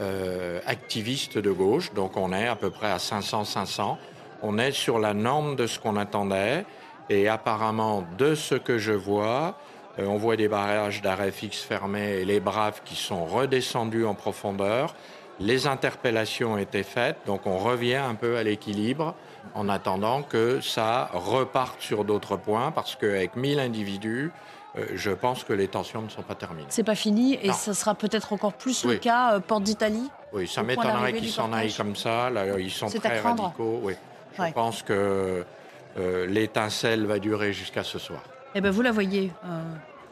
[0.00, 1.92] euh, activistes de gauche.
[1.94, 3.96] Donc on est à peu près à 500-500.
[4.42, 6.64] On est sur la norme de ce qu'on attendait.
[7.10, 9.56] Et apparemment, de ce que je vois,
[9.98, 14.14] Euh, on voit des barrages d'arrêt fixe fermés et les braves qui sont redescendus en
[14.14, 14.94] profondeur.
[15.42, 19.16] Les interpellations étaient faites, donc on revient un peu à l'équilibre
[19.54, 24.30] en attendant que ça reparte sur d'autres points, parce qu'avec 1000 individus,
[24.76, 26.68] euh, je pense que les tensions ne sont pas terminées.
[26.68, 30.08] C'est pas fini et ce sera peut-être encore plus le cas euh, Porte d'Italie.
[30.32, 32.30] Oui, ça m'étonnerait qu'ils s'en aillent comme ça.
[32.30, 33.80] Là, ils sont très radicaux.
[33.82, 33.94] Oui.
[34.38, 35.44] Je pense que
[35.98, 38.22] euh, l'étincelle va durer jusqu'à ce soir.
[38.54, 39.32] Eh ben, vous la voyez,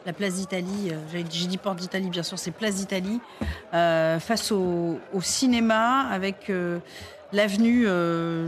[0.05, 0.91] la place d'Italie.
[1.13, 3.19] J'ai dit Porte d'Italie, bien sûr, c'est place d'Italie
[3.71, 6.51] face au, cinéma avec
[7.33, 7.85] l'avenue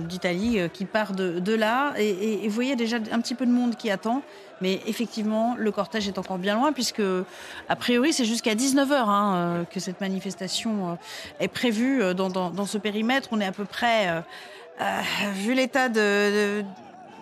[0.07, 1.93] d'Italie qui part de, là.
[1.97, 4.21] Et, vous voyez déjà un petit peu de monde qui attend.
[4.63, 7.01] Mais effectivement, le cortège est encore bien loin, puisque,
[7.67, 10.95] a priori, c'est jusqu'à 19h hein, euh, que cette manifestation euh,
[11.41, 13.27] est prévue euh, dans, ce périmètre.
[13.31, 14.23] On est à peu près,
[15.33, 15.89] vu l'état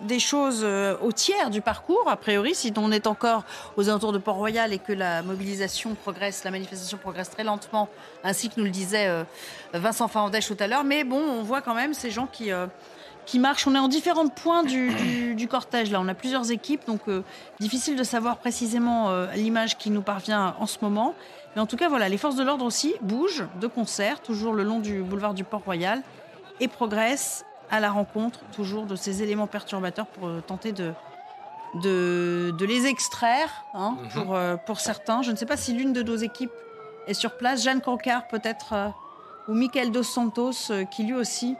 [0.02, 0.64] des choses
[1.02, 3.44] au tiers du parcours, a priori, si on est encore
[3.76, 7.88] aux alentours de Port-Royal et que la mobilisation progresse, la manifestation progresse très lentement,
[8.24, 9.24] ainsi que nous le disait
[9.72, 10.84] Vincent Farandèche tout à l'heure.
[10.84, 12.50] Mais bon, on voit quand même ces gens qui
[13.26, 13.66] qui marche.
[13.66, 15.90] On est en différents points du, cortège.
[15.90, 17.22] Là, on a plusieurs équipes, donc euh,
[17.60, 21.14] difficile de savoir précisément euh, l'image qui nous parvient en ce moment.
[21.54, 24.62] Mais en tout cas, voilà, les forces de l'ordre aussi bougent de concert, toujours le
[24.62, 26.02] long du boulevard du Port-Royal,
[26.60, 30.92] et progressent à la rencontre toujours de ces éléments perturbateurs pour euh, tenter de,
[31.82, 34.08] de, les extraire hein, mhm.
[34.10, 35.22] pour, pour certains.
[35.22, 36.52] Je ne sais pas si l'une de nos équipes
[37.08, 37.64] est sur place.
[37.64, 38.92] Jeanne Cancard peut-être,
[39.48, 41.56] ou Michael Dos Santos, qui lui aussi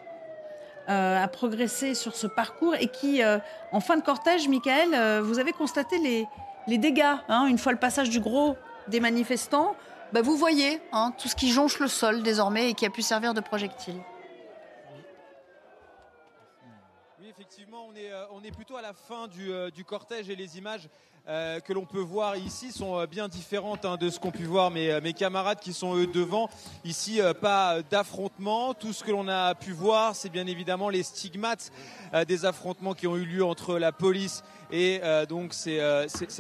[0.89, 3.39] euh, a progressé sur ce parcours et qui, euh,
[3.71, 6.27] en fin de cortège, Michael, euh, vous avez constaté les,
[6.67, 7.15] les dégâts.
[7.29, 8.57] Hein, une fois le passage du gros
[8.89, 9.77] des manifestants,
[10.13, 13.01] bah, vous voyez hein, tout ce qui jonche le sol désormais et qui a pu
[13.01, 13.95] servir de projectile.
[18.43, 20.89] On est, plutôt à la fin du, du cortège et les images
[21.29, 24.43] euh, que l'on peut voir ici sont euh, bien différentes hein, de ce qu'ont pu
[24.43, 26.51] voir mes, euh, mes, camarades qui sont eux devant.
[26.85, 28.75] Ici, pas d'affrontement.
[28.75, 31.71] Tout ce que l'on a pu voir, c'est bien évidemment les stigmates
[32.27, 35.79] des affrontements qui ont eu lieu entre la police et donc ces,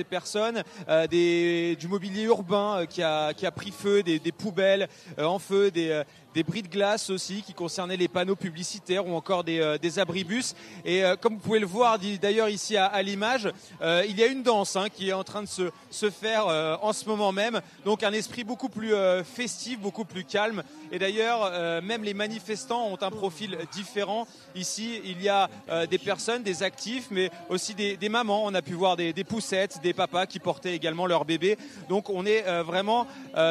[0.08, 0.62] personnes,
[1.10, 4.88] du mobilier urbain qui, a, qui a pris feu, des, des poubelles
[5.18, 6.02] en feu, des,
[6.34, 9.98] des bris de glace aussi qui concernaient les panneaux publicitaires ou encore des, euh, des
[9.98, 10.54] abribus.
[10.84, 14.22] Et euh, comme vous pouvez le voir d'ailleurs ici à, à l'image, euh, il y
[14.22, 16.46] a une danse hein, qui est en train de se, se faire
[16.82, 17.60] en ce moment même.
[17.84, 18.92] Donc un esprit beaucoup plus
[19.24, 20.62] festif, beaucoup plus calme.
[20.90, 24.26] Et d'ailleurs, même les manifestants ont un profil différent.
[24.54, 25.48] Ici, il y a
[25.90, 28.44] des personnes, des actifs, mais aussi des, des mamans.
[28.44, 31.58] On a pu voir des, des, poussettes, des papas qui portaient également leur bébé.
[31.88, 33.06] Donc on est vraiment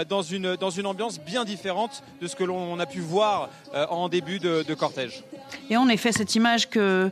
[0.09, 3.49] dans, une, dans une ambiance bien différente de ce que l'on on a pu voir
[3.73, 5.23] euh, en début de, cortège.
[5.69, 7.09] Et en effet, cette image euh,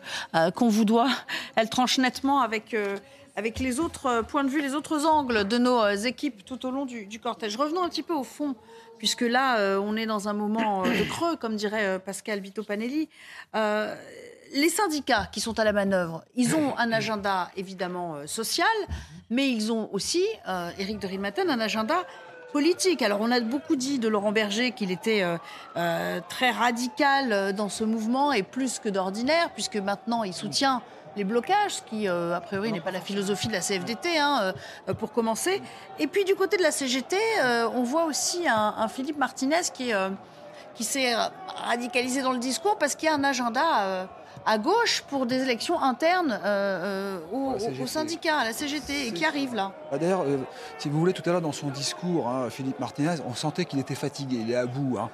[0.56, 1.10] qu'on vous doit,
[1.56, 2.98] elle tranche nettement avec euh,
[3.36, 6.86] avec les autres points de vue, les autres angles de nos équipes tout au long
[6.86, 7.56] du, cortège.
[7.56, 8.54] Revenons un petit peu au fond,
[8.98, 13.08] puisque là, on est dans un moment de creux, comme dirait Pascal Vito Panelli.
[13.54, 18.68] les syndicats qui sont à la manœuvre, ils ont un agenda évidemment social,
[19.30, 20.26] mais ils ont aussi,
[20.78, 22.06] Éric de Rimaten, un agenda
[23.02, 25.38] Alors on a beaucoup dit de Laurent Berger qu'il était euh,
[25.78, 30.82] euh, très radical euh, dans ce mouvement et plus que d'ordinaire, puisque maintenant il soutient
[31.16, 34.54] les blocages, ce qui a priori n'est pas la philosophie de la CFDT, hein,
[35.00, 35.60] pour commencer.
[35.98, 37.18] Et puis du côté de la CGT,
[37.74, 39.92] on voit aussi un, Philippe Martinez qui,
[40.76, 41.16] qui s'est
[41.66, 44.08] radicalisé dans le discours parce qu'il y a un agenda
[44.50, 49.24] à gauche pour des élections internes euh, euh, au, syndicat, à la CGT, et qui
[49.24, 49.72] arrive là.
[49.92, 50.38] Bah, d'ailleurs, euh,
[50.80, 53.78] si vous voulez, tout à l'heure dans son discours, hein, Philippe Martinez, on sentait qu'il
[53.78, 54.98] était fatigué, il est à bout.
[54.98, 55.12] Hein.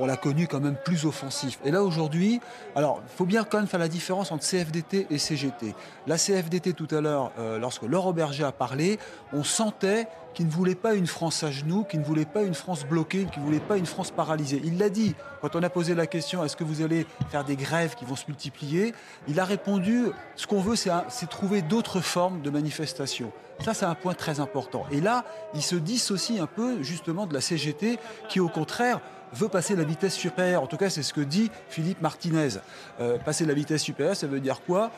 [0.00, 1.60] on l'a connu quand même plus offensif.
[1.64, 2.40] Et là aujourd'hui,
[2.74, 5.74] alors il faut bien quand même faire la différence entre CFDT et CGT.
[6.08, 8.98] La CFDT tout à l'heure, lorsque Laurent Berger a parlé,
[9.32, 12.52] on sentait qui ne voulait pas une France à genoux, qui ne voulait pas une
[12.52, 14.60] France bloquée, qui ne voulait pas une France paralysée.
[14.64, 17.56] Il l'a dit quand on a posé la question est-ce que vous allez faire des
[17.56, 18.92] grèves qui vont se multiplier
[19.28, 23.32] Il a répondu ce qu'on veut, c'est trouver d'autres formes de manifestation.
[23.64, 24.84] Ça, c'est un point très important.
[24.92, 25.24] Et là,
[25.54, 29.00] il se dissocie un peu justement de la CGT qui, au contraire,
[29.32, 30.62] veut passer la vitesse supérieure.
[30.62, 32.60] En tout cas, c'est ce que dit Philippe Martinez.
[33.00, 34.90] Euh, passer la vitesse supérieure, ça veut dire quoi?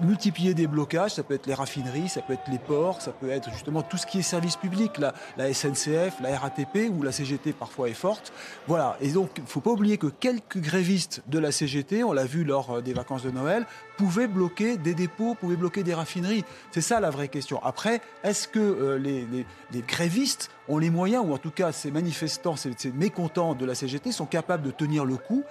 [0.00, 3.30] Multiplier des blocages, ça peut être les raffineries, ça peut être les ports, ça peut
[3.30, 7.52] être justement tout ce qui est service public, la, SNCF, la RATP ou la CGT
[7.52, 8.32] parfois est forte.
[8.66, 12.12] Voilà, et donc il ne faut pas oublier que quelques grévistes de la CGT, on
[12.12, 13.66] l'a vu lors euh, des vacances de Noël,
[13.96, 16.44] pouvaient bloquer des dépôts, pouvaient bloquer des raffineries.
[16.70, 17.62] C'est ça la vraie question.
[17.62, 19.44] Après, est-ce que euh, les,
[19.82, 24.12] grévistes ont les moyens, ou en tout cas ces manifestants, ces, mécontents de la CGT
[24.12, 25.42] sont capables de tenir le coup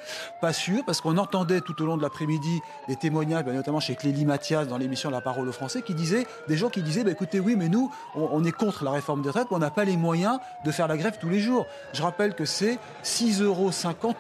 [0.41, 3.95] Pas sûr, parce qu'on entendait tout au long de l'après-midi des témoignages, ben, notamment chez
[3.95, 7.11] Clélie Mathias dans l'émission La Parole aux Français, qui disait, des gens qui disaient, bah,
[7.11, 9.97] écoutez, oui, mais nous, on, est contre la réforme des retraites, on n'a pas les
[9.97, 11.65] moyens de faire la grève tous les jours.
[11.93, 13.71] Je rappelle que c'est 6,50 euros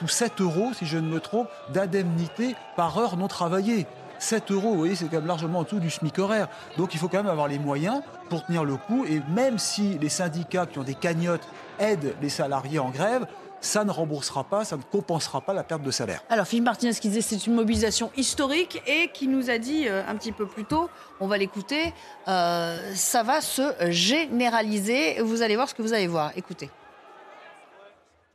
[0.01, 3.87] ou 7 euros, si je ne me trompe, d'indemnité par heure non travaillée.
[4.21, 6.47] 7 euros, vous voyez, c'est quand même largement en dessous du SMIC horaire.
[6.77, 9.05] Donc il faut quand même avoir les moyens pour tenir le coup.
[9.05, 11.47] Et même si les syndicats qui ont des cagnottes
[11.79, 13.25] aident les salariés en grève,
[13.61, 16.23] ça ne remboursera pas, ça ne compensera pas la perte de salaire.
[16.29, 20.01] Alors Philippe Martinez qui disait c'est une mobilisation historique et qui nous a dit euh,
[20.07, 20.89] un petit peu plus tôt,
[21.19, 21.93] on va l'écouter,
[22.27, 25.21] euh, ça va se généraliser.
[25.21, 26.31] Vous allez voir ce que vous allez voir.
[26.35, 26.69] Écoutez.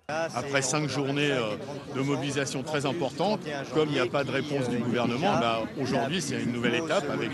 [0.09, 1.57] Après cinq journées euh,
[1.97, 3.41] de mobilisation très importantes,
[3.75, 7.11] comme il n'y a pas de réponse du gouvernement, bah, aujourd'hui c'est une nouvelle étape
[7.11, 7.29] avec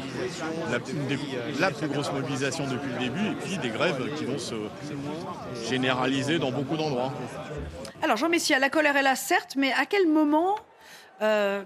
[1.60, 4.54] la, plus grosse mobilisation depuis le début et puis des grèves qui vont se
[5.68, 7.12] généraliser dans beaucoup d'endroits.
[8.00, 10.56] Alors Jean Messia, la colère est là certes, mais à quel moment
[11.20, 11.62] euh,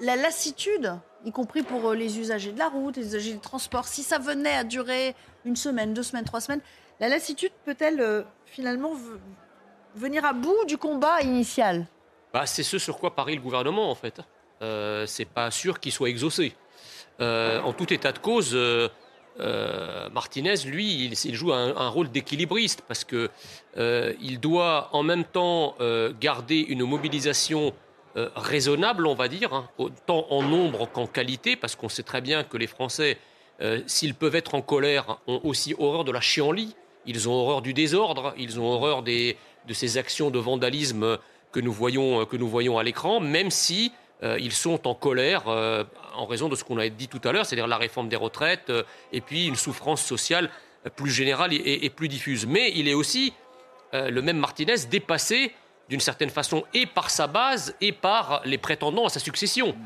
[0.00, 3.86] la lassitude, y compris pour euh, les usagers de la route, les usagers des transports,
[3.86, 5.14] si ça venait à durer
[5.44, 6.60] une semaine, deux semaines, trois semaines,
[6.98, 8.90] la lassitude peut-elle finalement
[9.94, 11.86] venir à bout du combat initial
[12.32, 14.20] bah, C'est ce sur quoi parie le gouvernement, en fait.
[14.62, 16.54] Euh, c'est pas sûr qu'il soit exaucé.
[17.20, 18.88] Euh, en tout état de cause, euh,
[19.40, 23.30] euh, Martinez, lui, il, joue un, rôle d'équilibriste parce que
[23.76, 25.76] il doit en même temps
[26.20, 27.72] garder une mobilisation
[28.16, 29.68] raisonnable, on va dire, hein,
[30.06, 33.18] tant en nombre qu'en qualité, parce qu'on sait très bien que les Français,
[33.86, 36.74] s'ils peuvent être en colère, ont aussi horreur de la chienlit.
[37.06, 41.18] Ils ont horreur du désordre, ils ont horreur des, de ces actions de vandalisme
[41.52, 43.92] que nous voyons, voyons à l'écran, même si
[44.22, 45.84] euh, ils sont en colère euh,
[46.14, 48.68] en raison de ce qu'on a dit tout à l'heure, c'est-à-dire la réforme des retraites
[48.68, 48.82] euh,
[49.12, 50.50] et puis une souffrance sociale
[50.96, 52.46] plus générale et, plus diffuse.
[52.46, 53.34] Mais il est aussi,
[53.92, 55.52] le même Martinez, dépassé
[55.90, 59.76] d'une certaine façon et par sa base et par les prétendants à sa succession,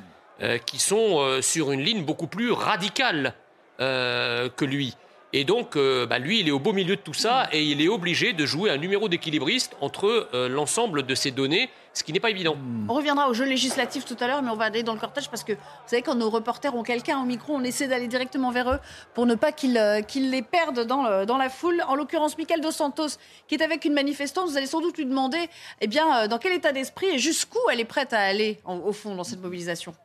[0.67, 3.35] qui sont sur une ligne beaucoup plus radicale
[3.79, 4.95] que lui.
[5.37, 7.83] Et donc, euh, bah, lui, il est au beau milieu de tout ça et il
[7.83, 12.13] est obligé de jouer un numéro d'équilibriste entre euh, l'ensemble de ces données, ce qui
[12.13, 12.57] n'est pas évident.
[12.89, 15.29] On reviendra au jeu législatif tout à l'heure, mais on va aller dans le cortège
[15.29, 18.53] parce que vous savez, quand nos reporters ont quelqu'un au micro, on essaie d'aller directement
[18.53, 18.79] vers eux
[19.13, 21.83] pour ne pas qu'ils euh, les perdent dans, dans, la foule.
[21.89, 25.05] En l'occurrence, Michael Dos Santos, qui est avec une manifestante, vous allez sans doute lui
[25.05, 25.49] demander
[25.81, 29.17] eh bien, dans quel état d'esprit et jusqu'où elle est prête à aller, au fond,
[29.17, 29.97] dans cette mobilisation?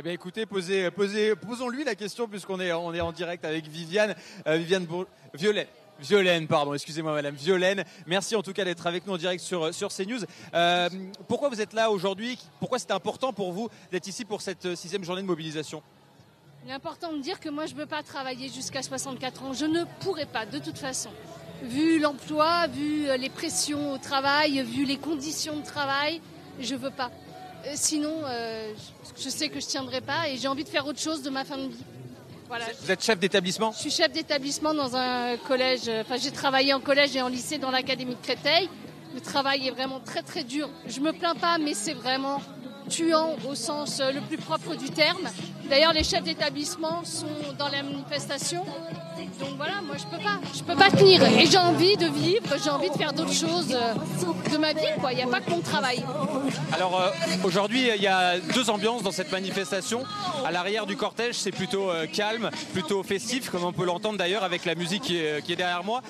[0.00, 4.14] Eh bien, écoutez, posez, posons-lui la question puisqu'on est, on est en direct avec Viviane,
[4.46, 4.86] euh, Viviane
[5.34, 5.66] Violaine.
[5.98, 7.84] Violaine, pardon, excusez-moi madame, Violaine.
[8.06, 10.20] Merci en tout cas d'être avec nous en direct sur, sur CNews.
[10.54, 10.88] Euh,
[11.28, 12.38] pourquoi vous êtes là aujourd'hui?
[12.60, 15.82] Pourquoi c'est important pour vous d'être ici pour cette sixième journée de mobilisation?
[16.64, 19.52] Il est important de dire que moi je ne veux pas travailler jusqu'à 64 ans.
[19.52, 21.10] Je ne pourrais pas, de toute façon.
[21.62, 26.22] Vu l'emploi, vu les pressions au travail, vu les conditions de travail,
[26.58, 27.10] je ne veux pas.
[27.66, 28.72] Euh, sinon, euh,
[29.18, 31.30] je sais que je ne tiendrai pas et j'ai envie de faire autre chose de
[31.30, 31.84] ma fin de vie.
[32.48, 32.64] Voilà.
[32.82, 33.72] Vous êtes chef d'établissement?
[33.72, 35.88] Je suis chef d'établissement dans un collège.
[36.00, 38.68] Enfin, j'ai travaillé en collège et en lycée dans l'académie de Créteil.
[39.14, 40.68] Le travail est vraiment très très dur.
[40.86, 42.40] Je me plains pas, mais c'est vraiment
[42.88, 45.28] tuant au sens le plus propre du terme.
[45.68, 47.26] D'ailleurs, les chefs d'établissement sont
[47.56, 48.64] dans la manifestation
[49.40, 51.22] donc voilà, moi je peux pas, je peux pas tenir.
[51.24, 53.94] Et j'ai envie de vivre, j'ai envie de faire d'autres choses euh,
[54.50, 55.12] de ma vie, quoi.
[55.12, 56.04] Il n'y a pas que mon travail.
[56.72, 57.10] Alors euh,
[57.42, 60.04] aujourd'hui, il y a deux ambiances dans cette manifestation.
[60.44, 64.44] À l'arrière du cortège, c'est plutôt euh, calme, plutôt festif, comme on peut l'entendre d'ailleurs
[64.44, 66.02] avec la musique qui est, derrière moi.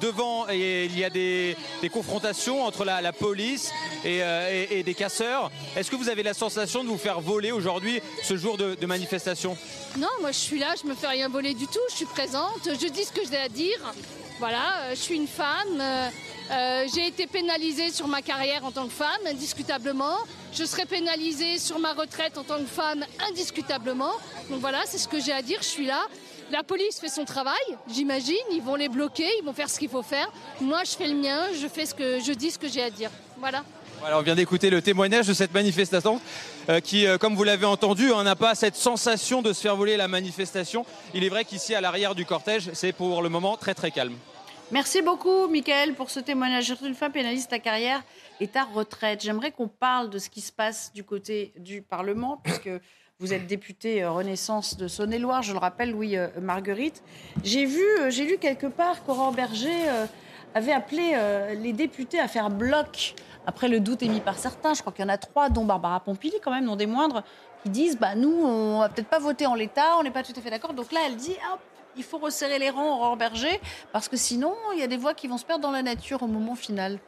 [0.00, 1.56] devant, il y a des,
[1.92, 3.72] confrontations entre la, police
[4.04, 5.50] et, des casseurs.
[5.76, 9.56] Est-ce que vous avez la sensation de vous faire voler aujourd'hui ce jour de manifestation?
[9.96, 12.57] Non, moi je suis là, je me fais rien voler du tout, je suis présente,
[12.64, 13.78] je dis ce que j'ai à dire.
[14.38, 15.80] Voilà, euh, je suis une femme.
[15.80, 16.08] Euh,
[16.50, 20.16] euh, j'ai été pénalisée sur ma carrière en tant que femme, indiscutablement.
[20.52, 24.12] Je serai pénalisée sur ma retraite en tant que femme, indiscutablement.
[24.48, 26.00] Donc voilà, c'est ce que j'ai à dire, je suis là.
[26.50, 27.60] La police fait son travail,
[27.92, 28.36] j'imagine.
[28.52, 30.30] Ils vont les bloquer, ils vont faire ce qu'il faut faire.
[30.60, 32.90] Moi, je fais le mien, je fais ce que je dis ce que j'ai à
[32.90, 33.10] dire.
[33.38, 33.64] Voilà
[34.12, 36.20] on vient d'écouter le témoignage de cette manifestation
[36.82, 39.96] qui, euh, comme vous l'avez entendu, hein, n'a pas cette sensation de se faire voler
[39.96, 40.84] la manifestation.
[41.14, 44.14] Il est vrai qu'ici, à l'arrière du cortège, c'est pour le moment très très calme.
[44.70, 46.74] Merci beaucoup, Michael, pour ce témoignage.
[46.84, 48.02] Une femme pénaliste ta carrière
[48.38, 49.22] et ta retraite.
[49.22, 52.70] J'aimerais qu'on parle de ce qui se passe du côté du Parlement, puisque
[53.18, 57.02] vous êtes député euh, Renaissance de Saône-et-Loire, je le rappelle, Louis Marguerite.
[57.44, 60.06] J'ai vu, j'ai lu quelque part qu'Aurore Berger
[60.54, 61.14] avait appelé
[61.58, 63.14] les députés à faire bloc
[63.48, 64.74] après, le doute est mis par certains.
[64.74, 67.22] Je crois qu'il y en a trois, dont Barbara Pompili, quand même, non des moindres,
[67.62, 70.34] qui disent bah, nous, on va peut-être pas voter en l'état, on n'est pas tout
[70.36, 70.74] à fait d'accord.
[70.74, 71.58] Donc là, elle dit hop,
[71.96, 73.58] il faut resserrer les rangs, Aurore Berger,
[73.90, 76.22] parce que sinon, il y a des voix qui vont se perdre dans la nature
[76.22, 76.98] au moment final.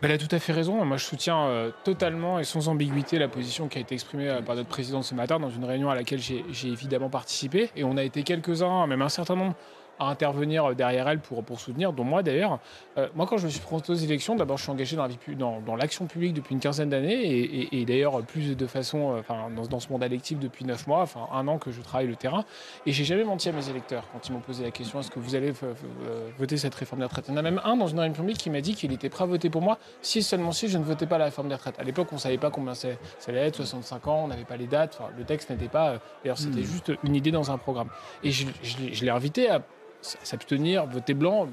[0.00, 0.84] Elle a tout à fait raison.
[0.84, 4.42] Moi, je soutiens euh, totalement et sans ambiguïté la position qui a été exprimée euh,
[4.42, 7.70] par notre président ce matin dans une réunion à laquelle j'ai j'ai évidemment participé.
[7.74, 9.54] Et on a été quelques-uns, même un certain nombre,
[10.02, 12.58] à intervenir derrière elle pour, pour soutenir, dont moi d'ailleurs.
[12.98, 16.06] Euh, moi, quand je me suis présenté aux élections, d'abord, je suis engagé dans l'action
[16.06, 19.66] publique depuis une quinzaine d'années et, et- et d'ailleurs plus de façon, euh, enfin, dans,
[19.66, 22.44] dans ce monde électif depuis neuf mois, enfin un an que je travaille le terrain.
[22.86, 25.18] Et j'ai jamais menti à mes électeurs quand ils m'ont posé la question est-ce que
[25.20, 27.26] vous allez euh, voter cette réforme des retraites?
[27.28, 29.08] Il y en a même un dans une réunion publique qui m'a dit qu'il était
[29.08, 31.54] prêt à voter pour moi si seulement si je ne votais pas la réforme des
[31.54, 31.78] retraites.
[31.78, 32.88] À l'époque, on ne savait pas combien ça
[33.28, 35.90] allait être, 65 ans, on n'avait pas les dates, le texte n'était pas.
[35.90, 36.64] euh, D'ailleurs, c'était Hmm.
[36.64, 37.88] juste une idée dans un programme.
[38.22, 39.62] Et je, je l'ai- je l'ai invité à
[40.02, 41.48] s'abstenir, voter blanc,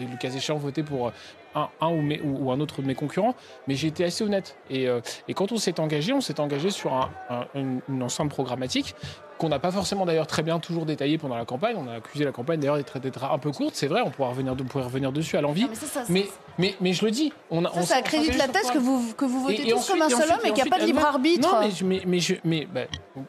[0.00, 1.12] et le cas échéant, voter pour
[1.54, 3.34] un, un ou, ou- un autre de mes concurrents.
[3.68, 4.56] Mais j'ai été assez honnête.
[4.70, 5.00] Et, euh,
[5.34, 8.94] quand on s'est engagé, on s'est engagé sur un, un- une, une ensemble programmatique
[9.38, 11.76] qu'on n'a pas forcément d'ailleurs très bien toujours détaillé pendant la campagne.
[11.78, 14.52] On a accusé la campagne d'ailleurs d'être un peu courte, c'est vrai, on pourra revenir,
[14.52, 15.66] on pourrait revenir dessus à l'envie.
[16.08, 16.26] mais mais,
[16.58, 18.78] mais, mais je le dis, on a, Ça, on ça s'est accrédite la thèse que
[18.78, 20.68] vous, que vous votez Et- et tous ensuite- comme un seul homme et qu'il n'y
[20.68, 21.52] a pas de elle libre arbitre.
[21.52, 22.82] Non, mais mais, mais, je- mais, bah,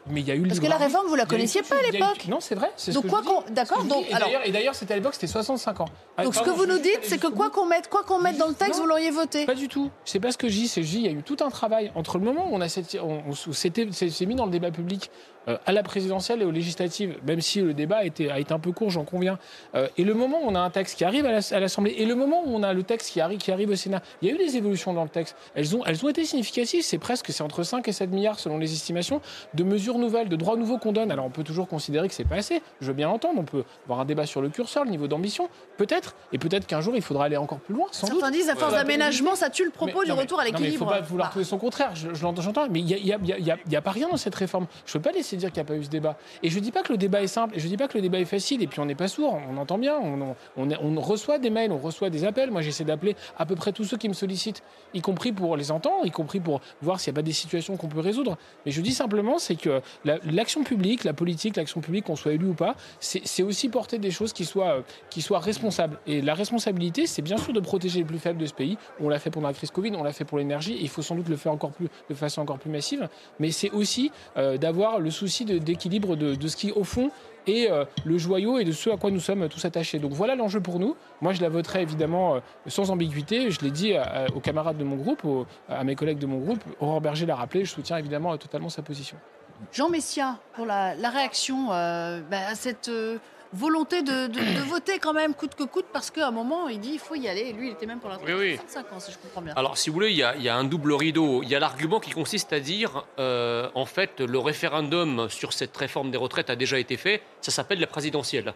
[0.08, 1.26] mais il y a eu le Parce que la réforme, vous la Il y a
[1.26, 2.26] eu connaissiez pas à l'époque.
[2.28, 2.70] Non, c'est vrai.
[2.92, 4.04] Donc quoi qu'on- d'accord, donc.
[4.08, 5.86] Et alors- d'ailleurs- Et d'ailleurs, c'était à l'époque, c'était 65 ans.
[6.16, 8.38] Ah, Donc ce que vous nous dites, c'est que quoi qu'on mette, quoi qu'on mette
[8.38, 9.44] dans le texte, vous l'auriez voté.
[9.46, 9.90] Pas du tout.
[10.04, 10.68] C'est pas ce que je dis.
[10.68, 12.60] C'est il y a eu tout un travail entre le moment où on
[13.92, 15.10] c'est mis dans le débat public
[15.48, 18.52] euh, à la présidentielle et aux législatives, même si le débat a été, a été
[18.52, 19.38] un peu court, j'en conviens.
[19.74, 21.94] Euh, et le moment où on a un texte qui arrive à la- à l'Assemblée
[21.98, 24.28] et le moment où on a le texte qui arrive, qui arrive au Sénat, il
[24.28, 25.36] y a eu des évolutions dans le texte.
[25.54, 26.82] Elles ont, elles ont été significatives.
[26.82, 29.20] C'est presque, c'est entre 5 et 7 milliards selon les estimations
[29.54, 31.10] de mesures nouvelles, de droits nouveaux qu'on donne.
[31.10, 32.60] Alors on peut toujours considérer que c'est pas assez.
[32.80, 33.38] Je veux bien l'entendre.
[33.40, 36.14] On peut avoir un débat sur le curseur, le niveau d'ambition, peut-être.
[36.32, 37.86] Et peut-être qu'un jour il faudra aller encore plus loin.
[37.92, 38.18] Sans doute.
[38.20, 38.78] Certains disent à force Ouais.
[38.78, 40.84] d'aménagement, ça tue le propos Mais- du non, mais- retour à mais Il ne l'équilibre.
[40.86, 42.86] faut pas vouloir Bah, trouver son contraire, je, je l'entends, j'entends, mais il
[43.68, 44.66] n'y a pas rien dans cette réforme.
[44.84, 46.16] Je ne peux pas laisser dire qu'il n'y a pas eu ce débat.
[46.42, 47.88] Et je ne dis pas que le débat est simple, et je ne dis pas
[47.88, 50.34] que le débat est facile, et puis on n'est pas sourd, on entend bien, on,
[50.56, 52.50] on- reçoit des mails, on reçoit des appels.
[52.50, 54.62] Moi, j'essaie d'appeler à peu près tous ceux qui me sollicitent,
[54.94, 57.76] y compris pour les entendre, y compris pour voir s'il n'y a pas des situations
[57.76, 58.36] qu'on peut résoudre.
[58.64, 62.32] Mais je dis simplement, c'est que la- l'action publique, la politique, l'action publique, qu'on soit
[62.32, 65.98] élu ou pas, c'est aussi porter des choses qui soient, euh, qui soient responsables.
[66.06, 68.78] Et la responsabilité, c'est bien sûr de protéger les plus faibles de ce pays.
[69.00, 71.14] On l'a fait pendant la crise Covid, on l'a fait pour l'énergie, il faut sans
[71.14, 73.08] doute le faire encore plus, de façon encore plus massive.
[73.38, 77.10] Mais c'est aussi euh, d'avoir le souci de- d'équilibre de, de ce qui, au fond,
[77.46, 79.98] est euh, le joyau et de ce à quoi nous sommes tous attachés.
[79.98, 80.96] Donc voilà l'enjeu pour nous.
[81.20, 83.50] Moi, je la voterai évidemment euh, sans ambiguïté.
[83.50, 85.22] Je l'ai dit à- aux camarades de mon groupe,
[85.68, 86.60] à mes collègues de mon groupe.
[86.80, 89.16] Aurore Berger l'a rappelé, je soutiens évidemment euh, totalement sa position.
[89.72, 93.18] Jean Messia, pour la, réaction euh, bah, à cette euh,
[93.52, 96.80] volonté de, de- de voter quand même coûte que coûte, parce qu'à un moment, il
[96.80, 97.52] dit il faut y aller.
[97.52, 98.54] Lui, il était même pour la Oui, oui.
[98.56, 99.52] 65 ans, si je comprends bien.
[99.56, 101.42] Alors, si vous voulez, il y, a, il y a un double rideau.
[101.42, 105.76] Il y a l'argument qui consiste à dire, euh, en fait, le référendum sur cette
[105.76, 107.22] réforme des retraites a déjà été fait.
[107.40, 108.54] Ça s'appelle la présidentielle.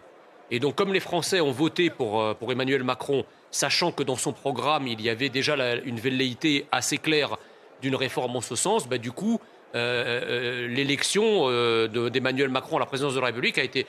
[0.51, 4.17] Et donc, comme les Français ont voté pour, euh, pour Emmanuel Macron, sachant que dans
[4.17, 7.37] son programme, il y avait déjà la- une velléité assez claire
[7.81, 9.39] d'une réforme en ce sens, bah, du coup,
[9.73, 13.87] euh, euh, l'élection euh, de- d'Emmanuel Macron à la présidence de la République a été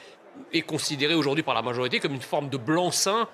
[0.52, 3.26] est considérée aujourd'hui par la majorité comme une forme de blanc-seing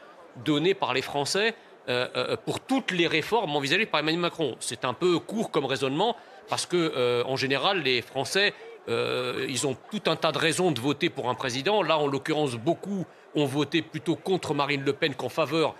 [0.45, 1.55] donné par les Français
[1.89, 4.57] euh, euh, pour toutes les réformes envisagées par Emmanuel Macron.
[4.61, 6.17] C'est un peu court comme raisonnement
[6.51, 8.53] parce que, euh, en général, les Français,
[8.91, 11.83] ils ont tout un tas de raisons de voter pour un président.
[11.83, 13.05] Là, en l'occurrence, beaucoup
[13.35, 15.75] ont voté plutôt contre Marine Le Pen qu'en faveur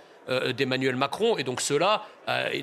[0.55, 1.35] d'Emmanuel Macron.
[1.39, 2.03] Et donc ceux-là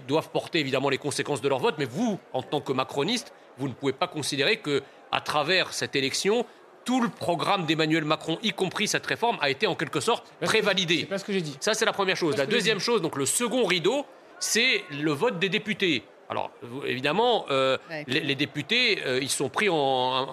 [0.07, 1.75] doivent porter évidemment les conséquences de leur vote.
[1.79, 5.97] Mais vous, en tant que macroniste, vous ne pouvez pas considérer que, à travers cette
[5.97, 6.47] élection,
[6.87, 11.01] tout le programme d'Emmanuel Macron, y compris cette réforme, a été en quelque sorte prévalidé.
[11.01, 11.57] C'est pas ce que j'ai dit.
[11.61, 12.37] Ça, c'est la première chose.
[12.39, 14.07] La deuxième chose, donc le second rideau,
[14.39, 16.05] c'est le vote des députés.
[16.31, 16.51] Alors,
[16.87, 18.05] évidemment, euh, Ouais.
[18.09, 19.77] les, les députés, euh, ils sont pris en-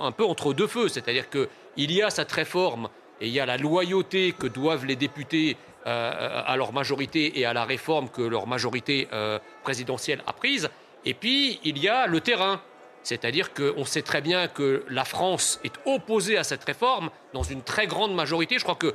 [0.01, 0.87] un, un peu entre deux feux.
[0.87, 2.87] C'est-à-dire qu'il y a cette réforme
[3.21, 7.45] et il y a la loyauté que doivent les députés euh, à leur majorité et
[7.45, 10.69] à la réforme que leur majorité euh, présidentielle a prise.
[11.05, 12.61] Et puis, il y a le terrain.
[13.03, 17.61] C'est-à-dire qu'on sait très bien que la France est opposée à cette réforme dans une
[17.61, 18.57] très grande majorité.
[18.57, 18.93] Je crois que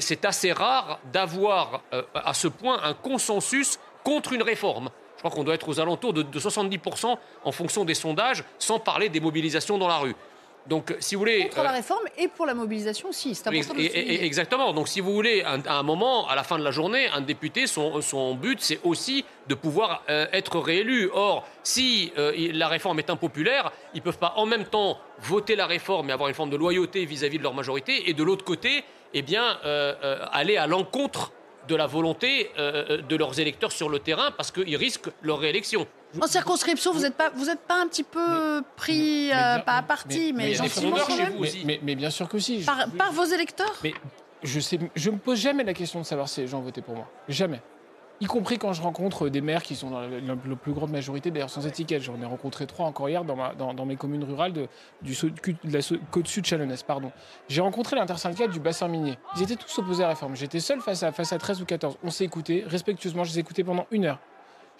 [0.00, 4.90] c'est assez rare d'avoir euh, à ce point un consensus contre une réforme.
[5.16, 8.78] Je crois qu'on doit être aux alentours de, de 70% en fonction des sondages, sans
[8.78, 10.16] parler des mobilisations dans la rue.
[10.66, 11.44] Donc, si vous voulez...
[11.44, 13.34] Contre la euh, réforme et pour la mobilisation aussi.
[13.34, 14.24] C'est important de le.
[14.24, 14.72] Exactement.
[14.72, 17.66] Donc, si vous voulez, à un moment, à la fin de la journée, un député,
[17.66, 21.10] son, son but, c'est aussi de pouvoir euh, être réélu.
[21.12, 25.56] Or, si euh, la réforme est impopulaire, ils ne peuvent pas en même temps voter
[25.56, 28.44] la réforme et avoir une forme de loyauté vis-à-vis de leur majorité, et de l'autre
[28.44, 28.84] côté,
[29.14, 31.32] eh bien, euh, euh, aller à l'encontre
[31.68, 35.86] de la volonté euh, de leurs électeurs sur le terrain parce qu'ils risquent leur réélection.
[36.20, 39.58] En circonscription, vous n'êtes pas, vous êtes pas un petit peu pris, mais euh, bien-
[39.60, 41.62] pas à partie, mais, mais- gentiment mais- quand même, vous Mais, aussi.
[41.64, 42.60] mais- mais bien sûr que si.
[42.60, 43.74] Je- par, par vos électeurs?
[43.82, 43.94] Mais
[44.42, 46.82] je sais, je me pose jamais la question de savoir si les gens ont voté
[46.82, 47.08] pour moi.
[47.28, 47.60] Jamais.
[48.22, 51.50] Y compris quand je rencontre des maires qui sont dans la, plus grande majorité, d'ailleurs
[51.50, 52.02] sans étiquette.
[52.02, 54.68] J'en ai rencontré trois encore hier dans, mes communes rurales de,
[55.02, 55.16] du,
[55.64, 55.80] la
[56.12, 56.84] côte sud chalonnaise.
[56.84, 57.10] pardon.
[57.48, 59.18] J'ai rencontré l'intersyndicale du bassin minier.
[59.36, 60.36] Ils étaient tous opposés à la réforme.
[60.36, 61.98] J'étais seul face à, face à 13 ou 14.
[62.04, 63.24] On s'est écouté respectueusement.
[63.24, 64.20] Je les ai écoutés pendant une heure.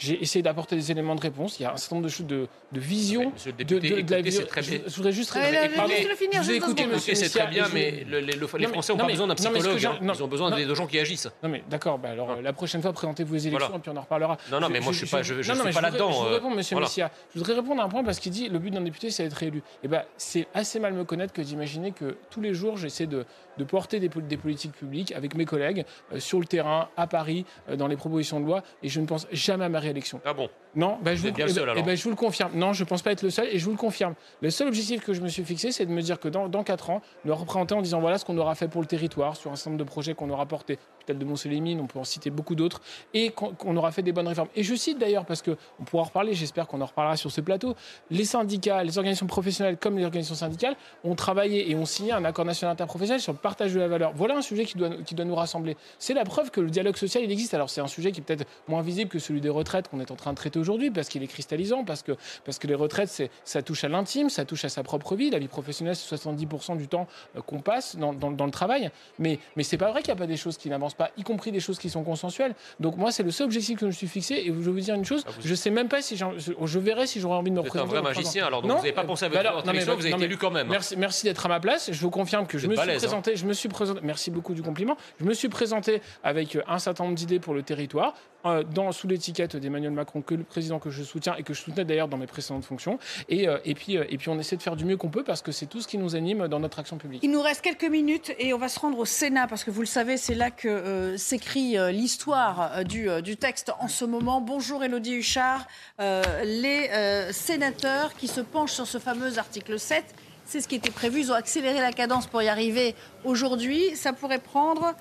[0.04, 1.60] J'ai essayé d'apporter des éléments de réponse.
[1.60, 3.30] Il y a un certain nombre de choses de, de vision.
[3.30, 4.80] Monsieur le de, député, de- de la vie- c'est très je, bien.
[4.86, 7.52] je voudrais juste Ouais, là, pardon, laissez-le finir, je vous écouté, monsieur c'est Messia, très
[7.54, 9.34] bien, je- mais le- les, les Non, mais- Français n'ont non, pas mais- besoin d'un
[9.36, 9.84] psychologue.
[9.86, 9.98] hein.
[10.02, 10.58] non, Ils ont besoin non.
[10.58, 11.28] de, de gens qui agissent.
[11.42, 13.78] Non mais d'accord, bah alors la prochaine fois présentez-vous les élections Voilà.
[13.78, 14.36] et puis on en reparlera.
[14.50, 16.10] Non, non, mais moi, je suis pas- je- je non, non, suis pas voudrais- là-dedans,
[16.12, 16.76] Je vous euh, réponds, Monsieur.
[16.80, 17.10] Messia.
[17.32, 19.42] Je voudrais répondre à un point parce qu'il dit le but d'un député c'est d'être
[19.42, 19.62] élu.
[19.84, 23.24] Et ben c'est assez mal me connaître que d'imaginer que tous les jours j'essaie de,
[23.58, 27.06] de porter des, pol- des politiques publiques avec mes collègues euh, sur le terrain, à
[27.06, 30.20] Paris, euh, dans les propositions de loi et je ne pense jamais à ma réélection.
[30.24, 30.48] Ah bon?
[30.74, 31.94] Non, bah, je, Vous vous, êtes bien le eh seul, eh alors.
[31.96, 32.52] je vous le confirme.
[32.54, 34.14] Non, je pense pas être le seul et je vous le confirme.
[34.40, 36.62] Le seul objectif que je me suis fixé, c'est de me dire que dans, dans
[36.64, 39.52] 4 ans, me représenter en disant voilà ce qu'on aura fait pour le territoire, sur
[39.52, 42.30] un certain nombre de projets qu'on aura portés, peut-être de Mont-Soleil-Mines, on peut en citer
[42.30, 42.80] beaucoup d'autres,
[43.14, 44.48] et qu'on qu'on aura fait des bonnes réformes.
[44.56, 47.40] Et je cite d'ailleurs, parce qu'on pourra en reparler, j'espère qu'on en reparlera sur ce
[47.40, 47.74] plateau,
[48.10, 52.24] les syndicats, les organisations professionnelles comme les organisations syndicales ont travaillé et ont signé un
[52.24, 54.12] accord national interprofessionnel sur le partage de la valeur.
[54.14, 55.76] Voilà un sujet qui doit, qui doit nous rassembler.
[55.98, 57.54] C'est la preuve que le dialogue social, il existe.
[57.54, 60.10] Alors c'est un sujet qui est peut-être moins visible que celui des retraites qu'on est
[60.10, 62.12] en train de traiter aujourd'hui, parce qu'il est cristallisant, parce que,
[62.44, 65.30] parce que les retraites, ça touche à l'intime, ça touche à sa propre vie.
[65.30, 67.06] La vie professionnelle, c'est 70% du temps
[67.36, 68.90] euh, qu'on passe dans, dans- dans le travail.
[69.18, 71.22] Mais, mais c'est pas vrai qu'il n'y a pas des choses qui n'avancent pas, y
[71.22, 72.54] compris des choses qui sont consensuelles.
[72.80, 74.34] Donc moi, c'est le seul objectif que je me suis fixé.
[74.34, 77.20] Et je vais vous dire une chose, je sais même pas si je, verrai si
[77.20, 78.02] j'aurai envie de me Vous êtes un représenter.
[78.02, 79.84] vrai magicien, alors, donc Non, vous n'avez pas pensé à bah votre votre non, mais-
[79.84, 80.68] vous avez non, été élu quand même.
[80.68, 81.90] Merci, merci d'être à ma place.
[81.92, 82.96] Je vous confirme que je Vous me suis hein.
[82.96, 83.36] présenté.
[83.36, 84.00] Je me suis présenté.
[84.02, 84.96] Merci beaucoup du compliment.
[85.20, 88.14] Je me suis présenté avec euh, un certain nombre d'idées pour le territoire,
[88.44, 91.60] euh, dans, sous l'étiquette d'Emmanuel Macron, que le président que je soutiens et que je
[91.60, 92.98] soutenais d'ailleurs dans mes précédentes fonctions.
[93.28, 95.24] Et, euh, et, puis, euh, et puis on essaie de faire du mieux qu'on peut
[95.24, 97.22] parce que c'est tout ce qui nous anime dans notre action publique.
[97.22, 99.80] Il nous reste quelques minutes et on va se rendre au Sénat parce que vous
[99.80, 104.40] le savez, c'est là que s'écrit l'histoire du, du texte en ce moment.
[104.40, 105.66] Bonjour Elodie Huchard.
[105.98, 106.90] Les
[107.32, 110.04] sénateurs qui se penchent sur ce fameux article 7,
[110.44, 111.20] c'est ce qui était prévu.
[111.20, 112.94] Ils ont accéléré la cadence pour y arriver
[113.24, 113.94] aujourd'hui.
[113.96, 114.94] Ça pourrait prendre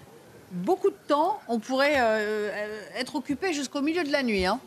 [0.51, 1.39] beaucoup de temps.
[1.47, 4.45] On pourrait euh, euh, être occupé jusqu'au milieu de la nuit.
[4.45, 4.59] hein.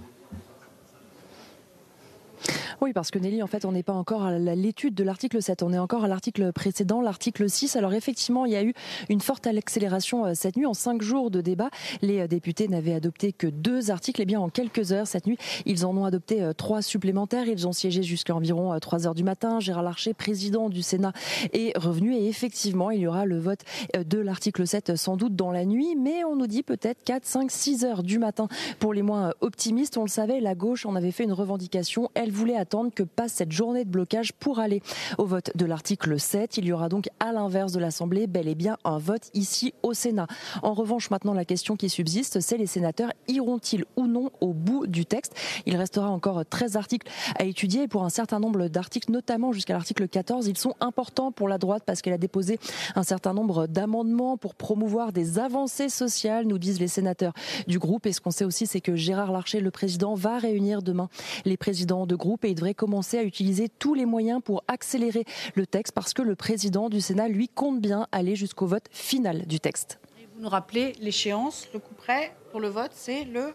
[2.81, 5.63] Oui, parce que Nelly, en fait, on n'est pas encore à l'étude de l'article 7,
[5.63, 7.77] on est encore à l'article précédent, l'article 6.
[7.77, 8.75] Alors effectivement, il y a eu
[9.09, 10.67] une forte accélération euh, cette nuit.
[10.67, 11.71] En cinq jours de débat,
[12.03, 14.21] les euh, députés n'avaient adopté que deux articles.
[14.21, 17.47] Et bien, en quelques heures cette nuit, ils en ont adopté euh, trois supplémentaires.
[17.49, 19.61] Ils ont siégé jusqu'à environ euh, 3 heures du matin.
[19.61, 21.13] Gérard Larcher, président du Sénat,
[21.53, 22.15] est revenu.
[22.15, 23.61] Et effectivement, il y aura le vote
[23.95, 25.97] de l'article 7 euh, sans doute dans la nuit.
[25.97, 28.49] Mais on nous dit peut-être 4, 5, 6 heures du matin
[28.79, 29.97] pour les moins optimistes.
[29.97, 32.11] On le savait, la gauche en avait fait une revendication.
[32.15, 34.83] Elle voulait attendre que passe cette journée de blocage pour aller
[35.19, 36.57] au vote de l'article 7.
[36.57, 39.95] Il y aura donc à l'inverse de l'Assemblée bel et bien un vote ici au
[39.95, 40.27] Sénat.
[40.63, 44.89] En revanche, maintenant la question qui subsiste, c'est les sénateurs iront-ils ou non au bout
[44.89, 45.35] du texte?
[45.67, 49.75] Il restera encore 13 articles à étudier et pour un certain nombre d'articles, notamment jusqu'à
[49.75, 52.59] l'article 14, ils sont importants pour la droite parce qu'elle a déposé
[52.97, 57.35] un certain nombre d'amendements pour promouvoir des avancées sociales, nous disent les sénateurs
[57.69, 58.07] du groupe.
[58.07, 61.09] Et ce qu'on sait aussi, c'est que Gérard Larcher, le président, va réunir demain
[61.45, 65.25] les présidents de groupe et il devrait commencer à utiliser tous les moyens pour accélérer
[65.57, 69.45] le texte parce que le président du Sénat, lui, compte bien aller jusqu'au vote final
[69.47, 69.99] du texte.
[70.37, 73.55] Vous nous rappelez l'échéance, le coup près pour le vote, c'est le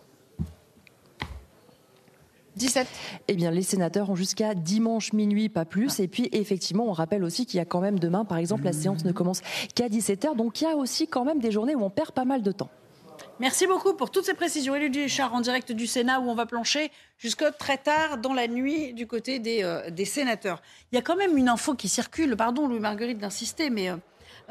[2.58, 2.88] 17.
[3.30, 6.02] Eh bien, les sénateurs ont jusqu'à dimanche minuit, pas plus.
[6.02, 8.74] Et puis, effectivement, on rappelle aussi qu'il y a quand même demain, par exemple, la
[8.74, 9.40] séance ne commence
[9.76, 10.36] qu'à 17h.
[10.36, 12.52] Donc, il y a aussi quand même des journées où on perd pas mal de
[12.52, 12.70] temps.
[13.40, 14.76] Merci beaucoup pour toutes ces précisions.
[14.76, 18.50] Élodie Huchard en direct du Sénat où on va plancher jusque très tard dans la
[18.50, 20.62] nuit du côté des, euh, des sénateurs.
[20.92, 23.96] Il y a quand même une info qui circule, pardon Louis-Marguerite d'insister, mais euh,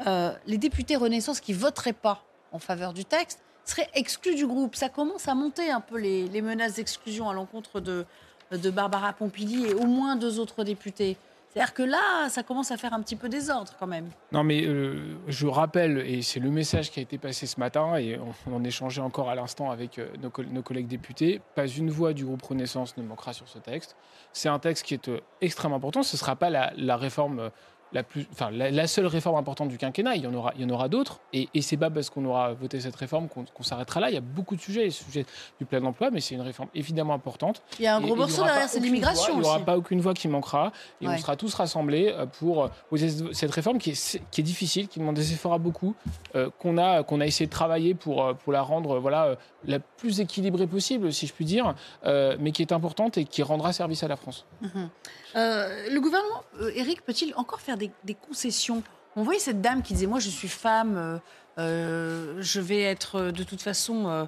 [0.07, 4.75] euh, les députés Renaissance qui voteraient pas en faveur du texte seraient exclus du groupe.
[4.75, 8.07] Ça commence à monter un peu les, les menaces d'exclusion à l'encontre de,
[8.51, 11.15] de Barbara Pompili et au moins deux autres députés.
[11.51, 14.09] C'est-à-dire que là, ça commence à faire un petit peu désordre quand même.
[14.31, 17.95] Non, mais euh, je rappelle, et c'est le message qui a été passé ce matin,
[17.95, 21.65] et on, en échangeait encore à l'instant avec euh, nos, coll- nos collègues députés, pas
[21.67, 23.95] une voix du groupe Renaissance ne manquera sur ce texte.
[24.31, 26.03] C'est un texte qui est euh, extrêmement important.
[26.03, 27.49] Ce ne sera pas la réforme.
[27.91, 30.61] La, plus, enfin, la, la seule réforme importante du quinquennat, il y en aura, il
[30.61, 31.19] y en aura d'autres.
[31.33, 34.09] Et, et c'est pas parce qu'on aura voté cette réforme qu'on s'arrêtera là.
[34.09, 35.25] Il y a beaucoup de sujets, le sujet
[35.59, 37.61] du plein emploi, mais c'est une réforme évidemment importante.
[37.79, 40.13] Il y a un gros morceau derrière, c'est l'immigration Il n'y aura pas aucune voix
[40.13, 40.71] qui manquera.
[41.01, 42.97] Et on sera tous rassemblés euh, pour euh,
[43.33, 45.95] cette réforme qui est, qui est difficile, qui demande des efforts à beaucoup,
[46.35, 49.35] euh, qu'on a, qu'on a essayé de travailler pour, pour la rendre voilà,
[49.65, 51.75] la plus équilibrée possible, si je puis dire,
[52.05, 54.45] euh, mais qui est importante et qui rendra service à la France.
[54.61, 54.89] Mhm.
[55.35, 56.43] Euh, le gouvernement,
[56.73, 58.83] Eric, peut-il encore faire des, des concessions
[59.15, 61.17] On voyait cette dame qui disait Moi, je suis femme, euh,
[61.57, 64.07] euh, je vais être euh, de toute façon.
[64.07, 64.25] euh,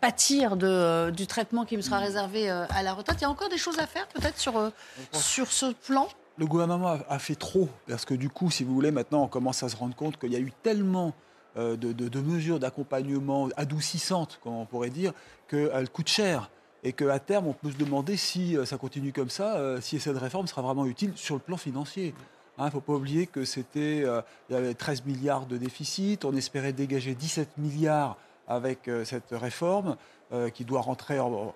[0.00, 3.16] pâtir de, euh, du traitement qui me sera réservé euh, à la retraite.
[3.18, 4.70] Il y a encore des choses à faire peut-être sur,
[5.10, 6.06] sur ce plan?
[6.38, 9.26] Le gouvernement a, a fait trop, parce que du coup, si vous voulez, maintenant, on
[9.26, 11.14] commence à se rendre compte qu'il y a eu tellement
[11.56, 15.12] de, de- de mesures d'accompagnement adoucissantes, comme on pourrait dire,
[15.48, 16.48] qu'elles coûtent cher.
[16.84, 20.46] Et qu'à terme, on peut se demander si ça continue comme ça, si cette réforme
[20.46, 22.14] sera vraiment utile sur le plan financier.
[22.58, 26.24] Il ne faut pas oublier que c'était, euh, il y avait 13 milliards de déficit,
[26.24, 28.16] on espérait dégager 17 milliards
[28.48, 29.96] avec euh, cette réforme
[30.32, 31.54] euh, qui doit rentrer en...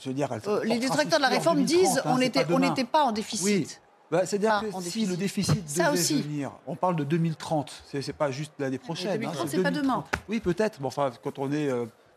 [0.00, 0.28] je veux dire,
[0.62, 3.44] Les détracteurs de la réforme 2030, disent hein, on n'était pas en déficit.
[3.44, 3.68] Oui.
[4.10, 5.08] Bah, C'est-à-dire que si déficit.
[5.10, 6.22] le déficit Ça devait aussi.
[6.22, 9.12] venir, on parle de 2030, c'est pas juste l'année prochaine.
[9.12, 9.82] 2030, hein, c'est pas 2030.
[9.82, 10.04] demain.
[10.28, 10.80] Oui, peut-être.
[10.80, 11.68] Bon, enfin, quand on est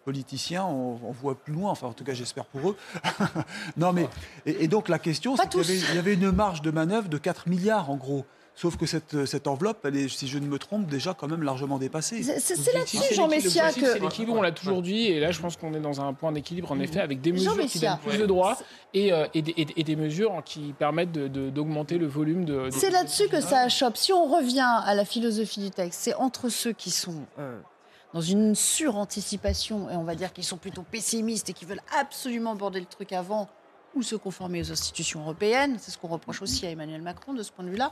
[0.01, 1.71] euh, politicien, on, on voit plus loin.
[1.71, 2.77] Enfin, en tout cas, j'espère pour eux.
[3.77, 4.07] non, mais
[4.45, 6.71] et, et donc la question, c'est qu'il y, avait- il y avait une marge de
[6.71, 8.25] manœuvre de 4 milliards en gros.
[8.53, 11.41] Sauf que cette, cette enveloppe, elle est, si je ne me trompe, déjà quand même
[11.41, 12.21] largement dépassée.
[12.21, 14.03] C'est là-dessus, Jean Messia, principe, C'est que.
[14.03, 16.69] l'équilibre, on l'a toujours dit, et là je pense qu'on est dans un point d'équilibre
[16.73, 18.57] en effet avec des Jean mesures qui donnent plus de droits
[18.93, 22.43] et, euh, et, des, et- et des mesures qui permettent de- de- d'augmenter le volume
[22.43, 22.65] de.
[22.65, 23.95] de- C'est là-dessus que ça achoppe.
[23.95, 27.57] Si on revient à la philosophie du texte, c'est entre ceux qui sont euh,
[28.13, 32.55] dans une suranticipation et on va dire qu'ils sont plutôt pessimistes et qui veulent absolument
[32.55, 33.49] border le truc avant
[33.95, 35.77] ou se conformer aux institutions européennes.
[35.79, 37.91] C'est ce qu'on reproche aussi à Emmanuel Macron de ce point de vue-là.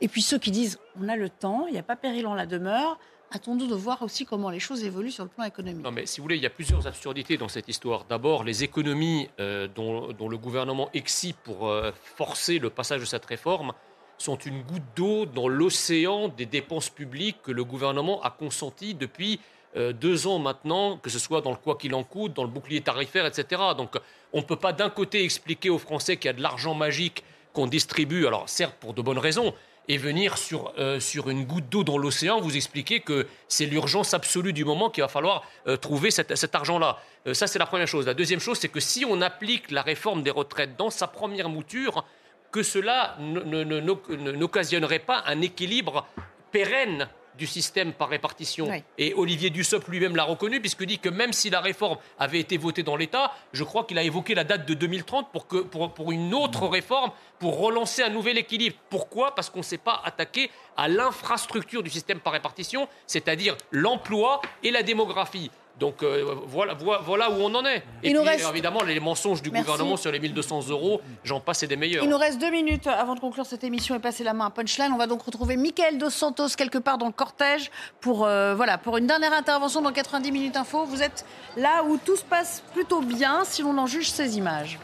[0.00, 2.34] Et puis ceux qui disent on a le temps, il n'y a pas péril en
[2.34, 2.98] la demeure.
[3.32, 5.82] Attendons de voir aussi comment les choses évoluent sur le plan économique.
[5.82, 8.04] Non, mais si vous voulez, il y a plusieurs absurdités dans cette histoire.
[8.04, 13.26] D'abord, les économies euh, dont, le gouvernement excipe pour euh, forcer le passage de cette
[13.26, 13.72] réforme
[14.18, 19.40] sont une goutte d'eau dans l'océan des dépenses publiques que le gouvernement a consenti depuis
[19.76, 22.48] euh, deux ans maintenant, que ce soit dans le quoi qu'il en coûte, dans le
[22.48, 23.62] bouclier tarifaire, etc.
[23.76, 23.96] Donc,
[24.32, 27.24] on ne peut pas d'un côté expliquer aux Français qu'il y a de l'argent magique
[27.52, 29.54] qu'on distribue, alors certes pour de bonnes raisons,
[29.88, 34.14] et venir sur, euh, sur une goutte d'eau dans l'océan vous expliquer que c'est l'urgence
[34.14, 36.98] absolue du moment qu'il va falloir euh, trouver cet, argent-là.
[37.32, 38.06] Ça, c'est la première chose.
[38.06, 41.48] La deuxième chose, c'est que si on applique la réforme des retraites dans sa première
[41.48, 42.04] mouture,
[42.50, 46.06] que cela ne- ne- ne- ne- n'occasionnerait pas un équilibre
[46.52, 48.68] pérenne du système par répartition.
[48.68, 48.82] Oui.
[48.98, 52.56] Et Olivier Dussopt lui-même l'a reconnu, puisque dit que même si la réforme avait été
[52.56, 55.92] votée dans l'État, je crois qu'il a évoqué la date de 2030 pour, que, pour,
[55.92, 58.76] pour une autre réforme, pour relancer un nouvel équilibre.
[58.90, 59.34] Pourquoi?
[59.34, 64.70] Parce qu'on ne s'est pas attaqué à l'infrastructure du système par répartition, c'est-à-dire l'emploi et
[64.70, 65.50] la démographie.
[65.78, 67.78] Donc euh, voilà, voilà, où on en est.
[68.02, 69.66] Et Il nous puis, reste- évidemment, les mensonges du Merci.
[69.70, 72.02] gouvernement sur les 1200 euros, j'en passe et des meilleurs.
[72.02, 74.50] Il nous reste deux minutes avant de conclure cette émission et passer la main à
[74.50, 74.90] Punchline.
[74.92, 77.70] On va donc retrouver Michael Dos Santos quelque part dans le cortège
[78.00, 80.84] pour, euh, voilà, pour une dernière intervention dans 90 minutes info.
[80.86, 81.26] Vous êtes
[81.58, 84.78] là où tout se passe plutôt bien si l'on en juge ces images.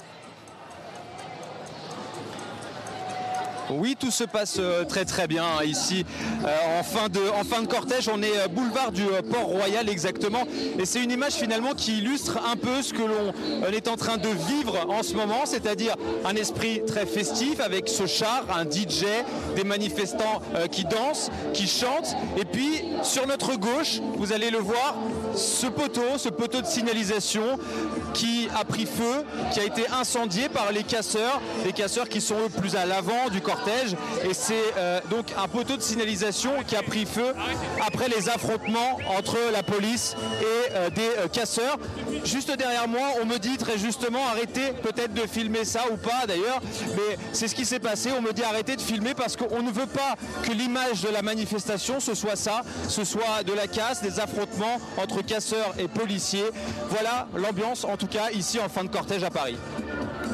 [3.79, 6.05] Oui, tout se passe euh, très très bien hein, ici.
[6.45, 10.45] Euh, en, fin de, cortège, on est euh, boulevard du Port-Royal exactement.
[10.79, 13.33] Et c'est une image finalement qui illustre un peu ce que l'on
[13.73, 18.07] est en train de vivre en ce moment, c'est-à-dire un esprit très festif avec ce
[18.07, 19.05] char, un DJ,
[19.57, 22.17] des manifestants qui dansent, qui chantent.
[22.37, 24.97] Et puis sur notre gauche, vous allez le voir,
[25.35, 27.59] ce poteau, ce poteau de signalisation
[28.13, 32.37] qui a pris feu, qui a été incendié par les casseurs, les casseurs qui sont
[32.37, 33.62] eux plus à l'avant du cortège.
[34.25, 37.33] Et c'est euh, donc un poteau de signalisation qui a pris feu
[37.87, 41.79] après les affrontements entre la police et euh, des euh, casseurs.
[42.25, 46.27] Juste derrière moi, on me dit très justement arrêtez peut-être de filmer ça ou pas
[46.27, 46.61] d'ailleurs,
[46.97, 48.11] mais c'est ce qui s'est passé.
[48.17, 51.23] On me dit arrêtez de filmer parce qu'on ne veut pas que l'image de la
[51.23, 56.51] manifestation ce soit ça, ce soit de la casse, des affrontements entre casseurs et policiers.
[56.89, 59.57] Voilà l'ambiance en tout cas ici en fin de cortège à Paris.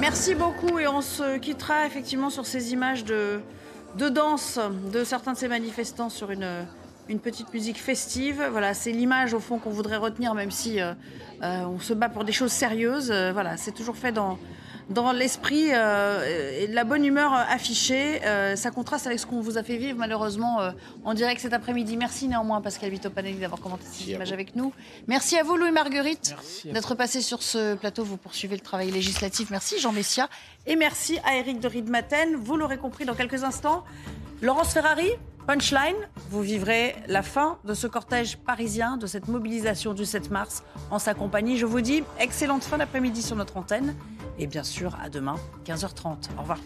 [0.01, 3.41] Merci beaucoup et on se quittera effectivement sur ces images de,
[3.97, 4.61] de danse
[4.93, 6.66] de certains de ces manifestants sur une,
[7.09, 8.47] une petite musique festive.
[8.53, 10.93] Voilà, c'est l'image au fond qu'on voudrait retenir même si euh,
[11.43, 13.11] euh, on se bat pour des choses sérieuses.
[13.11, 14.39] Euh, voilà, c'est toujours fait dans,
[14.89, 18.20] dans l'esprit euh, et de la bonne humeur euh, affichée.
[18.24, 20.70] Euh, ça contraste avec ce qu'on vous a fait vivre malheureusement euh,
[21.05, 21.97] en direct cet après-midi.
[21.97, 24.73] Merci néanmoins Pascal Vito Panelli d'avoir commenté ces images avec nous.
[25.06, 26.35] Merci à vous Louis Marguerite
[26.65, 28.05] d'être passé sur ce plateau.
[28.05, 29.51] Vous poursuivez le travail législatif.
[29.51, 30.28] Merci Jean Messia
[30.69, 32.36] et merci à Eric de Riedmaten.
[32.36, 33.85] Vous l'aurez compris dans quelques instants.
[34.43, 35.11] Laurence Ferrari,
[35.47, 35.97] Punchline,
[36.31, 40.99] vous vivrez la fin de ce cortège parisien, de cette mobilisation du 7 mars en
[40.99, 41.57] sa compagnie.
[41.57, 43.97] Je vous dis excellente fin d'après-midi sur notre antenne
[44.39, 46.28] et bien sûr à demain 15h30.
[46.36, 46.59] Au revoir.